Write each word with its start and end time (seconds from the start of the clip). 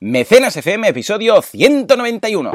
Mecenas 0.00 0.54
FM, 0.54 0.88
episodio 0.88 1.40
191. 1.40 2.52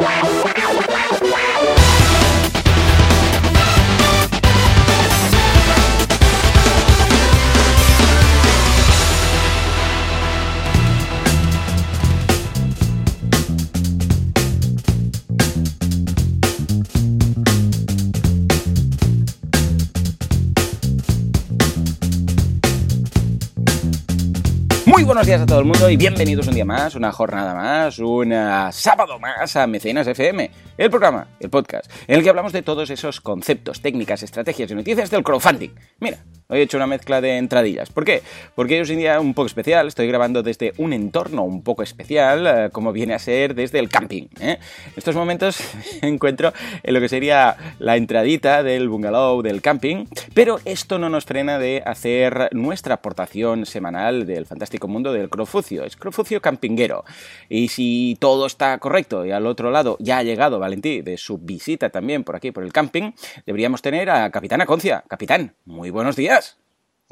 Buenos 25.11 25.27
días 25.27 25.41
a 25.41 25.45
todo 25.45 25.59
el 25.59 25.65
mundo 25.65 25.89
y 25.89 25.97
bienvenidos 25.97 26.47
un 26.47 26.53
día 26.53 26.63
más, 26.63 26.95
una 26.95 27.11
jornada 27.11 27.53
más, 27.53 27.99
un 27.99 28.31
uh, 28.31 28.71
sábado 28.71 29.19
más 29.19 29.57
a 29.57 29.67
Mecenas 29.67 30.07
FM, 30.07 30.49
el 30.77 30.89
programa, 30.89 31.27
el 31.41 31.49
podcast, 31.49 31.91
en 32.07 32.15
el 32.15 32.23
que 32.23 32.29
hablamos 32.29 32.53
de 32.53 32.61
todos 32.61 32.89
esos 32.89 33.19
conceptos, 33.19 33.81
técnicas, 33.81 34.23
estrategias 34.23 34.71
y 34.71 34.75
noticias 34.75 35.11
del 35.11 35.21
crowdfunding. 35.21 35.71
Mira, 35.99 36.23
hoy 36.51 36.59
he 36.59 36.63
hecho 36.63 36.77
una 36.77 36.87
mezcla 36.87 37.21
de 37.21 37.37
entradillas. 37.37 37.89
¿Por 37.89 38.05
qué? 38.05 38.21
Porque 38.55 38.75
hoy 38.75 38.81
es 38.81 38.89
un 38.89 38.97
día 38.97 39.19
un 39.19 39.33
poco 39.33 39.47
especial, 39.47 39.87
estoy 39.87 40.07
grabando 40.07 40.43
desde 40.43 40.73
un 40.77 40.93
entorno 40.93 41.43
un 41.43 41.63
poco 41.63 41.81
especial, 41.81 42.67
uh, 42.67 42.71
como 42.71 42.91
viene 42.91 43.13
a 43.13 43.19
ser 43.19 43.55
desde 43.55 43.79
el 43.79 43.89
camping. 43.89 44.23
¿eh? 44.39 44.57
En 44.85 44.93
estos 44.95 45.15
momentos 45.15 45.59
me 46.01 46.07
encuentro 46.09 46.53
en 46.83 46.93
lo 46.93 46.99
que 46.99 47.09
sería 47.09 47.55
la 47.79 47.95
entradita 47.95 48.63
del 48.63 48.89
bungalow 48.89 49.41
del 49.41 49.61
camping, 49.61 50.05
pero 50.33 50.59
esto 50.65 50.99
no 50.99 51.09
nos 51.09 51.25
frena 51.25 51.57
de 51.57 51.81
hacer 51.85 52.49
nuestra 52.51 52.95
aportación 52.95 53.65
semanal 53.65 54.25
del 54.25 54.45
fantástico 54.45 54.87
mundo 54.87 55.13
del 55.13 55.29
Crofucio. 55.29 55.85
Es 55.85 55.95
Crofucio 55.95 56.41
campinguero. 56.41 57.05
Y 57.49 57.69
si 57.69 58.17
todo 58.19 58.45
está 58.45 58.77
correcto 58.79 59.25
y 59.25 59.31
al 59.31 59.47
otro 59.47 59.71
lado 59.71 59.95
ya 59.99 60.17
ha 60.17 60.23
llegado 60.23 60.59
Valentí 60.59 61.01
de 61.01 61.17
su 61.17 61.37
visita 61.37 61.89
también 61.89 62.23
por 62.23 62.35
aquí, 62.35 62.51
por 62.51 62.63
el 62.63 62.73
camping, 62.73 63.11
deberíamos 63.45 63.81
tener 63.81 64.09
a 64.09 64.29
Capitán 64.31 64.61
Aconcia. 64.61 65.03
Capitán, 65.07 65.55
muy 65.65 65.89
buenos 65.89 66.15
días. 66.15 66.40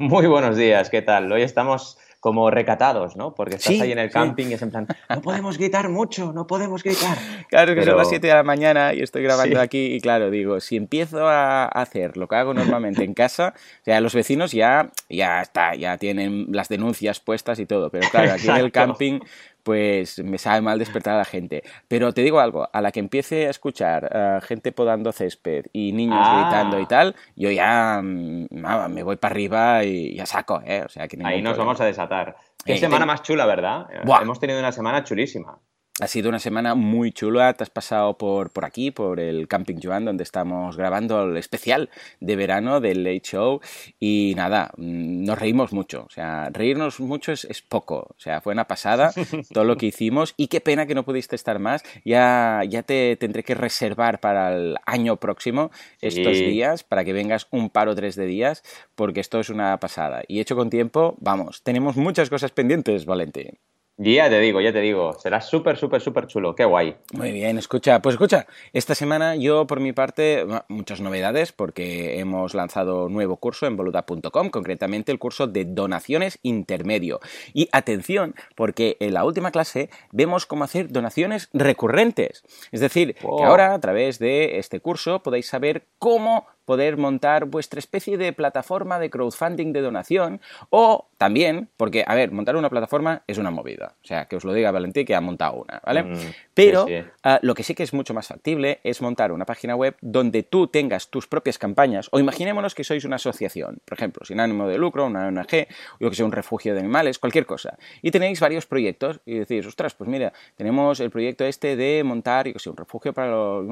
Muy 0.00 0.26
buenos 0.28 0.56
días, 0.56 0.88
¿qué 0.88 1.02
tal? 1.02 1.30
Hoy 1.30 1.42
estamos 1.42 1.98
como 2.20 2.50
recatados, 2.50 3.16
¿no? 3.16 3.34
Porque 3.34 3.56
estás 3.56 3.74
Sí, 3.74 3.80
ahí 3.82 3.92
en 3.92 3.98
el 3.98 4.08
sí. 4.08 4.14
camping 4.14 4.46
y 4.46 4.54
es 4.54 4.62
en 4.62 4.70
plan, 4.70 4.86
no 5.10 5.20
podemos 5.20 5.58
gritar 5.58 5.90
mucho, 5.90 6.32
no 6.32 6.46
podemos 6.46 6.82
gritar. 6.82 7.18
Claro, 7.50 7.72
es 7.72 7.78
que 7.78 7.84
son 7.84 7.98
las 7.98 8.08
7 8.08 8.26
de 8.26 8.32
la 8.32 8.42
mañana 8.42 8.94
y 8.94 9.02
estoy 9.02 9.22
grabando 9.22 9.56
Sí. 9.56 9.60
aquí 9.62 9.86
y 9.94 10.00
claro, 10.00 10.30
digo, 10.30 10.58
si 10.60 10.76
empiezo 10.76 11.28
a 11.28 11.66
hacer 11.66 12.16
lo 12.16 12.28
que 12.28 12.36
hago 12.36 12.54
normalmente 12.54 13.04
en 13.04 13.12
casa, 13.12 13.52
o 13.56 13.84
sea, 13.84 14.00
los 14.00 14.14
vecinos 14.14 14.52
ya, 14.52 14.90
ya 15.10 15.42
está, 15.42 15.74
ya 15.74 15.98
tienen 15.98 16.46
las 16.50 16.68
denuncias 16.70 17.20
puestas 17.20 17.58
y 17.58 17.66
todo, 17.66 17.90
pero 17.90 18.08
claro, 18.10 18.32
aquí 18.32 18.48
en 18.48 18.56
el 18.56 18.72
camping 18.72 19.20
pues 19.62 20.18
me 20.24 20.38
sabe 20.38 20.60
mal 20.60 20.78
despertar 20.78 21.14
a 21.14 21.18
la 21.18 21.24
gente. 21.24 21.62
Pero 21.88 22.12
te 22.12 22.22
digo 22.22 22.40
algo, 22.40 22.68
a 22.72 22.80
la 22.80 22.92
que 22.92 23.00
empiece 23.00 23.46
a 23.46 23.50
escuchar 23.50 24.10
eh, 24.12 24.38
gente 24.42 24.72
podando 24.72 25.12
césped 25.12 25.66
y 25.72 25.92
niños 25.92 26.18
Ah. 26.22 26.42
gritando 26.42 26.80
y 26.80 26.86
tal, 26.86 27.14
yo 27.36 27.50
ya 27.50 28.00
mm, 28.02 28.46
me 28.90 29.02
voy 29.02 29.16
para 29.16 29.32
arriba 29.32 29.84
y 29.84 30.14
ya 30.16 30.26
saco, 30.26 30.60
¿eh? 30.64 30.82
O 30.84 30.88
sea, 30.88 31.06
que 31.08 31.16
Ahí 31.24 31.42
nos 31.42 31.52
problema. 31.52 31.56
vamos 31.58 31.80
a 31.80 31.84
desatar. 31.84 32.36
Qué 32.64 32.74
Eh, 32.74 32.78
semana 32.78 33.06
más 33.06 33.22
chula, 33.22 33.46
¿verdad? 33.46 33.86
Buah. 34.04 34.22
Hemos 34.22 34.38
tenido 34.38 34.58
una 34.58 34.72
semana 34.72 35.02
chulísima. 35.04 35.58
Ha 36.00 36.06
sido 36.06 36.30
una 36.30 36.38
semana 36.38 36.74
muy 36.74 37.12
chula, 37.12 37.52
te 37.52 37.62
has 37.62 37.68
pasado 37.68 38.16
por, 38.16 38.50
por 38.50 38.64
aquí, 38.64 38.90
por 38.90 39.20
el 39.20 39.46
Camping 39.48 39.80
Joan, 39.82 40.06
donde 40.06 40.22
estamos 40.22 40.78
grabando 40.78 41.24
el 41.24 41.36
especial 41.36 41.90
de 42.20 42.36
verano 42.36 42.80
del 42.80 43.04
Late 43.04 43.20
Show. 43.20 43.60
Y 43.98 44.32
nada, 44.34 44.70
mm, 44.78 45.24
nos 45.24 45.38
reímos 45.38 45.74
mucho, 45.74 46.04
o 46.06 46.10
sea, 46.10 46.48
reírnos 46.50 47.00
mucho 47.00 47.32
es, 47.32 47.44
es 47.44 47.60
poco, 47.60 48.06
o 48.08 48.14
sea, 48.18 48.40
fue 48.40 48.54
una 48.54 48.66
pasada 48.66 49.12
todo 49.52 49.64
lo 49.64 49.76
que 49.76 49.86
hicimos. 49.86 50.32
Y 50.38 50.48
qué 50.48 50.62
pena 50.62 50.86
que 50.86 50.94
no 50.94 51.04
pudiste 51.04 51.36
estar 51.36 51.58
más, 51.58 51.82
ya, 52.02 52.62
ya 52.66 52.82
te 52.82 53.16
tendré 53.16 53.42
que 53.42 53.54
reservar 53.54 54.20
para 54.20 54.54
el 54.56 54.76
año 54.86 55.16
próximo 55.18 55.70
estos 56.00 56.38
Sí. 56.38 56.46
días 56.46 56.82
para 56.82 57.04
que 57.04 57.12
vengas 57.12 57.46
un 57.50 57.68
par 57.68 57.88
o 57.88 57.94
tres 57.94 58.16
de 58.16 58.24
días 58.24 58.62
porque 58.94 59.20
esto 59.20 59.38
es 59.38 59.50
una 59.50 59.78
pasada. 59.80 60.22
Y 60.28 60.40
hecho 60.40 60.56
con 60.56 60.70
tiempo, 60.70 61.16
vamos, 61.20 61.62
tenemos 61.62 61.96
muchas 61.96 62.30
cosas 62.30 62.52
pendientes, 62.52 63.04
Valentín. 63.04 63.58
Ya 64.02 64.30
te 64.30 64.40
digo, 64.40 64.62
ya 64.62 64.72
te 64.72 64.80
digo, 64.80 65.12
será 65.18 65.42
súper, 65.42 65.76
súper, 65.76 66.00
súper 66.00 66.26
chulo. 66.26 66.54
Qué 66.54 66.64
guay. 66.64 66.96
Muy 67.12 67.32
bien, 67.32 67.58
escucha, 67.58 68.00
pues 68.00 68.14
escucha, 68.14 68.46
esta 68.72 68.94
semana 68.94 69.36
yo 69.36 69.66
por 69.66 69.78
mi 69.78 69.92
parte, 69.92 70.46
muchas 70.68 71.02
novedades 71.02 71.52
porque 71.52 72.18
hemos 72.18 72.54
lanzado 72.54 73.10
nuevo 73.10 73.36
curso 73.36 73.66
en 73.66 73.76
boluda.com, 73.76 74.48
concretamente 74.48 75.12
el 75.12 75.18
curso 75.18 75.46
de 75.48 75.66
donaciones 75.66 76.38
intermedio. 76.42 77.20
Y 77.52 77.68
atención, 77.72 78.34
porque 78.56 78.96
en 79.00 79.12
la 79.12 79.24
última 79.24 79.50
clase 79.50 79.90
vemos 80.12 80.46
cómo 80.46 80.64
hacer 80.64 80.90
donaciones 80.90 81.50
recurrentes. 81.52 82.42
Es 82.72 82.80
decir, 82.80 83.14
que 83.16 83.26
Wow. 83.26 83.44
ahora 83.44 83.74
a 83.74 83.80
través 83.80 84.18
de 84.18 84.58
este 84.58 84.80
curso 84.80 85.22
podéis 85.22 85.46
saber 85.46 85.84
cómo 85.98 86.46
poder 86.64 86.96
montar 86.96 87.44
vuestra 87.44 87.78
especie 87.80 88.16
de 88.16 88.32
plataforma 88.32 88.98
de 88.98 89.10
crowdfunding 89.10 89.72
de 89.74 89.82
donación 89.82 90.40
o 90.70 91.09
también, 91.20 91.68
porque, 91.76 92.02
a 92.06 92.14
ver, 92.14 92.32
montar 92.32 92.56
una 92.56 92.70
plataforma 92.70 93.24
es 93.26 93.36
una 93.36 93.50
movida. 93.50 93.94
O 94.02 94.06
sea, 94.06 94.24
que 94.24 94.36
os 94.36 94.44
lo 94.44 94.54
diga 94.54 94.70
Valentín 94.70 95.04
que 95.04 95.14
ha 95.14 95.20
montado 95.20 95.52
una, 95.64 95.78
¿vale? 95.84 96.04
Mm, 96.04 96.16
Pero 96.54 96.86
sí, 96.86 96.96
sí. 96.96 97.04
ah, 97.24 97.38
lo 97.42 97.54
que 97.54 97.62
sí 97.62 97.74
que 97.74 97.82
es 97.82 97.92
mucho 97.92 98.14
más 98.14 98.28
factible 98.28 98.80
es 98.84 99.02
montar 99.02 99.30
una 99.30 99.44
página 99.44 99.76
web 99.76 99.98
donde 100.00 100.44
tú 100.44 100.68
tengas 100.68 101.10
tus 101.10 101.26
propias 101.26 101.58
campañas, 101.58 102.08
o 102.12 102.20
imaginémonos 102.20 102.74
que 102.74 102.84
sois 102.84 103.04
una 103.04 103.16
asociación, 103.16 103.82
por 103.84 103.98
ejemplo, 103.98 104.24
sin 104.24 104.40
ánimo 104.40 104.66
de 104.66 104.78
lucro, 104.78 105.04
una 105.04 105.26
ONG, 105.26 105.66
o 105.96 105.98
yo 106.00 106.08
que 106.08 106.16
sé, 106.16 106.24
un 106.24 106.32
refugio 106.32 106.72
de 106.72 106.80
animales, 106.80 107.18
cualquier 107.18 107.44
cosa, 107.44 107.76
y 108.00 108.10
tenéis 108.12 108.40
varios 108.40 108.64
proyectos 108.64 109.20
y 109.26 109.40
decís, 109.40 109.66
ostras, 109.66 109.94
pues 109.94 110.08
mira, 110.08 110.32
tenemos 110.56 111.00
el 111.00 111.10
proyecto 111.10 111.44
este 111.44 111.76
de 111.76 112.02
montar, 112.02 112.46
yo 112.46 112.54
que 112.54 112.60
sé, 112.60 112.70
un 112.70 112.78
refugio 112.78 113.12
para 113.12 113.30
los, 113.30 113.66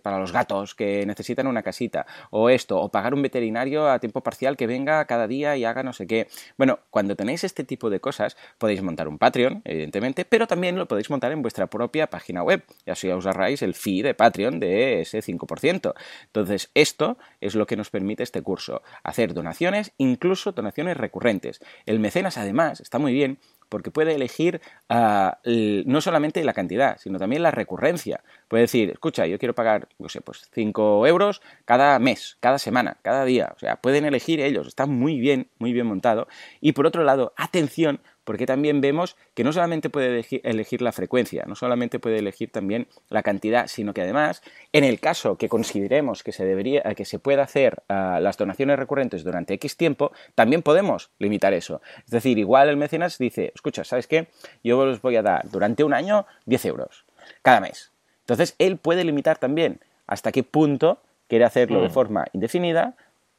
para 0.00 0.18
los 0.18 0.32
gatos 0.32 0.74
que 0.74 1.04
necesitan 1.04 1.48
una 1.48 1.62
casita, 1.62 2.06
o 2.30 2.48
esto, 2.48 2.80
o 2.80 2.88
pagar 2.90 3.12
un 3.12 3.20
veterinario 3.20 3.90
a 3.90 3.98
tiempo 3.98 4.22
parcial 4.22 4.56
que 4.56 4.66
venga 4.66 5.04
cada 5.04 5.28
día 5.28 5.54
y 5.58 5.66
haga 5.66 5.82
no 5.82 5.92
sé 5.92 6.06
qué. 6.06 6.28
Bueno, 6.56 6.78
cuando 6.94 7.16
tenéis 7.16 7.42
este 7.42 7.64
tipo 7.64 7.90
de 7.90 7.98
cosas, 7.98 8.36
podéis 8.56 8.80
montar 8.80 9.08
un 9.08 9.18
Patreon, 9.18 9.62
evidentemente, 9.64 10.24
pero 10.24 10.46
también 10.46 10.78
lo 10.78 10.86
podéis 10.86 11.10
montar 11.10 11.32
en 11.32 11.42
vuestra 11.42 11.66
propia 11.66 12.06
página 12.06 12.44
web. 12.44 12.62
Y 12.86 12.92
así 12.92 13.08
os 13.10 13.26
ahorráis 13.26 13.62
el 13.62 13.74
fee 13.74 14.02
de 14.02 14.14
Patreon 14.14 14.60
de 14.60 15.00
ese 15.00 15.18
5%. 15.18 15.92
Entonces, 16.26 16.70
esto 16.72 17.18
es 17.40 17.56
lo 17.56 17.66
que 17.66 17.74
nos 17.74 17.90
permite 17.90 18.22
este 18.22 18.42
curso, 18.42 18.80
hacer 19.02 19.34
donaciones, 19.34 19.90
incluso 19.98 20.52
donaciones 20.52 20.96
recurrentes. 20.96 21.58
El 21.84 21.98
mecenas, 21.98 22.38
además, 22.38 22.80
está 22.80 23.00
muy 23.00 23.12
bien 23.12 23.38
porque 23.74 23.90
puede 23.90 24.14
elegir 24.14 24.60
ah, 24.88 25.40
no 25.44 26.00
solamente 26.00 26.44
la 26.44 26.52
cantidad, 26.52 26.96
sino 27.00 27.18
también 27.18 27.42
la 27.42 27.50
recurrencia. 27.50 28.22
Puede 28.46 28.60
decir, 28.60 28.90
escucha, 28.90 29.26
yo 29.26 29.36
quiero 29.36 29.52
pagar, 29.52 29.88
no 29.98 30.08
sé, 30.08 30.20
pues 30.20 30.48
5 30.52 31.04
euros 31.08 31.42
cada 31.64 31.98
mes, 31.98 32.36
cada 32.38 32.60
semana, 32.60 32.98
cada 33.02 33.24
día. 33.24 33.52
O 33.56 33.58
sea, 33.58 33.74
pueden 33.74 34.04
elegir 34.04 34.38
ellos. 34.38 34.68
Está 34.68 34.86
muy 34.86 35.18
bien, 35.18 35.48
muy 35.58 35.72
bien 35.72 35.88
montado. 35.88 36.28
Y 36.60 36.70
por 36.70 36.86
otro 36.86 37.02
lado, 37.02 37.32
atención, 37.36 37.98
porque 38.24 38.46
también 38.46 38.80
vemos 38.80 39.16
que 39.34 39.44
no 39.44 39.52
solamente 39.52 39.90
puede 39.90 40.08
elegir, 40.08 40.40
elegir 40.44 40.82
la 40.82 40.92
frecuencia, 40.92 41.44
no 41.46 41.54
solamente 41.54 41.98
puede 41.98 42.18
elegir 42.18 42.50
también 42.50 42.88
la 43.10 43.22
cantidad, 43.22 43.66
sino 43.66 43.94
que 43.94 44.02
además, 44.02 44.42
en 44.72 44.84
el 44.84 44.98
caso 45.00 45.36
que 45.36 45.48
consideremos 45.48 46.22
que 46.22 46.32
se 46.32 46.44
debería, 46.44 46.82
que 46.96 47.04
se 47.04 47.18
pueda 47.18 47.42
hacer 47.42 47.82
ah, 47.88 48.18
las 48.20 48.36
donaciones 48.36 48.78
recurrentes 48.78 49.24
durante 49.24 49.54
X 49.54 49.76
tiempo, 49.76 50.12
también 50.34 50.62
podemos 50.62 51.10
limitar 51.18 51.52
eso. 51.52 51.80
Es 52.04 52.10
decir, 52.10 52.38
igual 52.38 52.68
el 52.68 52.76
mecenas 52.76 53.18
dice, 53.18 53.52
escucha, 53.54 53.84
¿sabes 53.84 54.06
qué? 54.06 54.28
Yo 54.62 54.78
os 54.78 55.02
voy 55.02 55.16
a 55.16 55.22
dar 55.22 55.48
durante 55.50 55.84
un 55.84 55.94
año 55.94 56.26
10 56.46 56.64
euros 56.66 57.04
cada 57.42 57.60
mes. 57.60 57.90
Entonces, 58.20 58.54
él 58.58 58.78
puede 58.78 59.04
limitar 59.04 59.38
también 59.38 59.80
hasta 60.06 60.32
qué 60.32 60.42
punto 60.42 60.98
quiere 61.28 61.44
hacerlo 61.44 61.80
de 61.80 61.88
Mm. 61.88 61.92
forma 61.92 62.24
indefinida, 62.32 62.94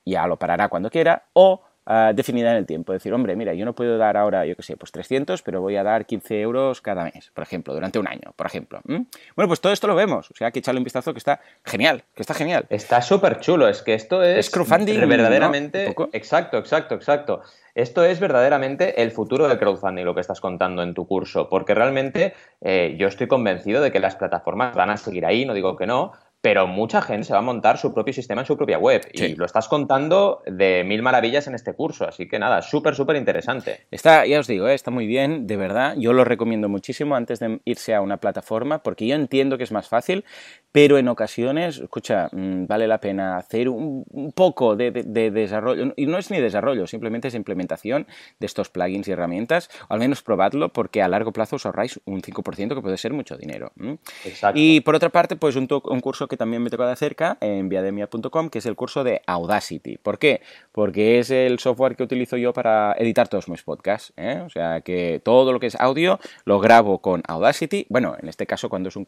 ya 0.06 0.28
lo 0.28 0.38
parará 0.38 0.69
cuando 0.69 0.90
quiera, 0.91 1.24
o 1.34 1.62
ah, 1.85 2.12
definida 2.16 2.51
en 2.51 2.57
el 2.57 2.66
tiempo. 2.66 2.94
Decir, 2.94 3.13
hombre, 3.13 3.35
mira, 3.35 3.53
yo 3.53 3.66
no 3.66 3.73
puedo 3.73 3.97
dar 3.97 4.18
ahora, 4.18 4.46
yo 4.46 4.56
qué 4.56 4.63
sé, 4.63 4.78
pues 4.78 4.91
300, 4.91 5.41
pero 5.41 5.62
voy 5.62 5.75
a 5.75 5.84
dar 5.84 6.06
15 6.06 6.41
euros 6.41 6.81
cada 6.81 7.03
mes, 7.03 7.31
por 7.34 7.44
ejemplo, 7.44 7.73
durante 7.73 8.00
un 8.00 8.07
año, 8.07 8.34
por 8.35 8.47
ejemplo. 8.47 8.81
Bueno, 8.86 9.48
pues 9.48 9.62
todo 9.62 9.74
esto 9.74 9.88
lo 9.88 9.95
vemos, 9.95 10.31
o 10.31 10.36
sea, 10.36 10.51
que 10.51 10.60
echarle 10.60 10.80
un 10.80 10.83
vistazo 10.83 11.13
que 11.13 11.19
está 11.19 11.39
genial, 11.63 12.04
que 12.15 12.21
está 12.21 12.33
genial. 12.33 12.65
Está 12.69 13.01
súper 13.01 13.39
chulo, 13.39 13.68
es 13.68 13.81
que 13.81 13.94
esto 13.94 14.24
es, 14.24 14.38
Es 14.38 14.50
crowdfunding, 14.50 15.07
verdaderamente 15.07 15.95
exacto, 16.13 16.57
exacto, 16.57 16.95
exacto. 16.95 17.42
Esto 17.74 18.06
es 18.06 18.21
verdaderamente 18.21 19.01
el 19.01 19.12
futuro 19.12 19.48
del 19.48 19.60
crowdfunding, 19.60 20.06
lo 20.06 20.15
que 20.15 20.21
estás 20.21 20.39
contando 20.39 20.81
en 20.81 20.94
tu 20.94 21.06
curso, 21.07 21.50
porque 21.50 21.75
realmente 21.75 22.33
eh, 22.62 22.95
yo 22.98 23.07
estoy 23.07 23.27
convencido 23.27 23.81
de 23.81 23.92
que 23.92 24.00
las 24.00 24.15
plataformas 24.15 24.75
van 24.75 24.89
a 24.89 24.98
seguir 24.98 25.25
ahí, 25.25 25.45
no 25.45 25.54
digo 25.54 25.75
que 25.75 25.86
no, 25.86 26.13
pero 26.45 26.68
mucha 26.68 27.01
gente 27.01 27.24
se 27.24 27.33
va 27.33 27.39
a 27.39 27.42
montar 27.42 27.80
su 27.80 27.92
propio 27.92 28.13
sistema 28.13 28.42
en 28.42 28.45
su 28.45 28.56
propia 28.56 28.77
web. 28.77 29.01
Y 29.13 29.33
lo 29.33 29.45
estás 29.45 29.68
contando 29.68 30.44
de 30.45 30.83
mil 30.83 31.01
maravillas 31.01 31.47
en 31.47 31.56
este 31.56 31.74
curso. 31.74 32.07
Así 32.07 32.27
que 32.27 32.38
nada, 32.38 32.62
súper, 32.62 32.94
súper 32.94 33.15
interesante. 33.15 33.88
Está, 33.89 34.27
ya 34.27 34.39
os 34.39 34.45
digo, 34.45 34.68
¿eh? 34.68 34.75
está 34.75 34.92
muy 34.92 35.07
bien, 35.07 35.47
de 35.47 35.57
verdad. 35.57 35.95
Yo 35.97 36.13
lo 36.13 36.24
recomiendo 36.24 36.69
muchísimo 36.69 37.15
antes 37.15 37.39
de 37.39 37.62
irse 37.65 37.95
a 37.95 38.01
una 38.01 38.18
plataforma, 38.18 38.83
porque 38.83 39.07
yo 39.07 39.15
entiendo 39.15 39.57
que 39.57 39.63
es 39.63 39.71
más 39.71 39.89
fácil, 39.89 40.24
pero 40.71 41.00
en 41.00 41.07
ocasiones, 41.07 41.80
escucha, 41.80 42.30
mm, 42.31 42.68
vale 42.68 42.86
la 42.86 43.00
pena 43.00 43.38
hacer 43.38 43.68
un, 43.68 44.06
poco 44.36 44.75
de, 44.75 44.91
desarrollo. 44.91 45.94
Y 45.95 46.06
no 46.06 46.19
es 46.19 46.30
ni 46.30 46.39
desarrollo, 46.39 46.86
simplemente 46.86 47.30
es 47.30 47.33
implementación 47.33 48.06
de 48.39 48.45
estos 48.45 48.69
plugins 48.69 49.07
y 49.07 49.13
herramientas. 49.13 49.71
O 49.89 49.95
al 49.95 50.00
menos 50.00 50.21
probadlo, 50.21 50.69
porque 50.69 51.01
a 51.01 51.07
largo 51.07 51.31
plazo 51.31 51.56
os 51.56 51.65
ahorráis 51.65 52.00
un 52.06 52.21
5% 52.21 52.75
que 52.75 52.81
puede 52.81 52.98
ser 52.98 53.13
mucho 53.13 53.36
dinero. 53.36 53.71
Exacto. 54.25 54.59
Y 54.59 54.81
por 54.81 54.94
otra 54.94 55.09
parte, 55.09 55.38
pues 55.38 55.56
un, 55.56 55.68
un 55.86 56.01
curso 56.01 56.27
que 56.27 56.35
también 56.38 56.62
me 56.62 56.70
toca 56.70 56.88
de 56.88 56.96
cerca 56.96 57.38
en 57.42 57.70
viademia.com, 57.70 58.50
que 58.50 58.60
es 58.60 58.66
el 58.66 58.76
curso 58.76 59.04
de 59.04 59.22
Audacity. 59.28 59.98
¿Por 59.98 60.20
qué? 60.20 60.42
Porque 60.72 61.20
es 61.20 61.30
el 61.32 61.60
software 61.60 61.96
que 61.96 62.04
utilizo 62.04 62.38
yo 62.38 62.54
para 62.54 62.94
editar 62.98 63.28
todos 63.28 63.50
mis 63.50 63.64
podcasts. 63.64 64.14
¿eh? 64.18 64.42
O 64.46 64.50
sea 64.50 64.82
que 64.82 65.22
todo 65.24 65.54
lo 65.54 65.60
que 65.60 65.68
es 65.68 65.76
audio 65.76 66.20
lo 66.46 66.60
grabo 66.60 67.00
con 67.00 67.24
Audacity. 67.28 67.86
Bueno, 67.90 68.16
en 68.22 68.30
este 68.30 68.46
caso 68.46 68.70
cuando 68.70 68.90
es 68.90 68.96
un, 68.96 69.06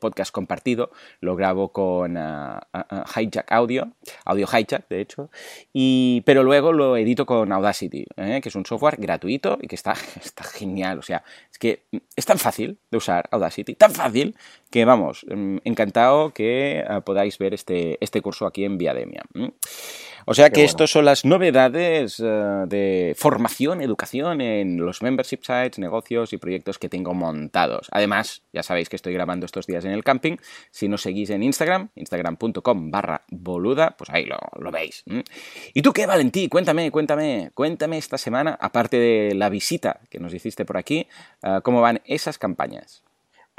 podcast 0.00 0.32
compartido, 0.32 0.90
lo 1.20 1.36
grabo 1.36 1.72
con 1.72 2.16
uh, 2.16 2.58
uh, 2.72 2.96
uh, 2.96 3.20
Hijack 3.20 3.50
Audio, 3.52 3.92
Audio 4.24 4.46
Hijack 4.46 4.88
de 4.88 5.00
hecho, 5.00 5.30
y, 5.72 6.22
pero 6.24 6.42
luego 6.42 6.72
lo 6.72 6.96
edito 6.96 7.26
con 7.26 7.52
Audacity, 7.52 8.06
¿eh? 8.16 8.40
que 8.42 8.48
es 8.48 8.54
un 8.54 8.66
software 8.66 8.96
gratuito 8.98 9.58
y 9.60 9.66
que 9.66 9.74
está, 9.74 9.92
está 10.24 10.44
genial. 10.44 10.98
O 10.98 11.02
sea, 11.02 11.22
es 11.50 11.58
que 11.58 11.84
es 12.16 12.24
tan 12.24 12.38
fácil 12.38 12.78
de 12.90 12.98
usar 12.98 13.28
Audacity, 13.30 13.74
tan 13.74 13.92
fácil 13.92 14.34
que 14.70 14.84
vamos, 14.84 15.26
mm, 15.28 15.58
encantado 15.64 16.30
que 16.30 16.84
ah, 16.88 17.00
podáis 17.00 17.38
ver 17.38 17.54
este, 17.54 17.98
este 18.00 18.22
curso 18.22 18.46
aquí 18.46 18.64
en 18.64 18.78
Viademia. 18.78 19.22
O 20.26 20.34
sea 20.34 20.50
que 20.50 20.64
estas 20.64 20.90
son 20.90 21.06
las 21.06 21.24
novedades 21.24 22.20
eh, 22.20 22.64
de 22.66 23.14
formación, 23.16 23.80
educación 23.80 24.40
en 24.40 24.76
los 24.76 25.02
membership 25.02 25.40
sites, 25.42 25.78
negocios 25.78 26.32
y 26.32 26.36
proyectos 26.36 26.78
que 26.78 26.88
tengo 26.88 27.14
montados. 27.14 27.88
Además, 27.90 28.42
ya 28.52 28.62
sabéis 28.62 28.88
que 28.88 28.96
estoy 28.96 29.12
grabando 29.12 29.46
estos 29.46 29.66
días 29.66 29.84
en 29.84 29.92
el 29.92 30.04
camping. 30.04 30.36
Si 30.70 30.88
nos 30.88 31.02
seguís 31.02 31.30
en 31.30 31.42
Instagram, 31.42 31.88
instagram.com 31.96 32.90
barra 32.90 33.22
boluda, 33.28 33.96
pues 33.96 34.10
ahí 34.10 34.26
lo, 34.26 34.70
veis. 34.70 35.02
¿Y 35.74 35.82
tú 35.82 35.92
qué, 35.92 36.06
Valentí? 36.06 36.48
Cuéntame, 36.48 36.90
cuéntame, 36.90 37.50
cuéntame 37.54 37.98
esta 37.98 38.18
semana, 38.18 38.56
aparte 38.60 38.98
de 38.98 39.34
la 39.34 39.48
visita 39.48 40.00
que 40.10 40.20
nos 40.20 40.32
hiciste 40.34 40.64
por 40.64 40.76
aquí, 40.76 41.08
ah, 41.42 41.60
cómo 41.62 41.80
van 41.80 42.02
esas 42.04 42.38
campañas. 42.38 43.02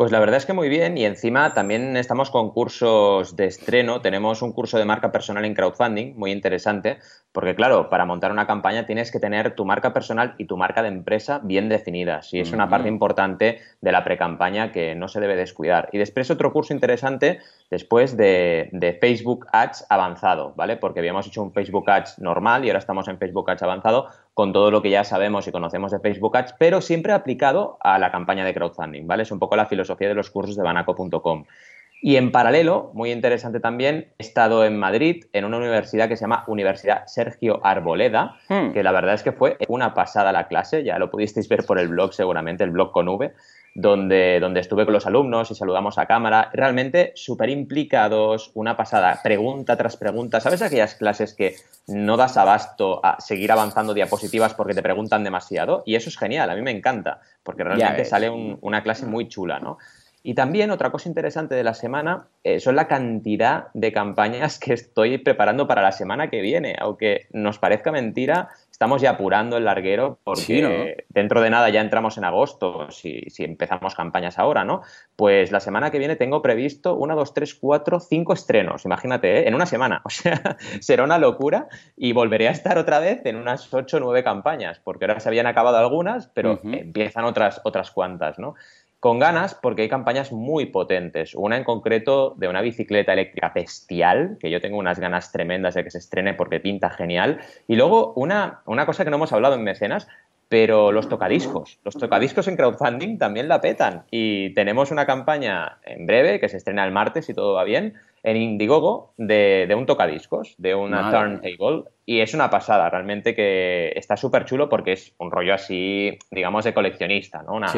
Pues 0.01 0.11
la 0.11 0.19
verdad 0.19 0.37
es 0.37 0.47
que 0.47 0.53
muy 0.53 0.67
bien 0.67 0.97
y 0.97 1.05
encima 1.05 1.53
también 1.53 1.95
estamos 1.95 2.31
con 2.31 2.49
cursos 2.49 3.35
de 3.35 3.45
estreno. 3.45 4.01
Tenemos 4.01 4.41
un 4.41 4.51
curso 4.51 4.79
de 4.79 4.85
marca 4.85 5.11
personal 5.11 5.45
en 5.45 5.53
crowdfunding 5.53 6.15
muy 6.15 6.31
interesante 6.31 6.97
porque 7.31 7.53
claro, 7.53 7.87
para 7.87 8.03
montar 8.05 8.31
una 8.31 8.47
campaña 8.47 8.87
tienes 8.87 9.11
que 9.11 9.19
tener 9.19 9.53
tu 9.53 9.63
marca 9.63 9.93
personal 9.93 10.33
y 10.39 10.45
tu 10.45 10.57
marca 10.57 10.81
de 10.81 10.87
empresa 10.87 11.39
bien 11.43 11.69
definidas 11.69 12.33
y 12.33 12.39
es 12.39 12.51
una 12.51 12.67
parte 12.67 12.87
importante 12.87 13.59
de 13.79 13.91
la 13.91 14.03
pre-campaña 14.03 14.71
que 14.71 14.95
no 14.95 15.07
se 15.07 15.19
debe 15.19 15.35
descuidar. 15.35 15.87
Y 15.91 15.99
después 15.99 16.31
otro 16.31 16.51
curso 16.51 16.73
interesante 16.73 17.39
después 17.69 18.17
de, 18.17 18.69
de, 18.71 18.93
Facebook 18.93 19.45
Ads 19.53 19.85
avanzado, 19.87 20.53
¿vale? 20.55 20.77
Porque 20.77 20.99
habíamos 20.99 21.27
hecho 21.27 21.43
un 21.43 21.53
Facebook 21.53 21.87
Ads 21.87 22.17
normal 22.17 22.65
y 22.65 22.69
ahora 22.69 22.79
estamos 22.79 23.07
en 23.07 23.19
Facebook 23.19 23.51
Ads 23.51 23.61
avanzado 23.61 24.07
con 24.41 24.53
todo 24.53 24.71
lo 24.71 24.81
que 24.81 24.89
ya 24.89 25.03
sabemos 25.03 25.47
y 25.47 25.51
conocemos 25.51 25.91
de 25.91 25.99
Facebook 25.99 26.35
Ads, 26.35 26.55
pero 26.57 26.81
siempre 26.81 27.13
aplicado 27.13 27.77
a 27.79 27.99
la 27.99 28.11
campaña 28.11 28.43
de 28.43 28.55
crowdfunding, 28.55 29.05
¿vale? 29.05 29.21
Es 29.21 29.31
un 29.31 29.37
poco 29.37 29.55
la 29.55 29.67
filosofía 29.67 30.07
de 30.07 30.15
los 30.15 30.31
cursos 30.31 30.55
de 30.55 30.63
banaco.com. 30.63 31.45
Y 32.01 32.15
en 32.15 32.31
paralelo, 32.31 32.89
muy 32.95 33.11
interesante 33.11 33.59
también, 33.59 34.07
he 34.17 34.23
estado 34.23 34.65
en 34.65 34.79
Madrid 34.79 35.25
en 35.33 35.45
una 35.45 35.57
universidad 35.57 36.09
que 36.09 36.17
se 36.17 36.21
llama 36.21 36.43
Universidad 36.47 37.05
Sergio 37.05 37.63
Arboleda, 37.63 38.39
hmm. 38.49 38.71
que 38.71 38.81
la 38.81 38.91
verdad 38.91 39.13
es 39.13 39.21
que 39.21 39.31
fue 39.31 39.57
una 39.67 39.93
pasada 39.93 40.31
la 40.31 40.47
clase, 40.47 40.83
ya 40.83 40.97
lo 40.97 41.11
pudisteis 41.11 41.47
ver 41.47 41.63
por 41.63 41.77
el 41.77 41.89
blog 41.89 42.11
seguramente, 42.11 42.63
el 42.63 42.71
blog 42.71 42.91
con 42.93 43.09
V, 43.09 43.35
donde, 43.73 44.39
donde 44.39 44.59
estuve 44.59 44.85
con 44.85 44.93
los 44.93 45.05
alumnos 45.05 45.49
y 45.49 45.55
saludamos 45.55 45.97
a 45.97 46.05
cámara, 46.05 46.49
realmente 46.53 47.13
súper 47.15 47.49
implicados, 47.49 48.51
una 48.53 48.75
pasada, 48.75 49.21
pregunta 49.23 49.77
tras 49.77 49.95
pregunta. 49.95 50.41
¿Sabes 50.41 50.61
aquellas 50.61 50.95
clases 50.95 51.33
que 51.33 51.55
no 51.87 52.17
das 52.17 52.37
abasto 52.37 52.99
a 53.03 53.21
seguir 53.21 53.51
avanzando 53.51 53.93
diapositivas 53.93 54.53
porque 54.53 54.73
te 54.73 54.83
preguntan 54.83 55.23
demasiado? 55.23 55.83
Y 55.85 55.95
eso 55.95 56.09
es 56.09 56.17
genial, 56.17 56.49
a 56.49 56.55
mí 56.55 56.61
me 56.61 56.71
encanta, 56.71 57.21
porque 57.43 57.63
realmente 57.63 58.05
sale 58.05 58.29
una 58.29 58.83
clase 58.83 59.05
muy 59.05 59.27
chula, 59.27 59.59
¿no? 59.59 59.77
Y 60.23 60.35
también 60.35 60.69
otra 60.69 60.91
cosa 60.91 61.09
interesante 61.09 61.55
de 61.55 61.63
la 61.63 61.73
semana 61.73 62.27
eh, 62.43 62.59
son 62.59 62.75
la 62.75 62.87
cantidad 62.87 63.67
de 63.73 63.91
campañas 63.91 64.59
que 64.59 64.73
estoy 64.73 65.17
preparando 65.17 65.67
para 65.67 65.81
la 65.81 65.91
semana 65.91 66.29
que 66.29 66.41
viene. 66.41 66.75
Aunque 66.79 67.27
nos 67.31 67.57
parezca 67.57 67.91
mentira, 67.91 68.49
estamos 68.81 69.01
ya 69.01 69.11
apurando 69.11 69.57
el 69.57 69.65
larguero 69.65 70.19
porque 70.23 71.05
dentro 71.09 71.41
de 71.41 71.49
nada 71.49 71.69
ya 71.69 71.81
entramos 71.81 72.17
en 72.17 72.23
agosto, 72.23 72.89
si, 72.89 73.21
si, 73.29 73.43
empezamos 73.43 73.93
campañas 73.93 74.39
ahora, 74.39 74.63
¿no? 74.63 74.81
Pues 75.15 75.51
la 75.51 75.59
semana 75.59 75.91
que 75.91 75.99
viene 75.99 76.15
tengo 76.15 76.41
previsto 76.41 76.95
una, 76.95 77.13
dos, 77.13 77.33
tres, 77.33 77.53
cuatro, 77.53 77.99
cinco 77.99 78.33
estrenos, 78.33 78.85
imagínate, 78.85 79.39
¿eh? 79.39 79.47
en 79.47 79.55
una 79.55 79.65
semana. 79.65 80.01
O 80.11 80.13
sea, 80.13 80.57
será 80.81 81.03
una 81.03 81.17
locura 81.17 81.67
y 81.95 82.11
volveré 82.11 82.49
a 82.49 82.51
estar 82.51 82.77
otra 82.77 82.99
vez 82.99 83.21
en 83.25 83.37
unas 83.37 83.73
ocho 83.73 83.97
o 83.97 83.99
nueve 84.01 84.23
campañas, 84.23 84.81
porque 84.83 85.05
ahora 85.05 85.19
se 85.19 85.29
habían 85.29 85.47
acabado 85.47 85.77
algunas, 85.77 86.27
pero 86.27 86.59
empiezan 86.63 87.23
otras, 87.23 87.61
otras 87.63 87.91
cuantas, 87.91 88.37
¿no? 88.37 88.55
Con 89.01 89.17
ganas 89.17 89.55
porque 89.55 89.81
hay 89.81 89.89
campañas 89.89 90.31
muy 90.31 90.67
potentes. 90.67 91.33
Una 91.33 91.57
en 91.57 91.63
concreto 91.63 92.35
de 92.37 92.47
una 92.47 92.61
bicicleta 92.61 93.13
eléctrica 93.13 93.51
bestial, 93.53 94.37
que 94.39 94.51
yo 94.51 94.61
tengo 94.61 94.77
unas 94.77 94.99
ganas 94.99 95.31
tremendas 95.31 95.73
de 95.73 95.83
que 95.83 95.89
se 95.89 95.97
estrene 95.97 96.35
porque 96.35 96.59
pinta 96.59 96.91
genial. 96.91 97.41
Y 97.67 97.77
luego 97.77 98.13
una, 98.15 98.61
una 98.67 98.85
cosa 98.85 99.03
que 99.03 99.09
no 99.09 99.15
hemos 99.15 99.33
hablado 99.33 99.55
en 99.55 99.63
mecenas, 99.63 100.07
pero 100.51 100.91
los 100.91 101.07
tocadiscos. 101.07 101.79
Los 101.85 101.95
tocadiscos 101.95 102.45
en 102.49 102.57
crowdfunding 102.57 103.17
también 103.17 103.47
la 103.47 103.61
petan. 103.61 104.03
Y 104.11 104.53
tenemos 104.53 104.91
una 104.91 105.05
campaña 105.05 105.77
en 105.85 106.05
breve 106.05 106.41
que 106.41 106.49
se 106.49 106.57
estrena 106.57 106.83
el 106.83 106.91
martes, 106.91 107.25
si 107.25 107.33
todo 107.33 107.53
va 107.53 107.63
bien, 107.63 107.93
en 108.21 108.35
Indiegogo 108.35 109.13
de, 109.15 109.63
de 109.65 109.75
un 109.75 109.85
tocadiscos, 109.85 110.55
de 110.57 110.75
una 110.75 111.09
turntable. 111.09 111.85
Y 112.05 112.19
es 112.19 112.33
una 112.33 112.49
pasada, 112.49 112.89
realmente 112.89 113.33
que 113.33 113.93
está 113.95 114.17
súper 114.17 114.43
chulo 114.43 114.67
porque 114.67 114.91
es 114.91 115.15
un 115.19 115.31
rollo 115.31 115.53
así, 115.53 116.19
digamos, 116.29 116.65
de 116.65 116.73
coleccionista, 116.73 117.43
¿no? 117.43 117.53
Una, 117.53 117.71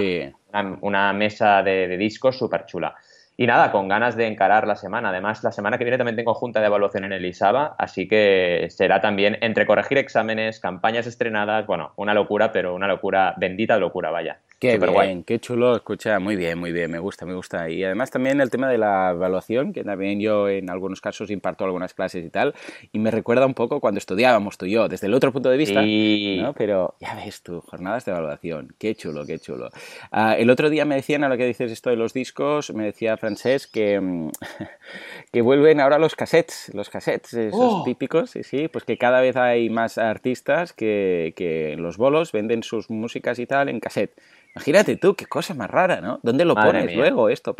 una, 0.81 1.13
mesa 1.13 1.61
de, 1.61 1.87
de 1.87 1.97
discos 1.97 2.39
súper 2.39 2.65
chula. 2.65 2.95
Y 3.35 3.47
nada, 3.47 3.71
con 3.71 3.87
ganas 3.87 4.15
de 4.15 4.27
encarar 4.27 4.67
la 4.67 4.75
semana. 4.75 5.09
Además, 5.09 5.43
la 5.43 5.51
semana 5.51 5.77
que 5.79 5.83
viene 5.83 5.97
también 5.97 6.15
tengo 6.15 6.35
junta 6.35 6.59
de 6.59 6.67
evaluación 6.67 7.05
en 7.05 7.13
el 7.13 7.25
ISABA, 7.25 7.75
así 7.79 8.07
que 8.07 8.67
será 8.69 9.01
también 9.01 9.39
entre 9.41 9.65
corregir 9.65 9.97
exámenes, 9.97 10.59
campañas 10.59 11.07
estrenadas, 11.07 11.65
bueno, 11.65 11.93
una 11.95 12.13
locura, 12.13 12.51
pero 12.51 12.75
una 12.75 12.87
locura, 12.87 13.33
bendita 13.37 13.77
locura, 13.77 14.11
vaya. 14.11 14.39
Qué 14.63 14.77
bien, 14.77 15.23
qué 15.23 15.39
chulo, 15.39 15.75
escucha, 15.75 16.19
muy 16.19 16.37
bien, 16.37 16.57
muy 16.57 16.71
bien, 16.71 16.89
me 16.89 16.99
gusta, 16.99 17.25
me 17.25 17.33
gusta. 17.33 17.69
Y 17.69 17.83
además 17.83 18.11
también 18.11 18.39
el 18.39 18.49
tema 18.49 18.69
de 18.69 18.77
la 18.77 19.11
evaluación, 19.11 19.73
que 19.73 19.83
también 19.83 20.21
yo 20.21 20.47
en 20.47 20.69
algunos 20.69 21.01
casos 21.01 21.29
imparto 21.29 21.65
algunas 21.65 21.93
clases 21.93 22.25
y 22.25 22.29
tal, 22.29 22.53
y 22.93 22.99
me 22.99 23.11
recuerda 23.11 23.45
un 23.45 23.53
poco 23.53 23.81
cuando 23.81 23.97
estudiábamos 23.97 24.57
tú 24.57 24.65
y 24.65 24.71
yo, 24.71 24.87
desde 24.87 25.07
el 25.07 25.13
otro 25.13 25.33
punto 25.33 25.49
de 25.49 25.57
vista, 25.57 25.81
¿no? 25.81 26.53
Pero 26.53 26.95
ya 27.01 27.13
ves 27.15 27.41
tú, 27.41 27.61
jornadas 27.61 28.05
de 28.05 28.11
evaluación, 28.11 28.73
qué 28.77 28.95
chulo, 28.95 29.25
qué 29.25 29.37
chulo. 29.39 29.69
Ah, 30.11 30.35
el 30.37 30.49
otro 30.49 30.69
día 30.69 30.85
me 30.85 30.95
decían, 30.95 31.23
a 31.23 31.29
lo 31.29 31.35
que 31.35 31.45
dices 31.45 31.71
esto 31.71 31.89
de 31.89 31.97
los 31.97 32.13
discos, 32.13 32.73
me 32.73 32.85
decía 32.85 33.17
Francés 33.17 33.67
que, 33.67 33.99
mm, 33.99 34.29
que 35.33 35.41
vuelven 35.41 35.79
ahora 35.79 35.97
los 35.97 36.15
cassettes, 36.15 36.69
los 36.75 36.91
cassettes, 36.91 37.33
esos 37.33 37.59
oh. 37.59 37.83
típicos, 37.83 38.29
sí, 38.29 38.43
sí, 38.43 38.67
pues 38.67 38.85
que 38.85 38.99
cada 38.99 39.19
vez 39.19 39.35
hay 39.35 39.67
más 39.67 39.97
artistas 39.97 40.73
que, 40.73 41.33
que 41.35 41.71
en 41.71 41.81
los 41.81 41.97
bolos 41.97 42.31
venden 42.31 42.61
sus 42.61 42.91
músicas 42.91 43.39
y 43.39 43.47
tal 43.47 43.67
en 43.67 43.79
cassette. 43.79 44.13
Imagínate 44.55 44.95
tú, 44.95 45.15
qué 45.15 45.25
cosa 45.25 45.55
más 45.55 45.71
rara, 45.71 46.01
¿no? 46.01 46.19
¿Dónde 46.21 46.45
lo 46.45 46.53
pones 46.53 46.95
luego 46.95 47.29
esto? 47.29 47.55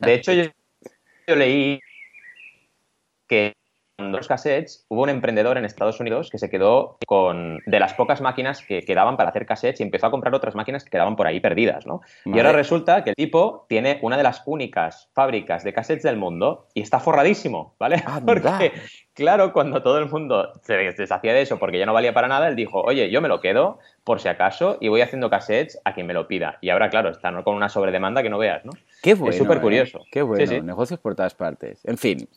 de 0.00 0.14
hecho, 0.14 0.32
yo, 0.32 0.46
leí 1.36 1.78
que 3.28 3.54
los 4.10 4.26
cassettes 4.26 4.84
hubo 4.88 5.02
un 5.02 5.10
emprendedor 5.10 5.58
en 5.58 5.64
Estados 5.64 6.00
Unidos 6.00 6.30
que 6.30 6.38
se 6.38 6.50
quedó 6.50 6.96
con 7.06 7.60
de 7.66 7.78
las 7.78 7.94
pocas 7.94 8.20
máquinas 8.20 8.62
que 8.62 8.82
quedaban 8.82 9.16
para 9.16 9.30
hacer 9.30 9.46
cassettes 9.46 9.80
y 9.80 9.82
empezó 9.82 10.06
a 10.06 10.10
comprar 10.10 10.34
otras 10.34 10.54
máquinas 10.54 10.82
que 10.82 10.90
quedaban 10.90 11.14
por 11.14 11.26
ahí 11.26 11.40
perdidas, 11.40 11.86
¿no? 11.86 12.00
Y 12.24 12.36
ahora 12.38 12.52
resulta 12.52 13.04
que 13.04 13.10
el 13.10 13.16
tipo 13.16 13.66
tiene 13.68 13.98
una 14.02 14.16
de 14.16 14.22
las 14.22 14.42
únicas 14.46 15.08
fábricas 15.12 15.62
de 15.62 15.72
cassettes 15.72 16.02
del 16.02 16.16
mundo 16.16 16.66
y 16.74 16.80
está 16.80 16.98
forradísimo, 16.98 17.74
¿vale? 17.78 18.02
Porque 18.26 18.72
Claro, 19.14 19.52
cuando 19.52 19.82
todo 19.82 19.98
el 19.98 20.08
mundo 20.08 20.52
se 20.62 20.74
deshacía 20.74 21.34
de 21.34 21.42
eso 21.42 21.58
porque 21.58 21.78
ya 21.78 21.86
no 21.86 21.92
valía 21.92 22.14
para 22.14 22.28
nada, 22.28 22.48
él 22.48 22.56
dijo, 22.56 22.80
oye, 22.80 23.10
yo 23.10 23.20
me 23.20 23.28
lo 23.28 23.40
quedo 23.40 23.78
por 24.04 24.20
si 24.20 24.28
acaso 24.28 24.78
y 24.80 24.88
voy 24.88 25.00
haciendo 25.00 25.30
cassettes 25.30 25.78
a 25.84 25.94
quien 25.94 26.06
me 26.06 26.14
lo 26.14 26.26
pida. 26.26 26.58
Y 26.60 26.70
ahora, 26.70 26.90
claro, 26.90 27.10
está 27.10 27.30
con 27.42 27.54
una 27.54 27.68
sobredemanda 27.68 28.22
que 28.22 28.30
no 28.30 28.38
veas, 28.38 28.64
¿no? 28.64 28.72
Qué 29.02 29.14
bueno. 29.14 29.30
Es 29.30 29.38
súper 29.38 29.60
curioso. 29.60 29.98
¿eh? 29.98 30.08
Qué 30.10 30.22
bueno. 30.22 30.62
Negocios 30.62 30.98
por 31.00 31.14
todas 31.14 31.34
partes. 31.34 31.80
En 31.84 31.98
fin. 31.98 32.28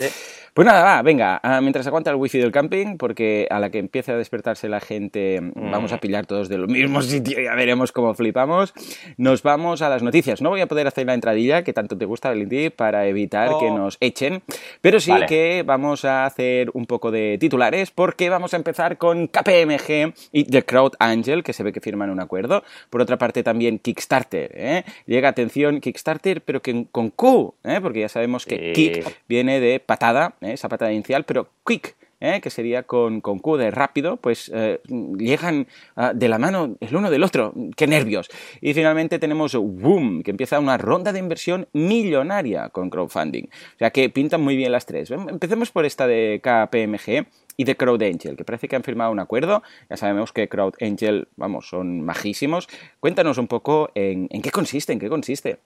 Pues 0.54 0.66
nada, 0.66 0.84
va, 0.84 1.02
venga, 1.02 1.40
ah, 1.44 1.62
mientras 1.62 1.86
aguanta 1.88 2.10
el 2.10 2.16
wifi 2.16 2.40
del 2.40 2.52
camping, 2.52 2.98
porque 2.98 3.48
a 3.50 3.60
la 3.60 3.70
que 3.70 3.80
empiece 3.80 4.12
a 4.12 4.18
despertarse 4.18 4.70
la 4.70 4.80
gente, 4.80 5.42
mm. 5.42 5.72
vamos 5.72 5.92
a 5.92 6.00
pillar 6.00 6.26
todos 6.26 6.50
de 6.50 6.58
los 6.58 6.70
mismo 6.70 7.02
sitio 7.04 7.40
y 7.40 7.46
ya 7.46 7.56
veremos 7.56 7.92
cómo 7.92 8.14
flipamos. 8.14 8.74
Nos 9.18 9.44
vamos 9.44 9.82
a 9.82 9.90
las 9.90 10.02
noticias. 10.02 10.42
No 10.42 10.50
voy 10.50 10.62
a 10.62 10.68
poder 10.68 10.88
hacer 10.88 11.06
la 11.06 11.14
entradilla 11.14 11.64
que 11.64 11.74
tanto 11.74 11.98
te 11.98 12.06
gusta, 12.06 12.30
Valentín, 12.30 12.72
para 12.76 13.08
evitar 13.08 13.50
que 13.60 13.68
oh. 13.68 13.78
nos 13.78 13.98
echen, 14.00 14.42
pero 14.82 15.00
sí 15.00 15.14
que 15.28 15.64
vamos 15.66 16.06
a 16.06 16.26
hacer 16.26 16.65
un 16.74 16.86
poco 16.86 17.12
de 17.12 17.38
titulares, 17.40 17.92
porque 17.92 18.30
vamos 18.30 18.54
a 18.54 18.58
empezar 18.58 18.98
con 18.98 19.28
KPMG 19.28 20.14
y 20.32 20.46
The 20.46 20.64
Crowd 20.64 20.94
Angel, 21.00 21.44
que 21.44 21.54
se 21.54 21.64
ve 21.64 21.74
que 21.74 21.82
firman 21.82 22.10
un 22.10 22.20
acuerdo. 22.20 22.64
Por 22.90 23.02
otra 23.02 23.18
parte, 23.18 23.44
también 23.44 23.80
Kickstarter. 23.80 24.52
¿eh? 24.54 24.84
Llega, 25.06 25.30
atención, 25.30 25.80
Kickstarter, 25.82 26.42
pero 26.42 26.62
que 26.62 26.86
con 26.92 27.10
Q, 27.10 27.56
¿eh? 27.64 27.80
porque 27.82 28.02
ya 28.02 28.10
sabemos 28.10 28.46
que 28.46 28.74
Kick 28.74 29.22
viene 29.28 29.60
de 29.60 29.80
patada, 29.80 30.36
¿eh? 30.42 30.54
esa 30.54 30.70
patada 30.70 30.92
inicial, 30.92 31.24
pero 31.24 31.50
Quick 31.66 31.96
¿eh? 32.20 32.42
que 32.42 32.50
sería 32.50 32.84
con, 32.84 33.22
con, 33.22 33.40
Q 33.40 33.58
de 33.58 33.72
rápido, 33.72 34.18
pues 34.18 34.52
eh, 34.54 34.82
llegan 35.18 35.68
ah, 35.96 36.14
de 36.14 36.28
la 36.28 36.40
mano 36.40 36.76
el 36.80 36.96
uno 36.96 37.10
del 37.10 37.24
otro. 37.24 37.54
¡Qué 37.76 37.88
nervios! 37.88 38.30
Y 38.62 38.74
finalmente 38.74 39.20
tenemos 39.20 39.56
Boom, 39.56 40.24
que 40.24 40.32
empieza 40.32 40.60
una 40.60 40.78
ronda 40.78 41.12
de 41.14 41.20
inversión 41.20 41.68
millonaria 41.74 42.70
con 42.70 42.90
crowdfunding. 42.90 43.46
O 43.46 43.78
sea 43.80 43.92
que 43.92 44.10
pintan 44.10 44.42
muy 44.42 44.56
bien 44.56 44.72
las 44.72 44.86
tres. 44.86 45.12
Empecemos 45.12 45.72
por 45.72 45.86
esta 45.86 46.08
de 46.08 46.42
KPMG 46.44 47.28
y 47.58 47.64
de 47.64 47.78
Crowd 47.78 48.02
Angel, 48.04 48.36
que 48.36 48.44
parece 48.44 48.68
que 48.68 48.76
han 48.76 48.84
firmado 48.84 49.12
un 49.12 49.20
acuerdo. 49.20 49.64
Ya 49.90 49.98
sabemos 49.98 50.34
que 50.34 50.50
Crowd 50.50 50.74
Angel, 50.82 51.28
vamos, 51.36 51.70
son 51.70 52.02
majísimos. 52.02 52.68
Cuéntanos 53.00 53.38
un 53.38 53.48
poco 53.48 53.92
en, 53.96 54.28
en 54.32 54.42
qué 54.42 54.52
consiste, 54.52 54.94
en 54.94 55.00
qué 55.00 55.10
consiste. 55.10 55.60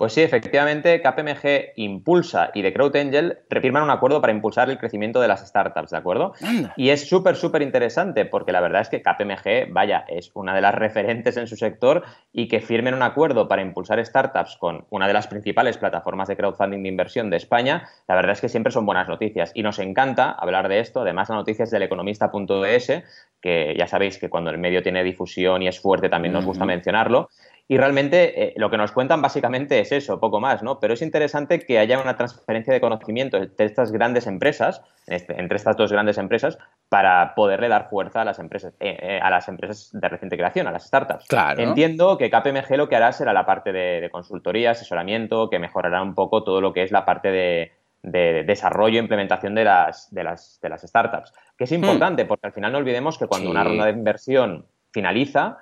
Pues 0.00 0.14
sí, 0.14 0.22
efectivamente, 0.22 1.02
KPMG 1.02 1.74
impulsa 1.76 2.52
y 2.54 2.62
The 2.62 2.72
Crowd 2.72 2.96
Angel 2.96 3.36
refirman 3.50 3.82
un 3.82 3.90
acuerdo 3.90 4.22
para 4.22 4.32
impulsar 4.32 4.70
el 4.70 4.78
crecimiento 4.78 5.20
de 5.20 5.28
las 5.28 5.46
startups, 5.46 5.90
¿de 5.90 5.98
acuerdo? 5.98 6.32
Y 6.78 6.88
es 6.88 7.06
súper, 7.06 7.36
súper 7.36 7.60
interesante 7.60 8.24
porque 8.24 8.50
la 8.50 8.62
verdad 8.62 8.80
es 8.80 8.88
que 8.88 9.02
KPMG, 9.02 9.70
vaya, 9.70 10.06
es 10.08 10.30
una 10.32 10.54
de 10.54 10.62
las 10.62 10.74
referentes 10.74 11.36
en 11.36 11.46
su 11.46 11.56
sector 11.56 12.02
y 12.32 12.48
que 12.48 12.62
firmen 12.62 12.94
un 12.94 13.02
acuerdo 13.02 13.46
para 13.46 13.60
impulsar 13.60 14.02
startups 14.02 14.56
con 14.56 14.86
una 14.88 15.06
de 15.06 15.12
las 15.12 15.26
principales 15.26 15.76
plataformas 15.76 16.28
de 16.28 16.36
crowdfunding 16.38 16.82
de 16.82 16.88
inversión 16.88 17.28
de 17.28 17.36
España, 17.36 17.86
la 18.08 18.14
verdad 18.14 18.32
es 18.32 18.40
que 18.40 18.48
siempre 18.48 18.72
son 18.72 18.86
buenas 18.86 19.06
noticias 19.06 19.52
y 19.52 19.62
nos 19.62 19.78
encanta 19.80 20.30
hablar 20.30 20.70
de 20.70 20.80
esto. 20.80 21.02
Además, 21.02 21.28
la 21.28 21.34
noticia 21.34 21.64
es 21.64 21.70
del 21.70 21.82
economista.es, 21.82 23.02
que 23.42 23.74
ya 23.76 23.86
sabéis 23.86 24.16
que 24.16 24.30
cuando 24.30 24.50
el 24.50 24.56
medio 24.56 24.82
tiene 24.82 25.04
difusión 25.04 25.60
y 25.60 25.68
es 25.68 25.78
fuerte 25.78 26.08
también 26.08 26.32
nos 26.32 26.46
gusta 26.46 26.64
mencionarlo. 26.64 27.28
Y 27.70 27.78
realmente 27.78 28.48
eh, 28.48 28.54
lo 28.56 28.68
que 28.68 28.76
nos 28.76 28.90
cuentan 28.90 29.22
básicamente 29.22 29.78
es 29.78 29.92
eso, 29.92 30.18
poco 30.18 30.40
más, 30.40 30.60
¿no? 30.60 30.80
Pero 30.80 30.92
es 30.92 31.02
interesante 31.02 31.60
que 31.60 31.78
haya 31.78 32.00
una 32.00 32.16
transferencia 32.16 32.72
de 32.72 32.80
conocimiento 32.80 33.36
entre 33.36 33.64
estas 33.64 33.92
grandes 33.92 34.26
empresas, 34.26 34.82
este, 35.06 35.40
entre 35.40 35.56
estas 35.56 35.76
dos 35.76 35.92
grandes 35.92 36.18
empresas, 36.18 36.58
para 36.88 37.32
poderle 37.36 37.68
dar 37.68 37.88
fuerza 37.88 38.22
a 38.22 38.24
las 38.24 38.40
empresas, 38.40 38.74
eh, 38.80 38.98
eh, 39.00 39.20
a 39.22 39.30
las 39.30 39.46
empresas 39.46 39.90
de 39.92 40.08
reciente 40.08 40.36
creación, 40.36 40.66
a 40.66 40.72
las 40.72 40.84
startups. 40.84 41.28
Claro. 41.28 41.62
Entiendo 41.62 42.18
que 42.18 42.28
KPMG 42.28 42.76
lo 42.76 42.88
que 42.88 42.96
hará 42.96 43.12
será 43.12 43.32
la 43.32 43.46
parte 43.46 43.70
de, 43.70 44.10
consultoría, 44.10 44.72
asesoramiento, 44.72 45.48
que 45.48 45.60
mejorará 45.60 46.02
un 46.02 46.16
poco 46.16 46.42
todo 46.42 46.60
lo 46.60 46.72
que 46.72 46.82
es 46.82 46.90
la 46.90 47.04
parte 47.04 47.30
de, 47.30 47.72
desarrollo 48.02 48.96
e 48.96 49.02
implementación 49.02 49.54
de 49.54 49.62
las, 49.62 50.12
de 50.12 50.24
las, 50.24 50.58
de 50.60 50.70
las 50.70 50.82
startups. 50.82 51.32
Que 51.56 51.64
es 51.64 51.72
importante, 51.72 52.24
porque 52.24 52.48
al 52.48 52.52
final 52.52 52.72
no 52.72 52.78
olvidemos 52.78 53.16
que 53.16 53.28
cuando 53.28 53.48
una 53.48 53.62
ronda 53.62 53.84
de 53.84 53.92
inversión 53.92 54.66
finaliza, 54.90 55.58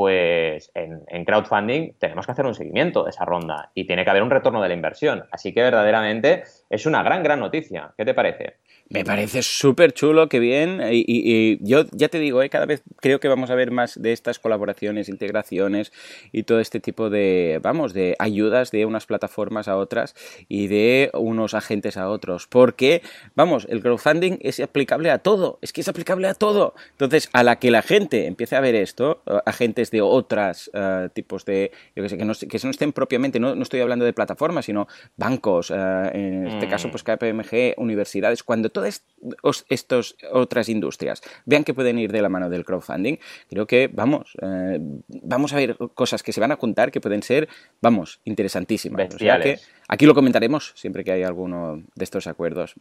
pues 0.00 0.72
en, 0.74 1.24
crowdfunding 1.26 1.92
tenemos 1.98 2.24
que 2.24 2.32
hacer 2.32 2.46
un 2.46 2.54
seguimiento 2.54 3.04
de 3.04 3.10
esa 3.10 3.26
ronda 3.26 3.70
y 3.74 3.86
tiene 3.86 4.02
que 4.02 4.08
haber 4.08 4.22
un 4.22 4.30
retorno 4.30 4.62
de 4.62 4.68
la 4.68 4.72
inversión. 4.72 5.26
Así 5.30 5.52
que 5.52 5.60
verdaderamente 5.60 6.44
es 6.70 6.86
una 6.86 7.02
gran, 7.02 7.22
gran 7.22 7.38
noticia. 7.38 7.92
¿Qué 7.98 8.06
te 8.06 8.14
parece? 8.14 8.56
Me 8.92 9.04
parece 9.04 9.42
súper 9.42 9.92
chulo, 9.92 10.28
qué 10.28 10.40
bien. 10.40 10.80
Y, 10.90 11.64
yo 11.64 11.84
ya 11.92 12.08
te 12.08 12.18
digo, 12.18 12.42
¿eh? 12.42 12.50
cada 12.50 12.66
vez 12.66 12.82
creo 12.96 13.20
que 13.20 13.28
vamos 13.28 13.48
a 13.50 13.54
ver 13.54 13.70
más 13.70 14.02
de 14.02 14.12
estas 14.12 14.40
colaboraciones, 14.40 15.08
integraciones 15.08 15.92
y 16.32 16.42
todo 16.42 16.58
este 16.58 16.80
tipo 16.80 17.08
de, 17.08 17.60
vamos, 17.62 17.94
de 17.94 18.16
ayudas 18.18 18.72
de 18.72 18.86
unas 18.86 19.06
plataformas 19.06 19.68
a 19.68 19.76
otras 19.76 20.16
y 20.48 20.66
de 20.66 21.10
unos 21.14 21.54
agentes 21.54 21.96
a 21.96 22.08
otros. 22.08 22.48
Porque, 22.48 23.02
vamos, 23.36 23.64
el 23.70 23.80
crowdfunding 23.80 24.38
es 24.40 24.58
aplicable 24.58 25.12
a 25.12 25.18
todo, 25.18 25.60
es 25.62 25.72
que 25.72 25.82
es 25.82 25.88
aplicable 25.88 26.26
a 26.26 26.34
todo. 26.34 26.74
Entonces, 26.90 27.28
a 27.32 27.44
la 27.44 27.60
que 27.60 27.70
la 27.70 27.82
gente 27.82 28.26
empiece 28.26 28.56
a 28.56 28.60
ver 28.60 28.74
esto, 28.74 29.22
agentes 29.46 29.92
de 29.92 30.00
otras 30.00 30.68
eh, 30.74 31.08
tipos 31.12 31.44
de, 31.44 31.70
yo 31.94 32.02
que 32.02 32.08
sé, 32.08 32.18
que 32.18 32.24
no, 32.24 32.34
que 32.34 32.58
no 32.64 32.70
estén 32.70 32.92
propiamente, 32.92 33.38
no, 33.38 33.54
no, 33.54 33.62
estoy 33.62 33.82
hablando 33.82 34.04
de 34.04 34.12
plataformas, 34.12 34.64
sino 34.64 34.88
bancos, 35.16 35.70
eh, 35.70 36.10
en 36.12 36.48
este 36.48 36.68
caso, 36.68 36.88
mm. 36.88 36.90
pues 36.90 37.04
KPMG, 37.04 37.74
universidades, 37.76 38.42
cuando 38.42 38.68
todo 38.70 38.79
todas 38.80 39.64
estas 39.68 40.16
otras 40.32 40.68
industrias 40.68 41.22
vean 41.44 41.64
que 41.64 41.74
pueden 41.74 41.98
ir 41.98 42.12
de 42.12 42.22
la 42.22 42.28
mano 42.28 42.48
del 42.48 42.64
crowdfunding, 42.64 43.16
creo 43.48 43.66
que, 43.66 43.88
vamos, 43.92 44.36
eh, 44.42 44.78
vamos 45.08 45.52
a 45.52 45.56
ver 45.56 45.76
cosas 45.94 46.22
que 46.22 46.32
se 46.32 46.40
van 46.40 46.52
a 46.52 46.56
juntar 46.56 46.90
que 46.90 47.00
pueden 47.00 47.22
ser, 47.22 47.48
vamos, 47.80 48.20
interesantísimas. 48.24 49.14
O 49.14 49.18
sea 49.18 49.40
que 49.40 49.58
aquí 49.88 50.06
lo 50.06 50.14
comentaremos 50.14 50.72
siempre 50.74 51.04
que 51.04 51.12
hay 51.12 51.22
alguno 51.22 51.82
de 51.94 52.04
estos 52.04 52.26
acuerdos. 52.26 52.74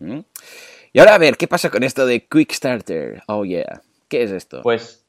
Y 0.94 1.00
ahora 1.00 1.16
a 1.16 1.18
ver, 1.18 1.38
¿qué 1.38 1.48
pasa 1.48 1.70
con 1.70 1.84
esto 1.84 2.06
de 2.06 2.26
Quick 2.26 2.52
Starter? 2.54 3.24
Oh, 3.28 3.44
yeah. 3.44 3.82
¿Qué 4.08 4.24
es 4.24 4.32
esto? 4.32 4.62
Pues 4.64 5.06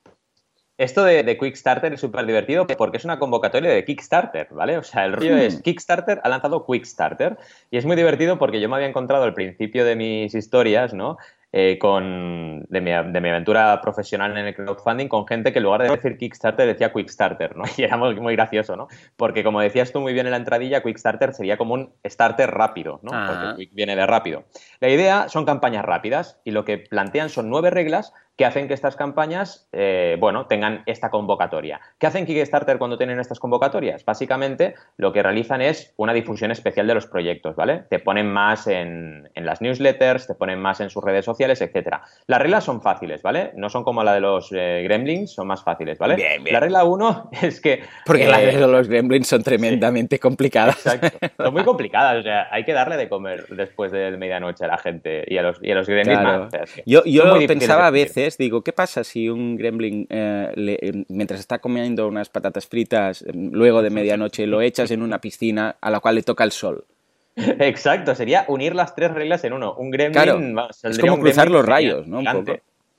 esto 0.81 1.05
de, 1.05 1.23
de 1.23 1.37
Quickstarter 1.37 1.93
es 1.93 2.01
súper 2.01 2.25
divertido 2.25 2.67
porque 2.67 2.97
es 2.97 3.05
una 3.05 3.19
convocatoria 3.19 3.71
de 3.71 3.85
Kickstarter, 3.85 4.49
¿vale? 4.51 4.79
O 4.79 4.83
sea, 4.83 5.05
el 5.05 5.13
rollo 5.13 5.37
es 5.37 5.59
hmm. 5.59 5.61
Kickstarter 5.61 6.21
ha 6.25 6.29
lanzado 6.31 6.65
Quickstarter 6.65 7.37
y 7.71 7.77
es 7.77 7.85
muy 7.85 7.97
divertido 7.97 8.39
porque 8.39 8.63
yo 8.63 8.69
me 8.71 8.77
había 8.77 8.89
encontrado 8.89 9.25
al 9.25 9.35
principio 9.35 9.85
de 9.85 9.95
mis 9.95 10.35
historias, 10.35 10.95
¿no? 10.95 11.19
Eh, 11.53 11.79
con, 11.81 12.65
de 12.69 12.81
mi, 12.81 12.93
de, 12.93 13.21
mi, 13.21 13.29
aventura 13.29 13.81
profesional 13.81 14.39
en 14.39 14.47
el 14.47 14.55
crowdfunding 14.55 15.09
con 15.09 15.27
gente 15.27 15.53
que 15.53 15.59
en 15.59 15.65
lugar 15.65 15.83
de 15.83 15.89
decir 15.89 16.17
Kickstarter 16.17 16.65
decía 16.65 16.93
Quickstarter, 16.93 17.57
¿no? 17.57 17.65
Y 17.77 17.83
era 17.83 17.97
muy, 17.97 18.15
muy, 18.21 18.37
gracioso, 18.37 18.77
¿no? 18.77 18.87
Porque 19.17 19.43
como 19.43 19.61
decías 19.61 19.91
tú 19.91 20.01
muy 20.01 20.13
bien 20.13 20.27
en 20.27 20.31
la 20.31 20.37
entradilla, 20.37 20.81
Quickstarter 20.81 21.35
sería 21.35 21.57
como 21.57 21.75
un 21.75 21.93
starter 22.07 22.53
rápido, 22.53 23.01
¿no? 23.03 23.11
Porque 23.11 23.57
Quick 23.57 23.75
viene 23.75 23.97
de 23.97 24.07
rápido. 24.07 24.45
La 24.79 24.91
idea 24.91 25.29
son 25.29 25.45
campañas 25.45 25.85
rápidas 25.85 26.39
y 26.45 26.53
lo 26.53 26.65
que 26.65 26.79
plantean 26.79 27.29
son 27.31 27.51
nueve 27.51 27.71
reglas 27.71 28.15
que 28.41 28.47
hacen 28.47 28.69
que 28.69 28.73
estas 28.73 28.97
campañas, 28.97 29.69
eh, 29.71 30.17
bueno, 30.19 30.47
tengan 30.47 30.83
esta 30.87 31.11
convocatoria. 31.11 31.79
¿Qué 31.99 32.07
hacen 32.07 32.25
Kickstarter 32.25 32.79
cuando 32.79 32.97
tienen 32.97 33.21
estas 33.21 33.39
convocatorias? 33.39 34.03
Básicamente, 34.03 34.77
lo 34.97 35.13
que 35.13 35.23
realizan 35.23 35.61
es 35.61 35.93
una 35.99 36.15
difusión 36.15 36.51
especial 36.51 36.87
de 36.87 36.95
los 36.95 37.07
proyectos, 37.07 37.55
¿vale? 37.55 37.83
Te 37.91 37.99
ponen 37.99 38.33
más 38.33 38.67
en, 38.67 39.29
las 39.35 39.61
newsletters, 39.61 40.27
te 40.27 40.33
ponen 40.33 40.59
más 40.59 40.81
en 40.81 40.89
sus 40.89 41.05
redes 41.05 41.27
sociales, 41.27 41.61
etcétera. 41.61 42.01
Las 42.27 42.41
reglas 42.41 42.65
son 42.65 42.81
fáciles, 42.81 43.21
¿vale? 43.21 43.51
No 43.57 43.69
son 43.69 43.85
como 43.85 44.03
la 44.05 44.15
de 44.15 44.21
los 44.21 44.51
eh, 44.53 44.81
gremlins, 44.85 45.35
son 45.35 45.47
más 45.47 45.63
fáciles, 45.63 45.99
¿vale? 45.99 46.15
Bien, 46.15 46.43
bien. 46.43 46.55
La 46.55 46.61
regla 46.61 46.85
uno 46.85 47.29
es 47.43 47.61
que... 47.61 47.83
Porque 48.07 48.27
las 48.27 48.41
eh, 48.41 48.57
de 48.57 48.67
los 48.67 48.89
gremlins 48.89 49.29
son 49.29 49.43
tremendamente 49.43 50.19
complicadas. 50.19 50.87
Exacto. 50.87 51.19
Son 51.37 51.53
muy 51.53 51.65
complicadas, 51.65 52.21
o 52.21 52.23
sea, 52.23 52.49
hay 52.51 52.65
que 52.65 52.73
darle 52.73 52.97
de 52.97 53.09
comer 53.09 53.47
después 53.49 53.93
de 53.93 54.11
medianoche 54.17 54.65
a 54.65 54.69
la 54.69 54.79
gente 54.79 55.25
y 55.27 55.37
a 55.37 55.43
los, 55.43 55.59
y 55.63 55.73
a 55.73 55.75
los 55.75 55.87
gremlins 55.87 56.23
más. 56.23 56.51
yo 56.87 57.03
yo 57.05 57.25
pensaba 57.47 57.87
a 57.87 57.91
veces 57.91 58.30
digo, 58.39 58.63
¿qué 58.63 58.73
pasa 58.73 59.05
si 59.05 59.29
un 59.29 59.57
gremlin, 59.57 60.07
eh, 60.11 60.53
eh, 60.57 61.05
mientras 61.09 61.41
está 61.41 61.59
comiendo 61.59 62.09
unas 62.09 62.29
patatas 62.29 62.67
fritas, 62.67 63.23
eh, 63.23 63.33
luego 63.35 63.83
de 63.83 63.91
medianoche 63.91 64.47
lo 64.47 64.61
echas 64.61 64.91
en 64.91 65.03
una 65.03 65.21
piscina 65.21 65.77
a 65.81 65.91
la 65.91 66.01
cual 66.01 66.17
le 66.17 66.23
toca 66.23 66.45
el 66.45 66.53
sol? 66.53 66.85
Exacto, 67.37 68.15
sería 68.15 68.45
unir 68.49 68.75
las 68.75 68.95
tres 68.95 69.13
reglas 69.13 69.45
en 69.45 69.53
uno. 69.53 69.75
Un 69.75 69.91
gremlin... 69.91 70.57
es 70.83 70.99
como 70.99 71.19
cruzar 71.19 71.51
los 71.51 71.65
rayos, 71.65 72.07
¿no? 72.07 72.21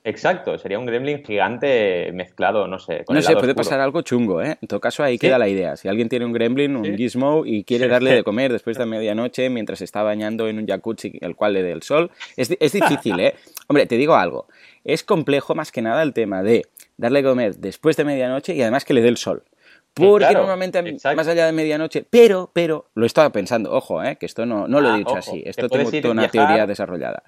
Exacto, 0.04 0.58
sería 0.58 0.80
un 0.80 0.88
gremlin 0.88 1.24
gigante 1.24 2.12
mezclado, 2.12 2.68
no 2.68 2.80
sé. 2.80 3.06
no 3.08 3.22
sé, 3.22 3.36
puede 3.36 3.54
pasar 3.54 3.80
algo 3.80 4.02
chungo, 4.02 4.42
¿eh? 4.42 4.58
En 4.60 4.68
todo 4.68 4.80
caso, 4.80 5.04
ahí 5.04 5.20
queda 5.20 5.38
la 5.38 5.48
idea. 5.48 5.78
Si 5.78 5.88
alguien 5.88 6.10
tiene 6.10 6.26
un 6.26 6.34
gremlin, 6.34 6.76
un 6.76 6.98
gizmo, 6.98 7.44
y 7.46 7.64
quiere 7.64 7.88
darle 7.88 8.12
de 8.12 8.24
comer 8.24 8.52
después 8.52 8.80
de 8.80 8.88
medianoche 8.88 9.50
mientras 9.52 9.80
está 9.82 10.02
bañando 10.02 10.48
en 10.48 10.58
un 10.58 10.66
jacuzzi 10.66 11.20
el 11.22 11.36
cual 11.36 11.54
le 11.54 11.62
dé 11.62 11.72
el 11.72 11.84
sol, 11.84 12.10
es, 12.36 12.50
es 12.60 12.72
difícil, 12.72 13.20
¿eh? 13.20 13.36
Hombre, 13.72 13.86
te 13.86 13.96
digo 13.96 14.16
algo. 14.16 14.50
Es 14.84 15.02
complejo 15.02 15.56
más 15.56 15.72
que 15.72 15.82
nada 15.82 16.04
el 16.04 16.12
tema 16.12 16.44
de 16.44 16.66
darle 16.98 17.22
de 17.22 17.30
comer 17.30 17.56
después 17.56 17.96
de 17.96 18.04
medianoche 18.04 18.54
y 18.54 18.62
además 18.62 18.84
que 18.84 18.94
le 18.94 19.02
dé 19.02 19.08
el 19.08 19.16
sol. 19.16 19.46
Porque 19.94 20.34
normalmente 20.34 20.98
más 21.16 21.28
allá 21.30 21.46
de 21.46 21.54
medianoche, 21.54 22.06
pero, 22.10 22.52
pero, 22.52 22.90
lo 22.96 23.06
estaba 23.06 23.30
pensando, 23.30 23.72
ojo, 23.72 24.04
eh, 24.04 24.18
que 24.18 24.26
esto 24.26 24.46
no, 24.46 24.68
no 24.68 24.82
lo 24.82 24.90
he 24.90 24.92
ah, 24.92 24.98
dicho 24.98 25.16
así, 25.16 25.42
esto 25.46 25.70
tengo 25.70 25.90
toda 25.90 26.12
una 26.12 26.28
teoría 26.28 26.68
desarrollada. 26.68 27.24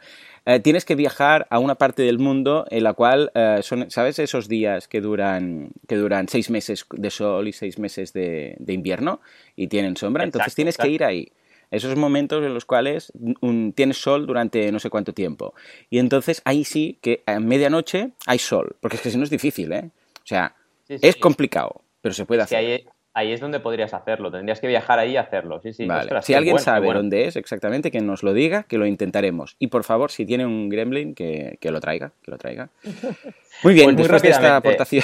Eh, 0.46 0.60
tienes 0.60 0.84
que 0.84 0.96
viajar 0.96 1.48
a 1.50 1.60
una 1.60 1.76
parte 1.76 2.02
del 2.02 2.20
mundo 2.20 2.66
en 2.70 2.84
la 2.84 2.92
cual 2.92 3.32
eh, 3.36 3.60
son, 3.62 3.90
¿sabes? 3.90 4.20
Esos 4.20 4.50
días 4.50 4.90
que 4.90 5.00
duran, 5.00 5.70
que 5.88 5.96
duran 5.96 6.28
seis 6.28 6.50
meses 6.50 6.86
de 6.92 7.10
sol 7.10 7.48
y 7.48 7.54
seis 7.54 7.80
meses 7.80 8.12
de, 8.12 8.58
invierno 8.68 9.22
y 9.56 9.68
tienen 9.68 9.96
sombra, 9.96 10.26
entonces 10.26 10.54
tienes 10.56 10.76
que 10.76 10.90
ir 10.90 11.06
ahí. 11.06 11.32
Esos 11.76 11.96
momentos 11.96 12.44
en 12.44 12.54
los 12.54 12.66
cuales 12.66 13.12
tienes 13.76 13.98
sol 13.98 14.26
durante 14.26 14.72
no 14.72 14.80
sé 14.80 14.90
cuánto 14.90 15.14
tiempo. 15.14 15.54
Y 15.90 16.00
entonces 16.00 16.42
ahí 16.46 16.64
sí 16.64 17.00
que 17.02 17.24
a 17.26 17.40
medianoche 17.40 18.12
hay 18.26 18.40
sol, 18.40 18.76
porque 18.80 18.98
es 18.98 19.02
que 19.02 19.10
si 19.10 19.18
no 19.18 19.24
es 19.24 19.30
difícil, 19.30 19.72
¿eh? 19.74 19.90
O 20.18 20.26
sea, 20.26 20.56
es 20.88 21.16
complicado, 21.16 21.82
pero 22.02 22.14
se 22.14 22.26
puede 22.26 22.44
hacer 22.44 22.86
ahí 23.14 23.32
es 23.32 23.40
donde 23.40 23.60
podrías 23.60 23.94
hacerlo. 23.94 24.32
Tendrías 24.32 24.60
que 24.60 24.68
viajar 24.68 25.00
ahí 25.00 25.12
y 25.12 25.18
hacerlo. 25.18 25.62
Sí, 25.62 25.74
sí. 25.74 25.88
si 26.22 26.34
alguien 26.34 26.60
sabe 26.60 26.92
dónde 26.94 27.26
es 27.26 27.36
exactamente, 27.36 27.92
que 27.92 28.02
nos 28.02 28.24
lo 28.24 28.34
diga, 28.34 28.64
que 28.64 28.78
lo 28.78 28.86
intentaremos. 28.86 29.56
Y 29.60 29.68
por 29.68 29.84
favor, 29.84 30.12
si 30.12 30.26
tiene 30.26 30.46
un 30.46 30.70
gremlin, 30.70 31.14
que, 31.16 31.58
lo 31.62 31.80
traiga, 31.80 32.12
que 32.24 32.32
lo 32.32 32.38
traiga. 32.38 32.70
Muy 33.64 33.74
bien, 33.74 33.96
pues 33.96 33.98
después 33.98 34.22
de 34.22 34.30
esta 34.30 34.58
aportación. 34.58 35.04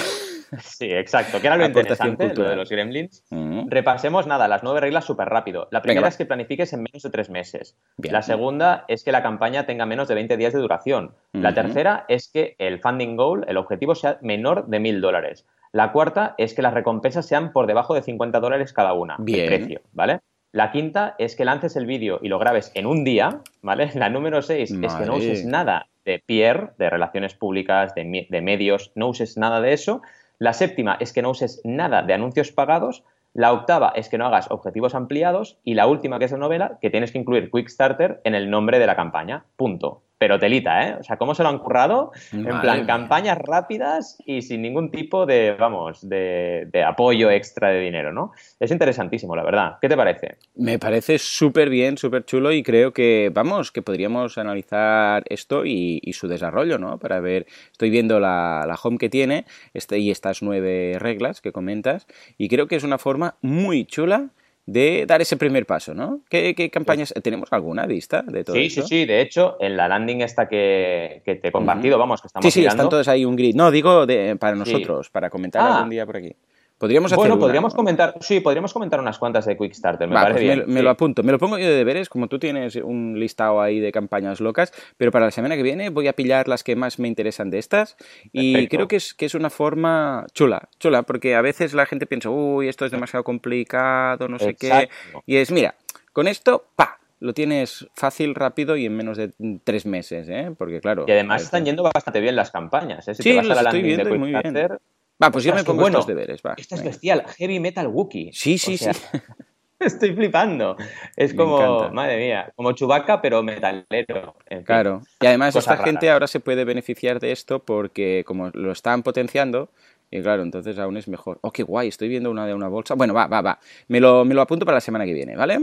Sí, 0.58 0.92
exacto. 0.92 1.40
Que 1.40 1.46
era 1.46 1.56
lo 1.56 1.64
interesante, 1.66 2.34
lo 2.34 2.48
de 2.48 2.56
los 2.56 2.68
gremlins. 2.68 3.24
Mm. 3.30 3.68
Repasemos, 3.68 4.26
nada, 4.26 4.48
las 4.48 4.62
nueve 4.62 4.80
reglas 4.80 5.04
súper 5.04 5.28
rápido. 5.28 5.68
La 5.70 5.82
primera 5.82 6.08
es 6.08 6.16
que 6.16 6.26
planifiques 6.26 6.72
en 6.72 6.82
menos 6.82 7.02
de 7.02 7.10
tres 7.10 7.30
meses. 7.30 7.76
La 7.98 8.22
segunda 8.22 8.84
es 8.88 9.04
que 9.04 9.12
la 9.12 9.22
campaña 9.22 9.66
tenga 9.66 9.86
menos 9.86 10.08
de 10.08 10.14
20 10.14 10.36
días 10.36 10.52
de 10.52 10.60
duración. 10.60 11.14
La 11.32 11.54
tercera 11.54 12.04
es 12.08 12.28
que 12.28 12.56
el 12.58 12.80
funding 12.80 13.16
goal, 13.16 13.44
el 13.48 13.56
objetivo, 13.56 13.94
sea 13.94 14.18
menor 14.22 14.66
de 14.66 14.80
mil 14.80 15.00
dólares. 15.00 15.46
La 15.72 15.92
cuarta 15.92 16.34
es 16.36 16.54
que 16.54 16.62
las 16.62 16.74
recompensas 16.74 17.26
sean 17.26 17.52
por 17.52 17.66
debajo 17.66 17.94
de 17.94 18.02
50 18.02 18.40
dólares 18.40 18.72
cada 18.72 18.92
una, 18.92 19.16
Bien. 19.20 19.46
precio, 19.46 19.80
¿vale? 19.92 20.20
La 20.52 20.72
quinta 20.72 21.14
es 21.18 21.36
que 21.36 21.44
lances 21.44 21.76
el 21.76 21.86
vídeo 21.86 22.18
y 22.22 22.28
lo 22.28 22.40
grabes 22.40 22.72
en 22.74 22.86
un 22.86 23.04
día, 23.04 23.40
¿vale? 23.62 23.88
La 23.94 24.08
número 24.10 24.42
seis 24.42 24.72
es 24.72 24.94
que 24.94 25.06
no 25.06 25.16
uses 25.16 25.44
nada 25.44 25.86
de 26.04 26.18
PR, 26.26 26.72
de 26.76 26.90
relaciones 26.90 27.34
públicas, 27.34 27.94
de, 27.94 28.26
de 28.28 28.40
medios, 28.40 28.90
no 28.96 29.08
uses 29.08 29.36
nada 29.36 29.60
de 29.60 29.72
eso. 29.72 30.02
La 30.40 30.54
séptima 30.54 30.96
es 31.00 31.12
que 31.12 31.20
no 31.20 31.30
uses 31.30 31.60
nada 31.64 32.02
de 32.02 32.14
anuncios 32.14 32.50
pagados. 32.50 33.04
La 33.34 33.52
octava 33.52 33.92
es 33.94 34.08
que 34.08 34.16
no 34.16 34.26
hagas 34.26 34.50
objetivos 34.50 34.94
ampliados. 34.94 35.60
Y 35.64 35.74
la 35.74 35.86
última, 35.86 36.18
que 36.18 36.24
es 36.24 36.32
la 36.32 36.38
novela, 36.38 36.78
que 36.80 36.88
tienes 36.88 37.12
que 37.12 37.18
incluir 37.18 37.50
Quick 37.50 37.68
Starter 37.68 38.22
en 38.24 38.34
el 38.34 38.48
nombre 38.48 38.78
de 38.78 38.86
la 38.86 38.96
campaña. 38.96 39.44
Punto 39.56 40.02
pero 40.20 40.38
telita, 40.38 40.86
¿eh? 40.86 40.96
O 41.00 41.02
sea, 41.02 41.16
¿cómo 41.16 41.34
se 41.34 41.42
lo 41.42 41.48
han 41.48 41.60
currado? 41.60 42.12
En 42.30 42.60
plan, 42.60 42.84
campañas 42.84 43.38
rápidas 43.38 44.18
y 44.26 44.42
sin 44.42 44.60
ningún 44.60 44.90
tipo 44.90 45.24
de, 45.24 45.56
vamos, 45.58 46.06
de, 46.06 46.68
apoyo 46.86 47.30
extra 47.30 47.70
de 47.70 47.80
dinero, 47.80 48.12
¿no? 48.12 48.32
Es 48.60 48.70
interesantísimo, 48.70 49.34
la 49.34 49.42
verdad. 49.42 49.78
¿Qué 49.80 49.88
te 49.88 49.96
parece? 49.96 50.36
Me 50.56 50.78
parece 50.78 51.18
súper 51.18 51.70
bien, 51.70 51.96
súper 51.96 52.26
chulo 52.26 52.52
y 52.52 52.62
creo 52.62 52.92
que, 52.92 53.30
vamos, 53.32 53.72
que 53.72 53.80
podríamos 53.80 54.36
analizar 54.36 55.24
esto 55.30 55.64
y, 55.64 56.02
su 56.12 56.28
desarrollo, 56.28 56.76
¿no? 56.76 56.98
Para 56.98 57.20
ver, 57.20 57.46
estoy 57.72 57.88
viendo 57.88 58.20
la, 58.20 58.66
la 58.68 58.74
home 58.74 58.98
que 58.98 59.08
tiene 59.08 59.46
este, 59.72 60.00
y 60.00 60.10
estas 60.10 60.42
nueve 60.42 60.96
reglas 60.98 61.40
que 61.40 61.50
comentas 61.50 62.06
y 62.36 62.48
creo 62.48 62.66
que 62.66 62.76
es 62.76 62.84
una 62.84 62.98
forma 62.98 63.36
muy 63.40 63.86
chula 63.86 64.28
de 64.66 65.04
dar 65.06 65.20
ese 65.20 65.36
primer 65.36 65.66
paso, 65.66 65.94
¿no? 65.94 66.20
¿Qué, 66.28 66.70
campañas? 66.72 67.12
¿Tenemos 67.22 67.52
alguna 67.52 67.86
vista 67.86 68.22
de 68.22 68.44
todo 68.44 68.56
Sí, 68.56 68.70
sí, 68.70 68.82
sí. 68.82 69.06
De 69.06 69.20
hecho, 69.20 69.56
en 69.60 69.76
la 69.76 69.88
landing 69.88 70.20
esta 70.20 70.48
que, 70.48 71.22
te 71.24 71.48
he 71.48 71.52
compartido, 71.52 71.98
vamos, 71.98 72.20
que 72.20 72.28
estamos 72.28 72.44
Sí, 72.44 72.50
sí, 72.50 72.66
están 72.66 72.88
todos 72.88 73.08
ahí 73.08 73.24
un 73.24 73.36
grid. 73.36 73.54
No, 73.54 73.70
digo 73.70 74.06
para 74.38 74.56
nosotros, 74.56 75.10
para 75.10 75.30
comentar 75.30 75.62
ah. 75.62 75.76
algún 75.76 75.90
día 75.90 76.06
por 76.06 76.16
aquí. 76.16 76.34
Podríamos 76.80 77.14
bueno, 77.14 77.38
podríamos 77.38 77.74
comentar, 77.74 78.14
sí, 78.22 78.40
podríamos 78.40 78.72
comentar 78.72 78.98
unas 79.00 79.18
cuantas 79.18 79.44
de 79.44 79.54
Quick 79.54 79.74
Starter, 79.74 80.08
me 80.08 80.14
parece 80.14 80.32
pues 80.32 80.56
bien. 80.56 80.64
Me, 80.66 80.80
lo 80.80 80.88
apunto, 80.88 81.22
me 81.22 81.30
lo 81.30 81.38
pongo 81.38 81.58
yo 81.58 81.66
de 81.66 81.74
deberes, 81.74 82.08
como 82.08 82.26
tú 82.26 82.38
tienes 82.38 82.74
un 82.76 83.20
listado 83.20 83.60
ahí 83.60 83.80
de 83.80 83.92
campañas 83.92 84.40
locas, 84.40 84.72
pero 84.96 85.10
para 85.10 85.26
la 85.26 85.30
semana 85.30 85.56
que 85.56 85.62
viene 85.62 85.90
voy 85.90 86.08
a 86.08 86.14
pillar 86.14 86.48
las 86.48 86.64
que 86.64 86.76
más 86.76 86.98
me 86.98 87.06
interesan 87.06 87.50
de 87.50 87.58
estas 87.58 87.98
y 88.32 88.66
creo 88.68 88.88
que 88.88 88.96
es, 88.96 89.12
que 89.12 89.26
es 89.26 89.34
una 89.34 89.50
forma 89.50 90.24
chula, 90.32 90.70
chula, 90.78 91.02
porque 91.02 91.34
a 91.34 91.42
veces 91.42 91.74
la 91.74 91.84
gente 91.84 92.06
piensa, 92.06 92.30
uy, 92.30 92.68
esto 92.68 92.86
es 92.86 92.92
demasiado 92.92 93.24
complicado, 93.24 94.26
no 94.28 94.38
sé 94.38 94.54
qué, 94.54 94.88
y 95.26 95.36
es, 95.36 95.50
mira, 95.50 95.74
con 96.14 96.28
esto, 96.28 96.64
pa, 96.76 96.98
lo 97.18 97.34
tienes 97.34 97.88
fácil, 97.92 98.34
rápido 98.34 98.78
y 98.78 98.86
en 98.86 98.96
menos 98.96 99.18
de 99.18 99.32
tres 99.64 99.84
meses, 99.84 100.30
¿eh? 100.30 100.50
Porque 100.56 100.80
claro... 100.80 101.04
Y 101.06 101.12
además 101.12 101.42
están 101.42 101.66
yendo 101.66 101.82
bastante 101.82 102.20
bien 102.20 102.36
las 102.36 102.50
campañas, 102.50 103.06
¿eh? 103.06 103.14
Si 103.14 103.22
sí, 103.22 103.30
te 103.32 103.36
vas 103.36 103.50
a 103.50 103.62
la 103.62 103.68
estoy 103.68 103.82
viendo 103.82 104.14
muy 104.14 104.30
bien. 104.30 104.78
Va, 105.22 105.30
pues 105.30 105.44
yo 105.44 105.54
me 105.54 105.64
pongo 105.64 105.86
estos 105.86 106.06
deberes, 106.06 106.40
va. 106.44 106.54
Esto 106.56 106.74
es 106.76 106.84
bestial, 106.84 107.24
Heavy 107.38 107.60
Metal 107.60 107.86
Wookie. 107.86 108.30
Sí, 108.32 108.58
sí, 108.58 108.76
sí. 108.76 108.90
Estoy 109.80 110.14
flipando. 110.14 110.76
Es 111.16 111.32
como, 111.32 111.88
madre 111.90 112.18
mía, 112.18 112.52
como 112.54 112.72
Chubaca, 112.72 113.22
pero 113.22 113.42
metalero. 113.42 114.36
claro. 114.64 115.00
Y 115.20 115.26
además 115.26 115.56
esta 115.56 115.78
gente 115.78 116.10
ahora 116.10 116.26
se 116.26 116.38
puede 116.38 116.64
beneficiar 116.64 117.18
de 117.18 117.32
esto 117.32 117.64
porque 117.64 118.22
como 118.26 118.50
lo 118.50 118.72
están 118.72 119.02
potenciando, 119.02 119.70
y 120.10 120.20
claro, 120.22 120.42
entonces 120.42 120.76
aún 120.78 120.96
es 120.96 121.06
mejor. 121.06 121.38
Oh, 121.42 121.52
qué 121.52 121.62
guay, 121.62 121.88
estoy 121.88 122.08
viendo 122.08 122.30
una 122.30 122.46
de 122.46 122.52
una 122.52 122.66
bolsa. 122.66 122.94
Bueno, 122.94 123.14
va, 123.14 123.28
va, 123.28 123.42
va. 123.42 123.58
Me 123.88 124.00
lo, 124.00 124.24
me 124.24 124.34
lo 124.34 124.42
apunto 124.42 124.66
para 124.66 124.76
la 124.76 124.80
semana 124.80 125.04
que 125.04 125.12
viene, 125.12 125.36
¿vale? 125.36 125.58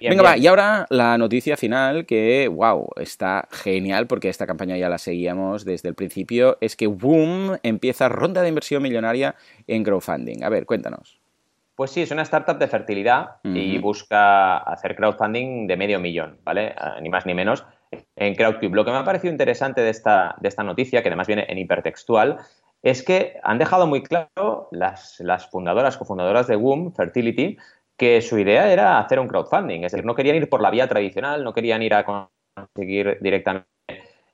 Venga, 0.00 0.22
va. 0.22 0.36
Y 0.36 0.46
ahora 0.46 0.86
la 0.90 1.18
noticia 1.18 1.56
final 1.56 2.06
que, 2.06 2.48
wow, 2.48 2.90
está 2.96 3.48
genial 3.50 4.06
porque 4.06 4.28
esta 4.28 4.46
campaña 4.46 4.76
ya 4.76 4.88
la 4.88 4.98
seguíamos 4.98 5.64
desde 5.64 5.88
el 5.88 5.96
principio. 5.96 6.58
Es 6.60 6.76
que 6.76 6.86
Boom 6.86 7.58
empieza 7.64 8.08
ronda 8.08 8.42
de 8.42 8.48
inversión 8.48 8.82
millonaria 8.82 9.34
en 9.66 9.82
crowdfunding. 9.82 10.44
A 10.44 10.48
ver, 10.48 10.64
cuéntanos. 10.64 11.20
Pues 11.74 11.90
sí, 11.90 12.02
es 12.02 12.10
una 12.10 12.22
startup 12.22 12.58
de 12.58 12.68
fertilidad 12.68 13.36
y 13.42 13.78
busca 13.78 14.58
hacer 14.58 14.94
crowdfunding 14.94 15.66
de 15.66 15.76
medio 15.76 15.98
millón, 15.98 16.38
¿vale? 16.44 16.74
Ah, 16.76 16.98
ni 17.00 17.08
más 17.08 17.26
ni 17.26 17.34
menos 17.34 17.64
en 18.14 18.34
CrowdCube. 18.34 18.74
Lo 18.74 18.84
que 18.84 18.90
me 18.90 18.98
ha 18.98 19.04
parecido 19.04 19.32
interesante 19.32 19.80
de 19.80 19.90
esta, 19.90 20.36
de 20.40 20.48
esta 20.48 20.62
noticia, 20.62 21.02
que 21.02 21.08
además 21.08 21.26
viene 21.26 21.46
en 21.48 21.58
hipertextual, 21.58 22.38
es 22.82 23.02
que 23.02 23.38
han 23.42 23.58
dejado 23.58 23.86
muy 23.86 24.02
claro 24.02 24.68
las, 24.72 25.20
las 25.20 25.48
fundadoras, 25.48 25.96
cofundadoras 25.96 26.46
de 26.46 26.56
Womb, 26.56 26.94
Fertility, 26.94 27.56
que 27.96 28.20
su 28.20 28.38
idea 28.38 28.72
era 28.72 28.98
hacer 28.98 29.20
un 29.20 29.28
crowdfunding. 29.28 29.84
Es 29.84 29.92
decir, 29.92 30.04
no 30.04 30.14
querían 30.14 30.36
ir 30.36 30.48
por 30.48 30.60
la 30.60 30.70
vía 30.70 30.88
tradicional, 30.88 31.44
no 31.44 31.52
querían 31.52 31.82
ir 31.82 31.94
a 31.94 32.04
conseguir 32.04 33.18
directamente 33.20 33.68